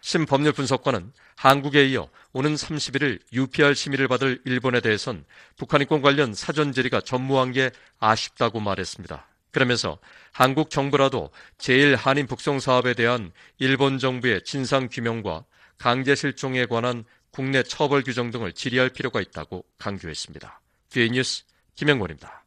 신 0.00 0.24
법률 0.24 0.52
분석관은 0.52 1.12
한국에 1.34 1.84
이어 1.88 2.08
오는 2.32 2.54
31일 2.54 3.20
UPR 3.32 3.74
심의를 3.74 4.06
받을 4.06 4.40
일본에 4.44 4.80
대해선 4.80 5.24
북한 5.56 5.80
인권 5.80 6.00
관련 6.00 6.32
사전 6.32 6.72
질의가 6.72 7.00
전무한 7.00 7.52
게 7.52 7.70
아쉽다고 7.98 8.60
말했습니다. 8.60 9.26
그러면서 9.56 9.98
한국 10.32 10.68
정부라도 10.68 11.30
제일 11.56 11.96
한인 11.96 12.26
북송 12.26 12.60
사업에 12.60 12.92
대한 12.92 13.32
일본 13.56 13.98
정부의 13.98 14.44
진상 14.44 14.86
규명과 14.86 15.46
강제 15.78 16.14
실종에 16.14 16.66
관한 16.66 17.04
국내 17.30 17.62
처벌 17.62 18.02
규정 18.02 18.30
등을 18.30 18.52
질의할 18.52 18.90
필요가 18.90 19.22
있다고 19.22 19.64
강조했습니다. 19.78 20.60
뒤에 20.90 21.08
뉴스 21.08 21.44
김영권입니다. 21.74 22.44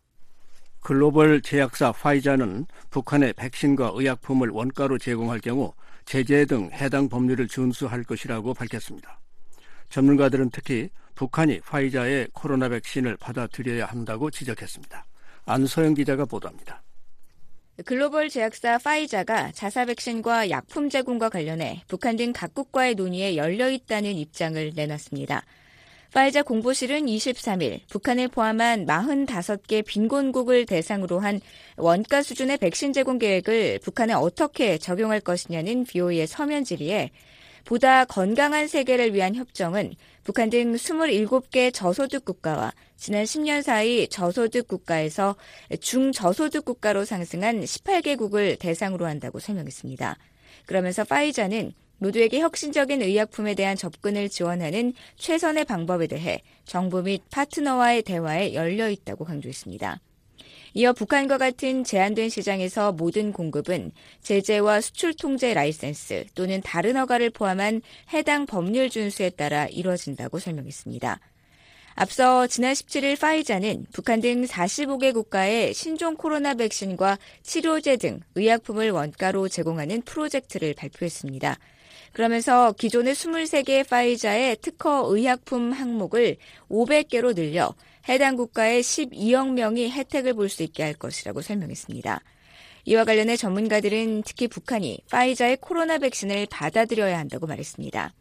글로벌 0.82 1.42
제약사 1.42 1.92
화이자는 1.98 2.68
북한의 2.92 3.34
백신과 3.34 3.94
의약품을 3.96 4.50
원가로 4.50 5.00
제공할 5.00 5.40
경우 5.40 5.74
제재 6.06 6.46
등 6.46 6.70
해당 6.74 7.10
법률을 7.10 7.48
준수할 7.48 8.04
것이라고 8.04 8.54
밝혔습니다. 8.54 9.20
전문가들은 9.90 10.52
특히 10.52 10.92
북한이 11.16 11.62
화이자의 11.64 12.28
코로나 12.34 12.70
백신을 12.70 13.18
받아들여야 13.18 13.88
한다고 13.88 14.30
지적했습니다. 14.30 15.06
안소영 15.46 15.96
기자가 15.96 16.26
보도합니다. 16.26 16.84
글로벌 17.86 18.30
제약사 18.30 18.78
파이자가 18.78 19.52
자사 19.54 19.86
백신과 19.86 20.50
약품 20.50 20.90
제공과 20.90 21.30
관련해 21.30 21.84
북한 21.88 22.18
등 22.18 22.34
각국과의 22.34 22.96
논의에 22.96 23.38
열려 23.38 23.70
있다는 23.70 24.16
입장을 24.16 24.74
내놨습니다. 24.76 25.46
파이자 26.14 26.42
공보실은 26.42 27.06
23일 27.06 27.82
북한을 27.90 28.30
포함한 28.30 28.86
45개 28.88 29.86
빈곤국을 29.86 30.66
대상으로 30.66 31.20
한 31.20 31.40
원가 31.78 32.24
수준의 32.24 32.58
백신 32.58 32.94
제공 32.94 33.20
계획을 33.20 33.80
북한에 33.84 34.14
어떻게 34.14 34.78
적용할 34.78 35.22
것이냐는 35.22 35.86
BOE의 35.86 36.26
서면 36.26 36.64
질의에 36.64 37.12
보다 37.70 38.04
건강한 38.04 38.68
세계를 38.68 39.14
위한 39.14 39.36
협정은 39.36 39.94
북한 40.24 40.50
등 40.50 40.74
27개 40.74 41.72
저소득 41.72 42.26
국가와 42.26 42.74
지난 42.98 43.26
10년 43.26 43.62
사이 43.62 44.08
저소득 44.08 44.68
국가에서 44.68 45.36
중저소득 45.80 46.66
국가로 46.66 47.06
상승한 47.06 47.62
18개국을 47.62 48.58
대상으로 48.58 49.06
한다고 49.06 49.38
설명했습니다. 49.38 50.18
그러면서 50.66 51.04
파이자는 51.04 51.74
모두에게 52.00 52.40
혁신적인 52.40 53.04
의약품에 53.04 53.54
대한 53.54 53.78
접근을 53.78 54.30
지원하는 54.30 54.94
최선의 55.18 55.66
방법에 55.66 56.08
대해 56.08 56.42
정부 56.66 57.04
및 57.04 57.22
파트너와의 57.30 58.02
대화에 58.02 58.56
열려 58.56 58.90
있다고 58.90 59.26
강조했습니다. 59.26 60.02
이어 60.74 60.94
북한과 60.94 61.38
같은 61.38 61.84
제한된 61.84 62.30
시장에서 62.30 62.92
모든 62.92 63.34
공급은 63.34 63.92
제재와 64.22 64.82
수출 64.82 65.16
통제 65.16 65.54
라이센스 65.54 66.26
또는 66.36 66.62
다른 66.62 66.96
허가를 66.96 67.32
포함한 67.32 67.82
해당 68.14 68.46
법률 68.46 68.90
준수에 68.90 69.32
따라 69.32 69.66
이루어진다고 69.66 70.38
설명했습니다. 70.40 71.20
앞서 71.96 72.48
지난 72.48 72.74
17일 72.74 73.20
파이자는 73.20 73.88
북한 73.92 74.22
등 74.22 74.46
45개 74.46 75.14
국가에 75.14 75.74
신종 75.74 76.16
코로나 76.16 76.54
백신과 76.54 77.18
치료제 77.44 77.98
등 77.98 78.22
의약품을 78.36 78.92
원가로 78.92 79.50
제공하는 79.50 80.04
프로젝트를 80.04 80.74
발표했습니다. 80.76 81.58
그러면서 82.14 82.72
기존의 82.74 83.16
23개의 83.16 83.88
파이자의 83.88 84.58
특허 84.62 85.06
의약품 85.10 85.72
항목을 85.72 86.38
500개로 86.70 87.36
늘려 87.36 87.74
해당 88.10 88.36
국가의 88.36 88.82
12억 88.82 89.54
명이 89.54 89.92
혜택을 89.92 90.34
볼 90.34 90.50
수 90.50 90.64
있게 90.64 90.82
할 90.84 90.94
것이라고 90.96 91.42
설명했습니다. 91.42 92.22
이와 92.86 93.06
관련해 93.06 93.38
전문가들은 93.38 94.24
특히 94.26 94.48
북한이 94.48 95.02
파이자의 95.12 95.58
코로나 95.62 96.00
백신을 96.00 96.48
받아들여야 96.50 97.20
한다고 97.20 97.46
말했습니다. 97.46 98.14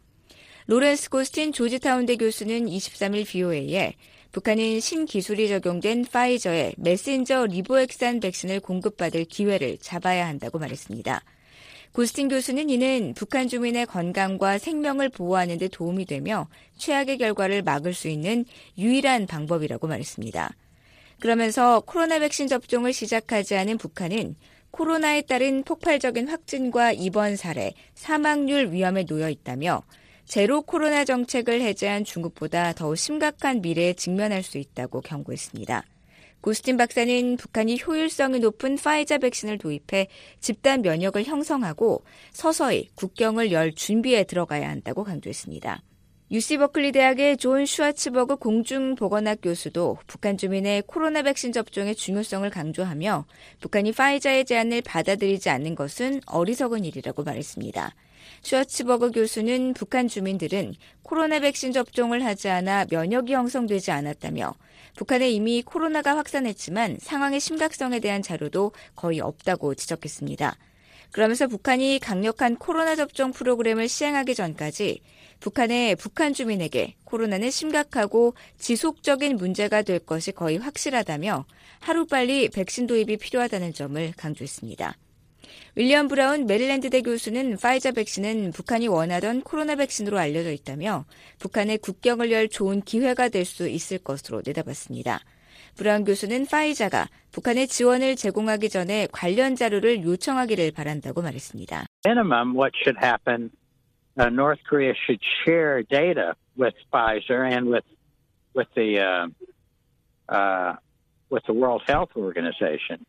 로렌스 0.67 1.09
고스틴 1.09 1.53
조지타운대 1.53 2.17
교수는 2.17 2.67
23일 2.67 3.27
VOA에 3.27 3.95
북한은 4.31 4.79
신기술이 4.79 5.47
적용된 5.47 6.05
파이저의 6.11 6.75
메신저 6.77 7.47
리보핵산 7.47 8.19
백신을 8.19 8.59
공급받을 8.59 9.25
기회를 9.25 9.79
잡아야 9.79 10.27
한다고 10.27 10.59
말했습니다. 10.59 11.23
고스틴 11.93 12.27
교수는 12.29 12.69
이는 12.69 13.13
북한 13.15 13.47
주민의 13.47 13.87
건강과 13.87 14.59
생명을 14.59 15.09
보호하는 15.09 15.57
데 15.57 15.67
도움이 15.67 16.05
되며 16.05 16.47
최악의 16.77 17.17
결과를 17.17 17.63
막을 17.63 17.93
수 17.93 18.07
있는 18.07 18.45
유일한 18.77 19.25
방법이라고 19.25 19.87
말했습니다. 19.87 20.55
그러면서 21.19 21.81
코로나 21.81 22.19
백신 22.19 22.47
접종을 22.47 22.93
시작하지 22.93 23.55
않은 23.55 23.77
북한은 23.77 24.35
코로나에 24.71 25.23
따른 25.23 25.63
폭발적인 25.63 26.27
확진과 26.27 26.93
입원 26.93 27.35
사례, 27.35 27.73
사망률 27.95 28.71
위험에 28.71 29.03
놓여 29.05 29.29
있다며 29.29 29.81
제로 30.25 30.61
코로나 30.61 31.05
정책을 31.05 31.59
해제한 31.61 32.05
중국보다 32.05 32.73
더 32.73 32.93
심각한 32.93 33.61
미래에 33.61 33.93
직면할 33.93 34.43
수 34.43 34.59
있다고 34.59 35.01
경고했습니다. 35.01 35.83
고스틴 36.41 36.77
박사는 36.77 37.37
북한이 37.37 37.81
효율성이 37.85 38.39
높은 38.39 38.75
파이자 38.75 39.17
백신을 39.17 39.57
도입해 39.57 40.07
집단 40.39 40.81
면역을 40.81 41.23
형성하고 41.23 42.03
서서히 42.31 42.89
국경을 42.95 43.51
열 43.51 43.73
준비에 43.73 44.23
들어가야 44.23 44.69
한다고 44.69 45.03
강조했습니다. 45.03 45.83
UC 46.31 46.59
버클리 46.59 46.91
대학의 46.91 47.37
존 47.37 47.65
슈아츠버그 47.65 48.35
공중보건학 48.35 49.39
교수도 49.41 49.97
북한 50.05 50.37
주민의 50.37 50.83
코로나 50.85 51.23
백신 51.23 51.51
접종의 51.51 51.95
중요성을 51.95 52.47
강조하며 52.51 53.25
북한이 53.61 53.93
파이자의 53.93 54.45
제안을 54.45 54.83
받아들이지 54.83 55.49
않는 55.49 55.73
것은 55.73 56.21
어리석은 56.27 56.85
일이라고 56.85 57.23
말했습니다. 57.23 57.95
슈아츠버그 58.43 59.11
교수는 59.11 59.73
북한 59.73 60.07
주민들은 60.07 60.75
코로나 61.03 61.39
백신 61.39 61.71
접종을 61.71 62.23
하지 62.23 62.49
않아 62.49 62.85
면역이 62.89 63.33
형성되지 63.33 63.91
않았다며 63.91 64.53
북한에 64.95 65.29
이미 65.29 65.61
코로나가 65.61 66.17
확산했지만 66.17 66.97
상황의 66.99 67.39
심각성에 67.39 67.99
대한 67.99 68.21
자료도 68.21 68.71
거의 68.95 69.19
없다고 69.19 69.75
지적했습니다. 69.75 70.57
그러면서 71.11 71.47
북한이 71.47 71.99
강력한 71.99 72.55
코로나 72.55 72.95
접종 72.95 73.31
프로그램을 73.31 73.87
시행하기 73.87 74.35
전까지 74.35 75.01
북한의 75.39 75.95
북한 75.95 76.33
주민에게 76.33 76.95
코로나는 77.05 77.49
심각하고 77.49 78.35
지속적인 78.57 79.37
문제가 79.37 79.81
될 79.81 79.99
것이 79.99 80.31
거의 80.31 80.57
확실하다며 80.57 81.45
하루빨리 81.79 82.49
백신 82.49 82.87
도입이 82.87 83.17
필요하다는 83.17 83.73
점을 83.73 84.13
강조했습니다. 84.17 84.95
윌리엄 85.75 86.07
브라운 86.07 86.45
메릴랜드대 86.45 87.01
교수는 87.01 87.57
파이자 87.57 87.91
백신은 87.91 88.51
북한이 88.53 88.87
원하던 88.87 89.41
코로나 89.41 89.75
백신으로 89.75 90.17
알려져 90.17 90.51
있다며 90.51 91.05
북한의 91.39 91.79
국경을 91.79 92.31
열 92.31 92.47
좋은 92.47 92.81
기회가 92.81 93.27
될 93.27 93.49
수 93.49 93.67
있을 93.67 93.97
것으로 93.97 94.41
내다봤습니다. 94.45 95.19
브라운 95.75 96.03
교수는 96.05 96.45
파이자가 96.45 97.07
북한의 97.31 97.67
지원을 97.67 98.15
제공하기 98.15 98.69
전에 98.69 99.07
관련 99.11 99.55
자료를 99.55 100.03
요청하기를 100.03 100.71
바란다고 100.71 101.21
말했습니다. 101.21 101.85
Minimum 102.05 102.55
what 102.55 102.71
should 102.83 102.97
happen 103.03 103.49
uh, 104.19 104.29
North 104.29 104.61
Korea 104.69 104.93
should 105.05 105.21
share 105.43 105.83
data 105.83 106.35
with 106.57 106.75
Pfizer 106.91 107.45
and 107.51 107.69
with 107.69 107.85
with 108.53 108.67
the 108.75 108.99
uh, 108.99 109.27
uh, 110.29 110.73
with 111.29 111.43
the 111.45 111.53
World 111.53 111.83
Health 111.87 112.11
Organization. 112.15 113.05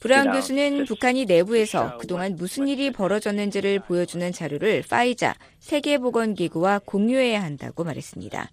브라운 0.00 0.32
교수는 0.32 0.86
북한이 0.86 1.26
내부에서 1.26 1.98
그동안 1.98 2.34
무슨 2.36 2.66
일이 2.66 2.90
벌어졌는지를 2.90 3.80
보여주는 3.80 4.32
자료를 4.32 4.82
파이자 4.88 5.34
세계보건기구와 5.60 6.80
공유해야 6.86 7.42
한다고 7.42 7.84
말했습니다. 7.84 8.50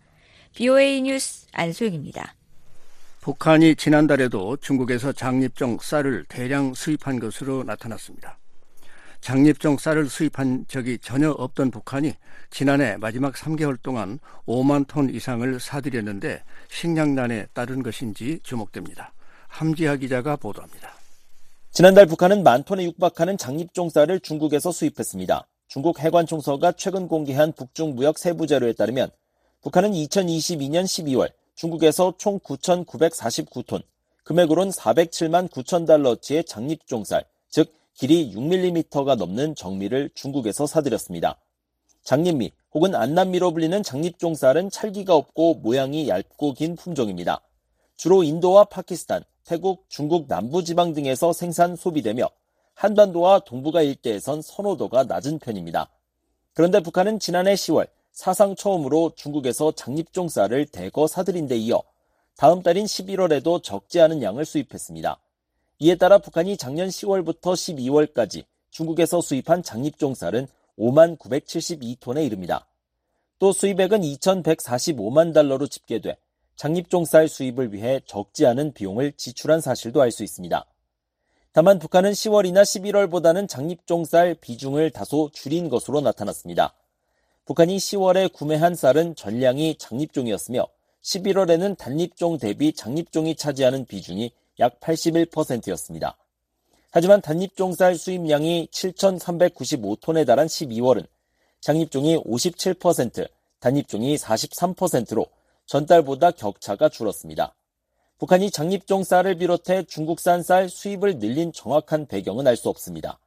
BOA 0.56 1.02
뉴스 1.02 1.48
안소영입니다. 1.54 2.36
북한이 3.22 3.76
지난달에도 3.76 4.58
중국에서 4.58 5.14
장립종 5.14 5.80
쌀을 5.82 6.26
대량 6.28 6.74
수입한 6.74 7.20
것으로 7.20 7.64
나타났습니다. 7.64 8.38
장립종 9.22 9.78
쌀을 9.78 10.10
수입한 10.10 10.66
적이 10.68 10.98
전혀 11.00 11.32
없던 11.32 11.72
북한이 11.72 12.14
지난해 12.50 12.98
마지막 12.98 13.34
3개월 13.36 13.78
동안 13.82 14.20
5만 14.46 14.86
톤 14.88 15.10
이상을 15.10 15.60
사들였는데 15.60 16.44
식량난에 16.70 17.48
따른 17.54 17.84
것인지 17.84 18.40
주목됩니다. 18.44 19.14
함지하 19.48 19.96
기자가 19.96 20.36
보도합니다. 20.36 20.98
지난달 21.78 22.08
북한은 22.08 22.42
만 22.42 22.64
톤에 22.64 22.84
육박하는 22.86 23.38
장립종 23.38 23.92
쌀을 23.92 24.20
중국에서 24.22 24.72
수입했습니다. 24.72 25.48
중국 25.68 26.00
해관총서가 26.00 26.72
최근 26.72 27.08
공개한 27.08 27.52
북중 27.52 27.94
무역 27.94 28.18
세부 28.18 28.48
자료에 28.48 28.74
따르면 28.74 29.12
북한은 29.62 29.92
2022년 29.92 30.86
12월 30.86 31.32
중국에서 31.54 32.16
총 32.18 32.40
9,949톤, 32.40 33.84
금액으론 34.24 34.72
407만 34.72 35.52
9천 35.52 35.86
달러치의 35.86 36.46
장립종 36.46 37.04
쌀, 37.04 37.26
즉 37.48 37.72
길이 37.94 38.34
6mm가 38.34 39.16
넘는 39.16 39.54
정미를 39.54 40.10
중국에서 40.16 40.66
사들였습니다. 40.66 41.40
장립미 42.04 42.54
혹은 42.74 42.96
안남미로 42.96 43.52
불리는 43.52 43.84
장립종 43.84 44.34
쌀은 44.34 44.72
찰기가 44.72 45.14
없고 45.14 45.60
모양이 45.62 46.10
얇고 46.10 46.54
긴 46.54 46.76
품종입니다. 46.76 47.42
주로 47.98 48.24
인도와 48.24 48.64
파키스탄, 48.64 49.24
태국, 49.48 49.86
중국 49.88 50.28
남부 50.28 50.62
지방 50.62 50.94
등에서 50.94 51.32
생산 51.32 51.78
소비되며 51.78 52.30
한반도와 52.74 53.40
동북아 53.40 53.82
일대에선 53.82 54.42
선호도가 54.42 55.06
낮은 55.06 55.40
편입니다. 55.40 55.90
그런데 56.54 56.82
북한은 56.82 57.18
지난해 57.20 57.54
10월 57.54 57.88
사상 58.12 58.58
처음으로 58.58 59.14
중국에서 59.16 59.72
장립종 59.72 60.28
쌀을 60.28 60.66
대거 60.66 61.08
사들인 61.08 61.48
데 61.48 61.56
이어 61.56 61.82
다음 62.36 62.62
달인 62.62 62.84
11월에도 62.84 63.64
적지 63.64 64.02
않은 64.02 64.22
양을 64.22 64.44
수입했습니다. 64.44 65.18
이에 65.80 65.96
따라 65.96 66.18
북한이 66.18 66.58
작년 66.58 66.90
10월부터 66.90 67.54
12월까지 67.54 68.44
중국에서 68.70 69.22
수입한 69.22 69.64
장립종 69.64 70.14
쌀은 70.14 70.50
5만 70.78 71.18
972톤에 71.18 72.26
이릅니다. 72.26 72.68
또 73.40 73.54
수입액은 73.54 74.02
2,145만 74.02 75.34
달러로 75.34 75.68
집계돼 75.68 76.18
장립종 76.58 77.06
쌀 77.06 77.28
수입을 77.28 77.72
위해 77.72 78.02
적지 78.06 78.46
않은 78.48 78.74
비용을 78.74 79.14
지출한 79.14 79.62
사실도 79.62 80.02
알 80.02 80.12
수 80.12 80.24
있습니다. 80.24 80.66
다만 81.54 81.80
북한은 81.80 82.12
10월이나 82.12 82.64
11월보다는 82.64 83.48
장립종 83.48 84.06
쌀 84.06 84.36
비중을 84.36 84.90
다소 84.90 85.30
줄인 85.34 85.70
것으로 85.70 86.02
나타났습니다. 86.02 86.74
북한이 87.46 87.78
10월에 87.78 88.34
구매한 88.34 88.76
쌀은 88.76 89.16
전량이 89.16 89.78
장립종이었으며 89.78 90.68
11월에는 91.04 91.78
단립종 91.78 92.40
대비 92.40 92.74
장립종이 92.74 93.36
차지하는 93.36 93.86
비중이 93.86 94.32
약 94.60 94.80
81%였습니다. 94.80 96.18
하지만 96.90 97.22
단립종 97.22 97.74
쌀 97.74 97.96
수입량이 97.96 98.70
7,395톤에 98.72 100.26
달한 100.26 100.48
12월은 100.48 101.06
장립종이 101.62 102.18
57%, 102.18 103.30
단립종이 103.60 104.16
43%로 104.18 105.28
전달보다 105.68 106.32
격차가 106.32 106.90
줄었습니다. 106.90 107.56
북한이 108.18 108.50
장립종 108.50 109.04
쌀을 109.04 109.36
비롯해 109.38 109.84
중국산 109.84 110.42
쌀 110.42 110.70
수입을 110.70 111.20
늘린 111.20 111.54
정확한 111.54 112.08
배경은 112.08 112.48
알 112.48 112.58
수 112.58 112.70
없습니다. 112.70 113.20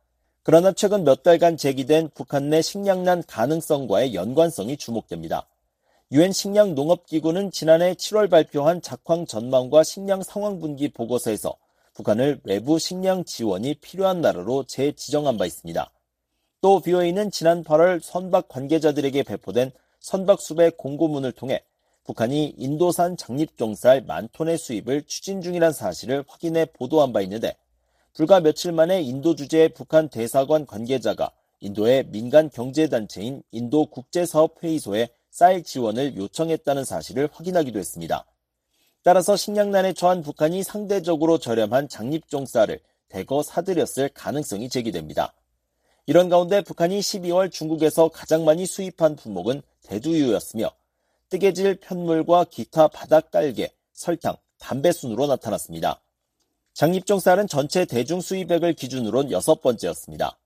그러나 0.43 0.73
최근 0.73 1.05
몇 1.05 1.23
달간 1.23 1.57
제기된 1.57 2.11
북한 2.15 2.49
내 2.51 2.63
식량난 2.63 3.23
가능성과의 3.29 4.15
연관성이 4.15 4.77
주목됩니다. 4.77 5.47
유엔 6.13 6.33
식량농업기구는 6.33 7.53
지난해 7.53 7.95
7월 7.95 8.29
발표한 8.29 8.83
작황 8.83 9.27
전망과 9.27 9.85
식량 9.85 10.25
상황 10.25 10.59
분기 10.59 10.91
보고서에서 10.91 11.55
북한을 11.95 12.41
외부 12.45 12.81
식량 12.81 13.25
지원이 13.25 13.75
필요한 13.75 14.21
나라로 14.21 14.65
재지정한 14.65 15.37
바 15.37 15.47
있습니다. 15.47 15.93
또 16.63 16.81
BOA는 16.81 17.31
지난 17.31 17.63
8월 17.63 18.01
선박 18.03 18.49
관계자들에게 18.49 19.23
배포된 19.23 19.71
선박수배 20.01 20.71
공고문을 20.71 21.33
통해 21.33 21.63
북한이 22.11 22.55
인도산 22.59 23.17
장립종쌀 23.17 24.01
만 24.01 24.29
톤의 24.33 24.59
수입을 24.59 25.05
추진 25.07 25.41
중이라는 25.41 25.73
사실을 25.73 26.25
확인해 26.27 26.65
보도한 26.65 27.13
바 27.13 27.21
있는데 27.21 27.57
불과 28.15 28.41
며칠 28.41 28.73
만에 28.73 29.01
인도 29.01 29.37
주재 29.37 29.69
북한 29.69 30.09
대사관 30.09 30.67
관계자가 30.67 31.31
인도의 31.61 32.09
민간 32.09 32.51
경제단체인 32.51 33.45
인도 33.53 33.87
국제사업회의소에 33.87 35.11
쌀 35.31 35.63
지원을 35.63 36.17
요청했다는 36.17 36.85
사실을 36.85 37.29
확인하기도 37.33 37.79
했습니다. 37.79 38.27
따라서 39.05 39.37
식량난에 39.37 39.93
처한 39.93 40.23
북한이 40.23 40.65
상대적으로 40.65 41.39
저렴한 41.39 41.89
장립종 41.89 42.45
쌀을 42.45 42.81
대거 43.09 43.45
사들였을 43.45 44.09
가능성이 44.15 44.69
제기됩니다. 44.69 45.33
이런 46.07 46.29
가운데 46.29 46.61
북한이 46.61 46.99
12월 46.99 47.53
중국에서 47.53 48.09
가장 48.09 48.45
많이 48.45 48.67
수입한 48.67 49.15
품목은 49.15 49.63
대두유였으며 49.83 50.73
뜨개질 51.31 51.77
편물과 51.77 52.47
기타 52.51 52.89
바닥 52.89 53.31
깔개, 53.31 53.71
설탕, 53.93 54.37
담배 54.59 54.91
순으로 54.91 55.29
나타났습니다. 55.29 56.01
장립종 56.75 57.21
쌀은 57.21 57.47
전체 57.47 57.85
대중 57.85 58.21
수입액을 58.21 58.75
기준으론 58.75 59.31
여섯 59.31 59.61
번째였습니다. 59.61 60.37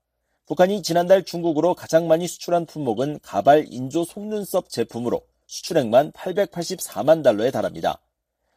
북한이 0.46 0.82
지난달 0.82 1.24
중국으로 1.24 1.74
가장 1.74 2.06
많이 2.06 2.28
수출한 2.28 2.66
품목은 2.66 3.20
가발 3.22 3.64
인조 3.70 4.04
속눈썹 4.04 4.68
제품으로 4.68 5.22
수출액만 5.46 6.12
884만 6.12 7.22
달러에 7.22 7.50
달합니다. 7.50 7.98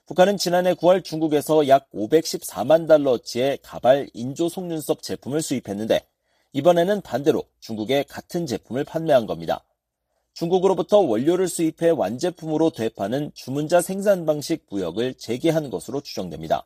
북한은 0.06 0.36
지난해 0.36 0.74
9월 0.74 1.06
중국에서 1.06 1.70
약 1.70 1.90
514만 1.92 2.90
달러치의 2.90 3.60
가발 3.64 4.10
인조 4.14 4.50
속눈썹 4.50 5.02
제품을 5.02 5.42
수입했는데 5.42 6.06
이번에는 6.52 7.02
반대로 7.02 7.44
중국에 7.62 8.04
같은 8.04 8.46
제품을 8.46 8.84
판매한 8.84 9.28
겁니다. 9.28 9.64
중국으로부터 10.38 11.00
원료를 11.00 11.48
수입해 11.48 11.90
완제품으로 11.90 12.70
되파는 12.70 13.32
주문자 13.34 13.82
생산 13.82 14.28
방식 14.28 14.68
무역을 14.70 15.16
재개한 15.16 15.72
것으로 15.72 16.02
추정됩니다. 16.02 16.64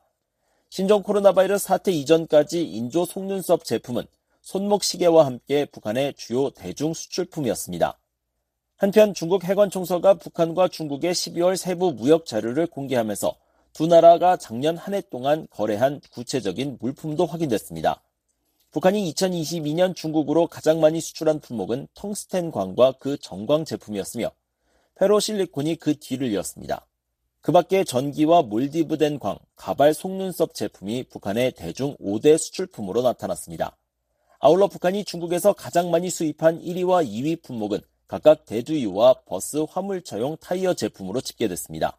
신종 0.68 1.02
코로나 1.02 1.32
바이러스 1.32 1.68
사태 1.68 1.90
이전까지 1.90 2.62
인조 2.64 3.06
속눈썹 3.06 3.64
제품은 3.64 4.04
손목 4.42 4.84
시계와 4.84 5.24
함께 5.24 5.64
북한의 5.64 6.12
주요 6.18 6.50
대중 6.50 6.92
수출품이었습니다. 6.92 7.98
한편 8.76 9.14
중국 9.14 9.44
해관 9.44 9.70
총서가 9.70 10.14
북한과 10.18 10.68
중국의 10.68 11.14
12월 11.14 11.56
세부 11.56 11.92
무역 11.92 12.26
자료를 12.26 12.66
공개하면서 12.66 13.34
두 13.72 13.86
나라가 13.86 14.36
작년 14.36 14.76
한 14.76 14.92
해 14.92 15.00
동안 15.00 15.46
거래한 15.50 16.02
구체적인 16.12 16.76
물품도 16.78 17.24
확인됐습니다. 17.24 18.02
북한이 18.72 19.12
2022년 19.12 19.94
중국으로 19.94 20.46
가장 20.46 20.80
많이 20.80 20.98
수출한 20.98 21.40
품목은 21.40 21.88
텅스텐광과 21.92 22.92
그 22.98 23.18
정광 23.18 23.66
제품이었으며 23.66 24.30
페로실리콘이 24.94 25.76
그 25.76 25.98
뒤를 25.98 26.32
이었습니다. 26.32 26.86
그 27.42 27.52
밖에 27.52 27.84
전기와 27.84 28.40
몰디브된 28.40 29.18
광, 29.18 29.36
가발 29.56 29.92
속눈썹 29.92 30.54
제품이 30.54 31.04
북한의 31.10 31.52
대중 31.52 31.98
5대 31.98 32.38
수출품으로 32.38 33.02
나타났습니다. 33.02 33.76
아울러 34.38 34.68
북한이 34.68 35.04
중국에서 35.04 35.52
가장 35.52 35.90
많이 35.90 36.08
수입한 36.08 36.62
1위와 36.62 37.06
2위 37.06 37.42
품목은 37.42 37.78
각각 38.08 38.46
대두유와 38.46 39.24
버스 39.26 39.66
화물차용 39.68 40.38
타이어 40.40 40.72
제품으로 40.72 41.20
집계됐습니다. 41.20 41.98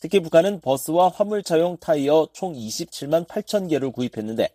특히 0.00 0.18
북한은 0.18 0.62
버스와 0.62 1.10
화물차용 1.10 1.76
타이어 1.76 2.26
총 2.32 2.54
27만 2.54 3.24
8천 3.24 3.70
개를 3.70 3.92
구입했는데 3.92 4.48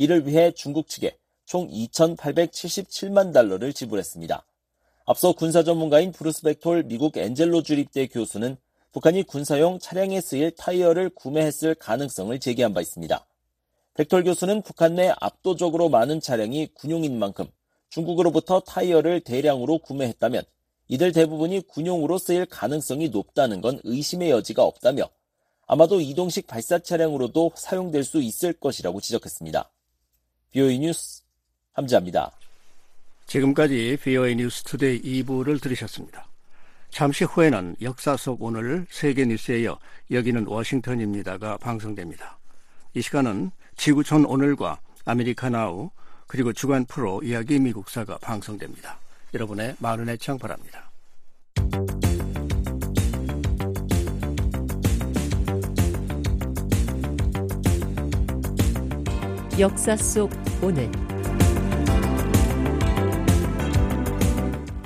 이를 0.00 0.26
위해 0.26 0.50
중국 0.52 0.88
측에 0.88 1.18
총 1.44 1.68
2,877만 1.68 3.34
달러를 3.34 3.74
지불했습니다. 3.74 4.46
앞서 5.04 5.32
군사 5.32 5.62
전문가인 5.62 6.10
브루스 6.10 6.40
백톨 6.40 6.84
미국 6.84 7.18
엔젤로 7.18 7.62
주립대 7.62 8.06
교수는 8.06 8.56
북한이 8.92 9.24
군사용 9.24 9.78
차량에 9.78 10.22
쓰일 10.22 10.52
타이어를 10.52 11.10
구매했을 11.10 11.74
가능성을 11.74 12.40
제기한 12.40 12.72
바 12.72 12.80
있습니다. 12.80 13.26
백톨 13.92 14.24
교수는 14.24 14.62
북한 14.62 14.94
내 14.94 15.12
압도적으로 15.20 15.90
많은 15.90 16.22
차량이 16.22 16.68
군용인 16.72 17.18
만큼 17.18 17.46
중국으로부터 17.90 18.60
타이어를 18.60 19.20
대량으로 19.20 19.80
구매했다면 19.80 20.44
이들 20.88 21.12
대부분이 21.12 21.66
군용으로 21.68 22.16
쓰일 22.16 22.46
가능성이 22.46 23.10
높다는 23.10 23.60
건 23.60 23.78
의심의 23.84 24.30
여지가 24.30 24.64
없다며 24.64 25.10
아마도 25.66 26.00
이동식 26.00 26.46
발사 26.46 26.78
차량으로도 26.78 27.52
사용될 27.54 28.02
수 28.02 28.22
있을 28.22 28.54
것이라고 28.54 29.02
지적했습니다. 29.02 29.70
VOA 30.52 30.80
뉴스 30.80 31.22
함지하입니다. 31.74 32.32
지금까지 33.26 33.98
VOA 34.02 34.34
뉴스 34.34 34.64
투데이 34.64 35.00
2부를 35.22 35.62
들으셨습니다. 35.62 36.26
잠시 36.90 37.22
후에는 37.22 37.76
역사 37.82 38.16
속 38.16 38.42
오늘 38.42 38.84
세계 38.90 39.24
뉴스에 39.24 39.60
이어 39.60 39.78
여기는 40.10 40.46
워싱턴입니다가 40.46 41.56
방송됩니다. 41.58 42.36
이 42.94 43.00
시간은 43.00 43.52
지구촌 43.76 44.24
오늘과 44.24 44.80
아메리카나우 45.04 45.90
그리고 46.26 46.52
주간 46.52 46.84
프로 46.86 47.22
이야기 47.22 47.60
미국사가 47.60 48.18
방송됩니다. 48.18 48.98
여러분의 49.32 49.76
많은 49.78 50.08
애청 50.08 50.36
바랍니다. 50.38 50.90
역사 59.60 59.94
속 59.94 60.30
오늘 60.62 60.90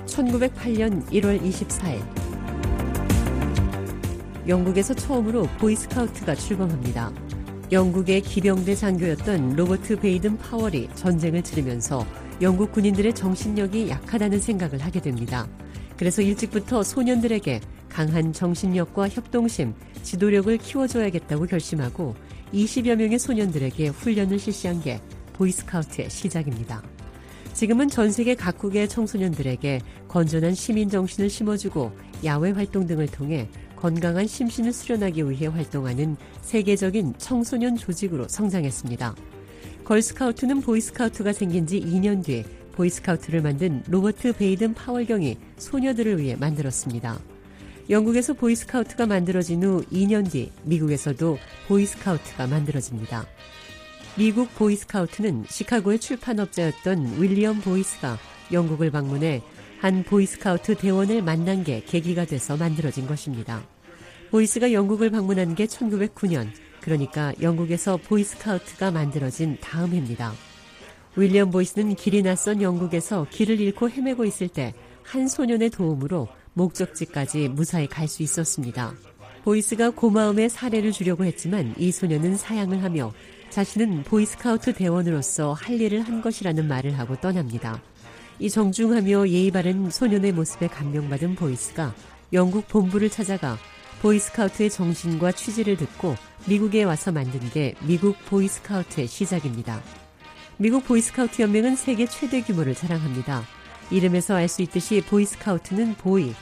1908년 0.04 1.06
1월 1.10 1.40
24일 1.40 2.02
영국에서 4.48 4.92
처음으로 4.92 5.44
보이스카우트가 5.58 6.34
출범합니다. 6.34 7.12
영국의 7.70 8.22
기병대 8.22 8.74
장교였던 8.74 9.54
로버트 9.54 10.00
베이든 10.00 10.38
파월이 10.38 10.88
전쟁을 10.96 11.42
치르면서 11.44 12.04
영국 12.42 12.72
군인들의 12.72 13.14
정신력이 13.14 13.90
약하다는 13.90 14.40
생각을 14.40 14.80
하게 14.80 15.00
됩니다. 15.00 15.46
그래서 15.96 16.20
일찍부터 16.20 16.82
소년들에게 16.82 17.60
강한 17.88 18.32
정신력과 18.32 19.08
협동심, 19.08 19.72
지도력을 20.02 20.58
키워줘야겠다고 20.58 21.46
결심하고 21.46 22.16
20여 22.52 22.96
명의 22.96 23.18
소년들에게 23.18 23.88
훈련을 23.88 24.38
실시한 24.38 24.82
게 24.82 25.00
보이스카우트의 25.32 26.10
시작입니다. 26.10 26.82
지금은 27.52 27.88
전 27.88 28.10
세계 28.10 28.34
각국의 28.34 28.88
청소년들에게 28.88 29.80
건전한 30.08 30.54
시민 30.54 30.88
정신을 30.88 31.30
심어주고 31.30 31.92
야외 32.24 32.50
활동 32.50 32.86
등을 32.86 33.06
통해 33.06 33.48
건강한 33.76 34.26
심신을 34.26 34.72
수련하기 34.72 35.28
위해 35.28 35.46
활동하는 35.46 36.16
세계적인 36.42 37.14
청소년 37.18 37.76
조직으로 37.76 38.28
성장했습니다. 38.28 39.14
걸스카우트는 39.84 40.62
보이스카우트가 40.62 41.32
생긴 41.32 41.66
지 41.66 41.80
2년 41.80 42.24
뒤 42.24 42.44
보이스카우트를 42.72 43.42
만든 43.42 43.82
로버트 43.86 44.32
베이든 44.32 44.74
파월경이 44.74 45.36
소녀들을 45.58 46.18
위해 46.18 46.34
만들었습니다. 46.36 47.33
영국에서 47.90 48.32
보이스카우트가 48.32 49.06
만들어진 49.06 49.62
후 49.62 49.84
2년 49.92 50.30
뒤 50.30 50.50
미국에서도 50.62 51.38
보이스카우트가 51.68 52.46
만들어집니다. 52.46 53.26
미국 54.16 54.54
보이스카우트는 54.54 55.44
시카고의 55.48 55.98
출판업자였던 55.98 57.20
윌리엄 57.20 57.60
보이스가 57.60 58.18
영국을 58.52 58.90
방문해 58.90 59.42
한 59.80 60.02
보이스카우트 60.02 60.76
대원을 60.76 61.20
만난 61.20 61.62
게 61.62 61.82
계기가 61.84 62.24
돼서 62.24 62.56
만들어진 62.56 63.06
것입니다. 63.06 63.62
보이스가 64.30 64.72
영국을 64.72 65.10
방문한 65.10 65.54
게 65.54 65.66
1909년, 65.66 66.48
그러니까 66.80 67.34
영국에서 67.42 67.98
보이스카우트가 67.98 68.92
만들어진 68.92 69.58
다음 69.60 69.92
해입니다. 69.92 70.32
윌리엄 71.16 71.50
보이스는 71.50 71.94
길이 71.96 72.22
낯선 72.22 72.62
영국에서 72.62 73.26
길을 73.30 73.60
잃고 73.60 73.90
헤매고 73.90 74.24
있을 74.24 74.48
때 74.48 74.72
한 75.04 75.28
소년의 75.28 75.70
도움으로 75.70 76.28
목적지까지 76.54 77.48
무사히 77.48 77.86
갈 77.86 78.08
수 78.08 78.22
있었습니다. 78.22 78.94
보이스가 79.44 79.90
고마움의 79.90 80.48
사례를 80.48 80.92
주려고 80.92 81.24
했지만 81.24 81.74
이 81.76 81.92
소년은 81.92 82.36
사양을 82.36 82.82
하며 82.82 83.12
자신은 83.50 84.04
보이스카우트 84.04 84.72
대원으로서 84.72 85.52
할 85.52 85.80
일을 85.80 86.00
한 86.00 86.22
것이라는 86.22 86.66
말을 86.66 86.98
하고 86.98 87.16
떠납니다. 87.16 87.80
이 88.38 88.48
정중하며 88.48 89.28
예의 89.28 89.50
바른 89.50 89.90
소년의 89.90 90.32
모습에 90.32 90.66
감명받은 90.68 91.36
보이스가 91.36 91.94
영국 92.32 92.66
본부를 92.68 93.10
찾아가 93.10 93.58
보이스카우트의 94.00 94.70
정신과 94.70 95.32
취지를 95.32 95.76
듣고 95.76 96.16
미국에 96.46 96.82
와서 96.84 97.12
만든 97.12 97.40
게 97.50 97.74
미국 97.86 98.16
보이스카우트의 98.26 99.06
시작입니다. 99.06 99.80
미국 100.56 100.84
보이스카우트 100.84 101.42
연맹은 101.42 101.76
세계 101.76 102.06
최대 102.06 102.40
규모를 102.42 102.74
자랑합니다. 102.74 103.44
이름에서 103.94 104.34
알 104.34 104.48
수 104.48 104.62
있듯이 104.62 105.00
보이스카우트는 105.02 105.94
boy, 105.94 106.32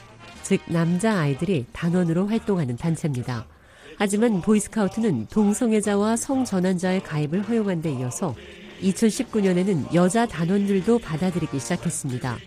즉 0.42 0.60
남자 0.68 1.18
아이들이 1.18 1.66
단원으로 1.72 2.26
활동하는 2.26 2.78
단체입니다. 2.78 3.46
하지만 3.98 4.40
보이스카우트는 4.40 5.26
동성애자와 5.26 6.16
성전환자의 6.16 7.02
가입을 7.02 7.46
허용한 7.46 7.82
데 7.82 7.92
이어서 7.92 8.34
2019년에는 8.80 9.92
여자 9.92 10.26
단원들도 10.26 11.00
받아들이기 11.00 11.60
시작했습니다. 11.60 12.38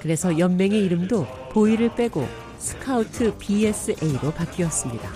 그래서 0.00 0.38
연맹의 0.38 0.82
이름도 0.82 1.26
보이를 1.52 1.94
빼고 1.94 2.26
스카우트 2.56 3.36
BSA로 3.36 4.32
바뀌었습니다. 4.32 5.10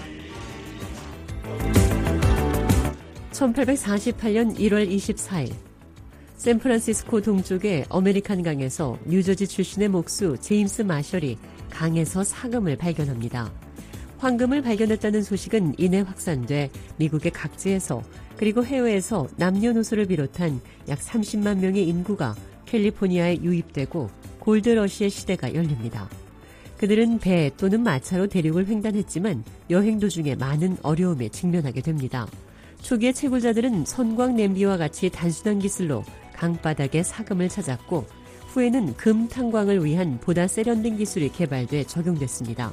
1848년 3.33 4.59
1월 4.59 4.89
24일 4.89 5.72
샌프란시스코 6.43 7.21
동쪽의 7.21 7.85
어메리칸 7.89 8.43
강에서 8.43 8.99
뉴저지 9.07 9.47
출신의 9.47 9.91
목수 9.91 10.37
제임스 10.41 10.83
마셜이 10.83 11.39
강에서 11.71 12.25
사금을 12.25 12.77
발견합니다. 12.77 13.53
황금을 14.19 14.61
발견했다는 14.63 15.23
소식은 15.23 15.77
이내 15.79 16.01
확산돼 16.01 16.71
미국의 16.97 17.31
각지에서 17.31 18.03
그리고 18.37 18.65
해외에서 18.65 19.29
남녀노소를 19.37 20.07
비롯한 20.07 20.61
약 20.89 20.99
30만 20.99 21.59
명의 21.59 21.87
인구가 21.87 22.35
캘리포니아에 22.67 23.37
유입되고 23.41 24.11
골드러시의 24.41 25.11
시대가 25.11 25.55
열립니다. 25.55 26.11
그들은 26.77 27.21
배 27.21 27.53
또는 27.57 27.85
마차로 27.85 28.27
대륙을 28.27 28.67
횡단했지만 28.67 29.45
여행 29.71 30.01
도중에 30.01 30.35
많은 30.35 30.79
어려움에 30.83 31.29
직면하게 31.29 31.83
됩니다. 31.83 32.27
초기의 32.81 33.15
채굴자들은 33.15 33.85
선광 33.85 34.35
냄비와 34.35 34.77
같이 34.77 35.09
단순한 35.09 35.61
기술로 35.61 36.03
강바닥에 36.43 37.05
사금을 37.05 37.49
찾았고 37.49 38.05
후에는 38.49 38.95
금 38.97 39.29
탕광을 39.29 39.85
위한 39.85 40.19
보다 40.21 40.49
세련된 40.49 40.97
기술이 40.97 41.31
개발돼 41.31 41.85
적용됐습니다. 41.85 42.73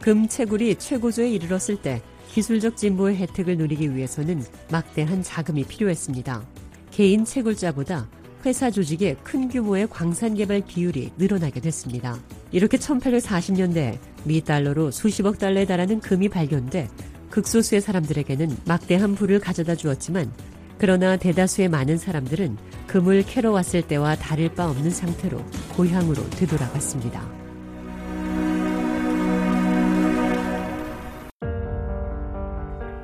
금 0.00 0.28
채굴이 0.28 0.76
최고조에 0.76 1.28
이르렀을 1.30 1.76
때 1.82 2.00
기술적 2.28 2.76
진보의 2.76 3.16
혜택을 3.16 3.56
누리기 3.56 3.96
위해서는 3.96 4.44
막대한 4.70 5.22
자금이 5.24 5.64
필요했습니다. 5.64 6.46
개인 6.92 7.24
채굴자보다 7.24 8.08
회사 8.44 8.70
조직의 8.70 9.16
큰 9.24 9.48
규모의 9.48 9.88
광산 9.88 10.34
개발 10.34 10.60
비율이 10.60 11.10
늘어나게 11.18 11.58
됐습니다. 11.60 12.16
이렇게 12.52 12.76
1840년대 12.76 13.98
미 14.22 14.40
달러로 14.44 14.92
수십억 14.92 15.40
달러에 15.40 15.66
달하는 15.66 15.98
금이 15.98 16.28
발견돼 16.28 16.88
극소수의 17.30 17.80
사람들에게는 17.80 18.56
막대한 18.64 19.16
부를 19.16 19.40
가져다 19.40 19.74
주었지만 19.74 20.30
그러나 20.78 21.16
대다수의 21.16 21.68
많은 21.68 21.96
사람들은 21.96 22.56
금을 22.86 23.24
캐러 23.24 23.50
왔을 23.50 23.82
때와 23.82 24.16
다를 24.16 24.54
바 24.54 24.68
없는 24.68 24.90
상태로 24.90 25.38
고향으로 25.76 26.28
되돌아갔습니다. 26.30 27.22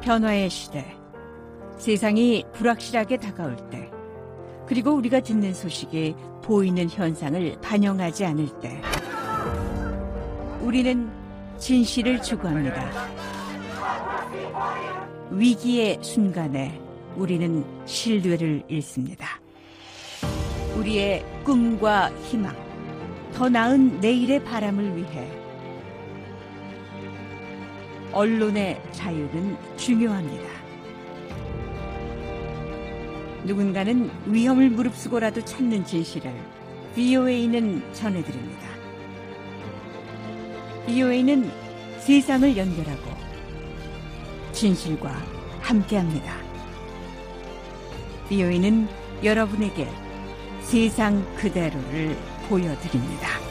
변화의 0.02 0.50
시대. 0.50 0.84
세상이 1.78 2.44
불확실하게 2.52 3.16
다가올 3.16 3.56
때. 3.70 3.90
그리고 4.66 4.92
우리가 4.92 5.20
듣는 5.20 5.54
소식이 5.54 6.14
보이는 6.42 6.88
현상을 6.88 7.60
반영하지 7.60 8.24
않을 8.26 8.48
때. 8.60 8.82
우리는 10.60 11.10
진실을 11.58 12.20
추구합니다. 12.20 12.90
위기의 15.30 15.98
순간에 16.02 16.80
우리는 17.16 17.64
신뢰를 17.86 18.62
잃습니다. 18.68 19.40
우리의 20.76 21.24
꿈과 21.44 22.10
희망, 22.22 22.56
더 23.34 23.48
나은 23.48 24.00
내일의 24.00 24.42
바람을 24.44 24.96
위해 24.96 25.28
언론의 28.12 28.80
자유는 28.92 29.56
중요합니다. 29.76 30.48
누군가는 33.44 34.10
위험을 34.26 34.70
무릅쓰고라도 34.70 35.44
찾는 35.44 35.84
진실을 35.84 36.32
VOA는 36.94 37.92
전해드립니다. 37.92 38.68
VOA는 40.86 41.50
세상을 42.00 42.56
연결하고 42.56 43.10
진실과 44.52 45.10
함께합니다. 45.60 46.51
VOA는 48.32 48.88
여러분에게 49.22 49.86
세상 50.62 51.22
그대로를 51.36 52.16
보여드립니다. 52.48 53.41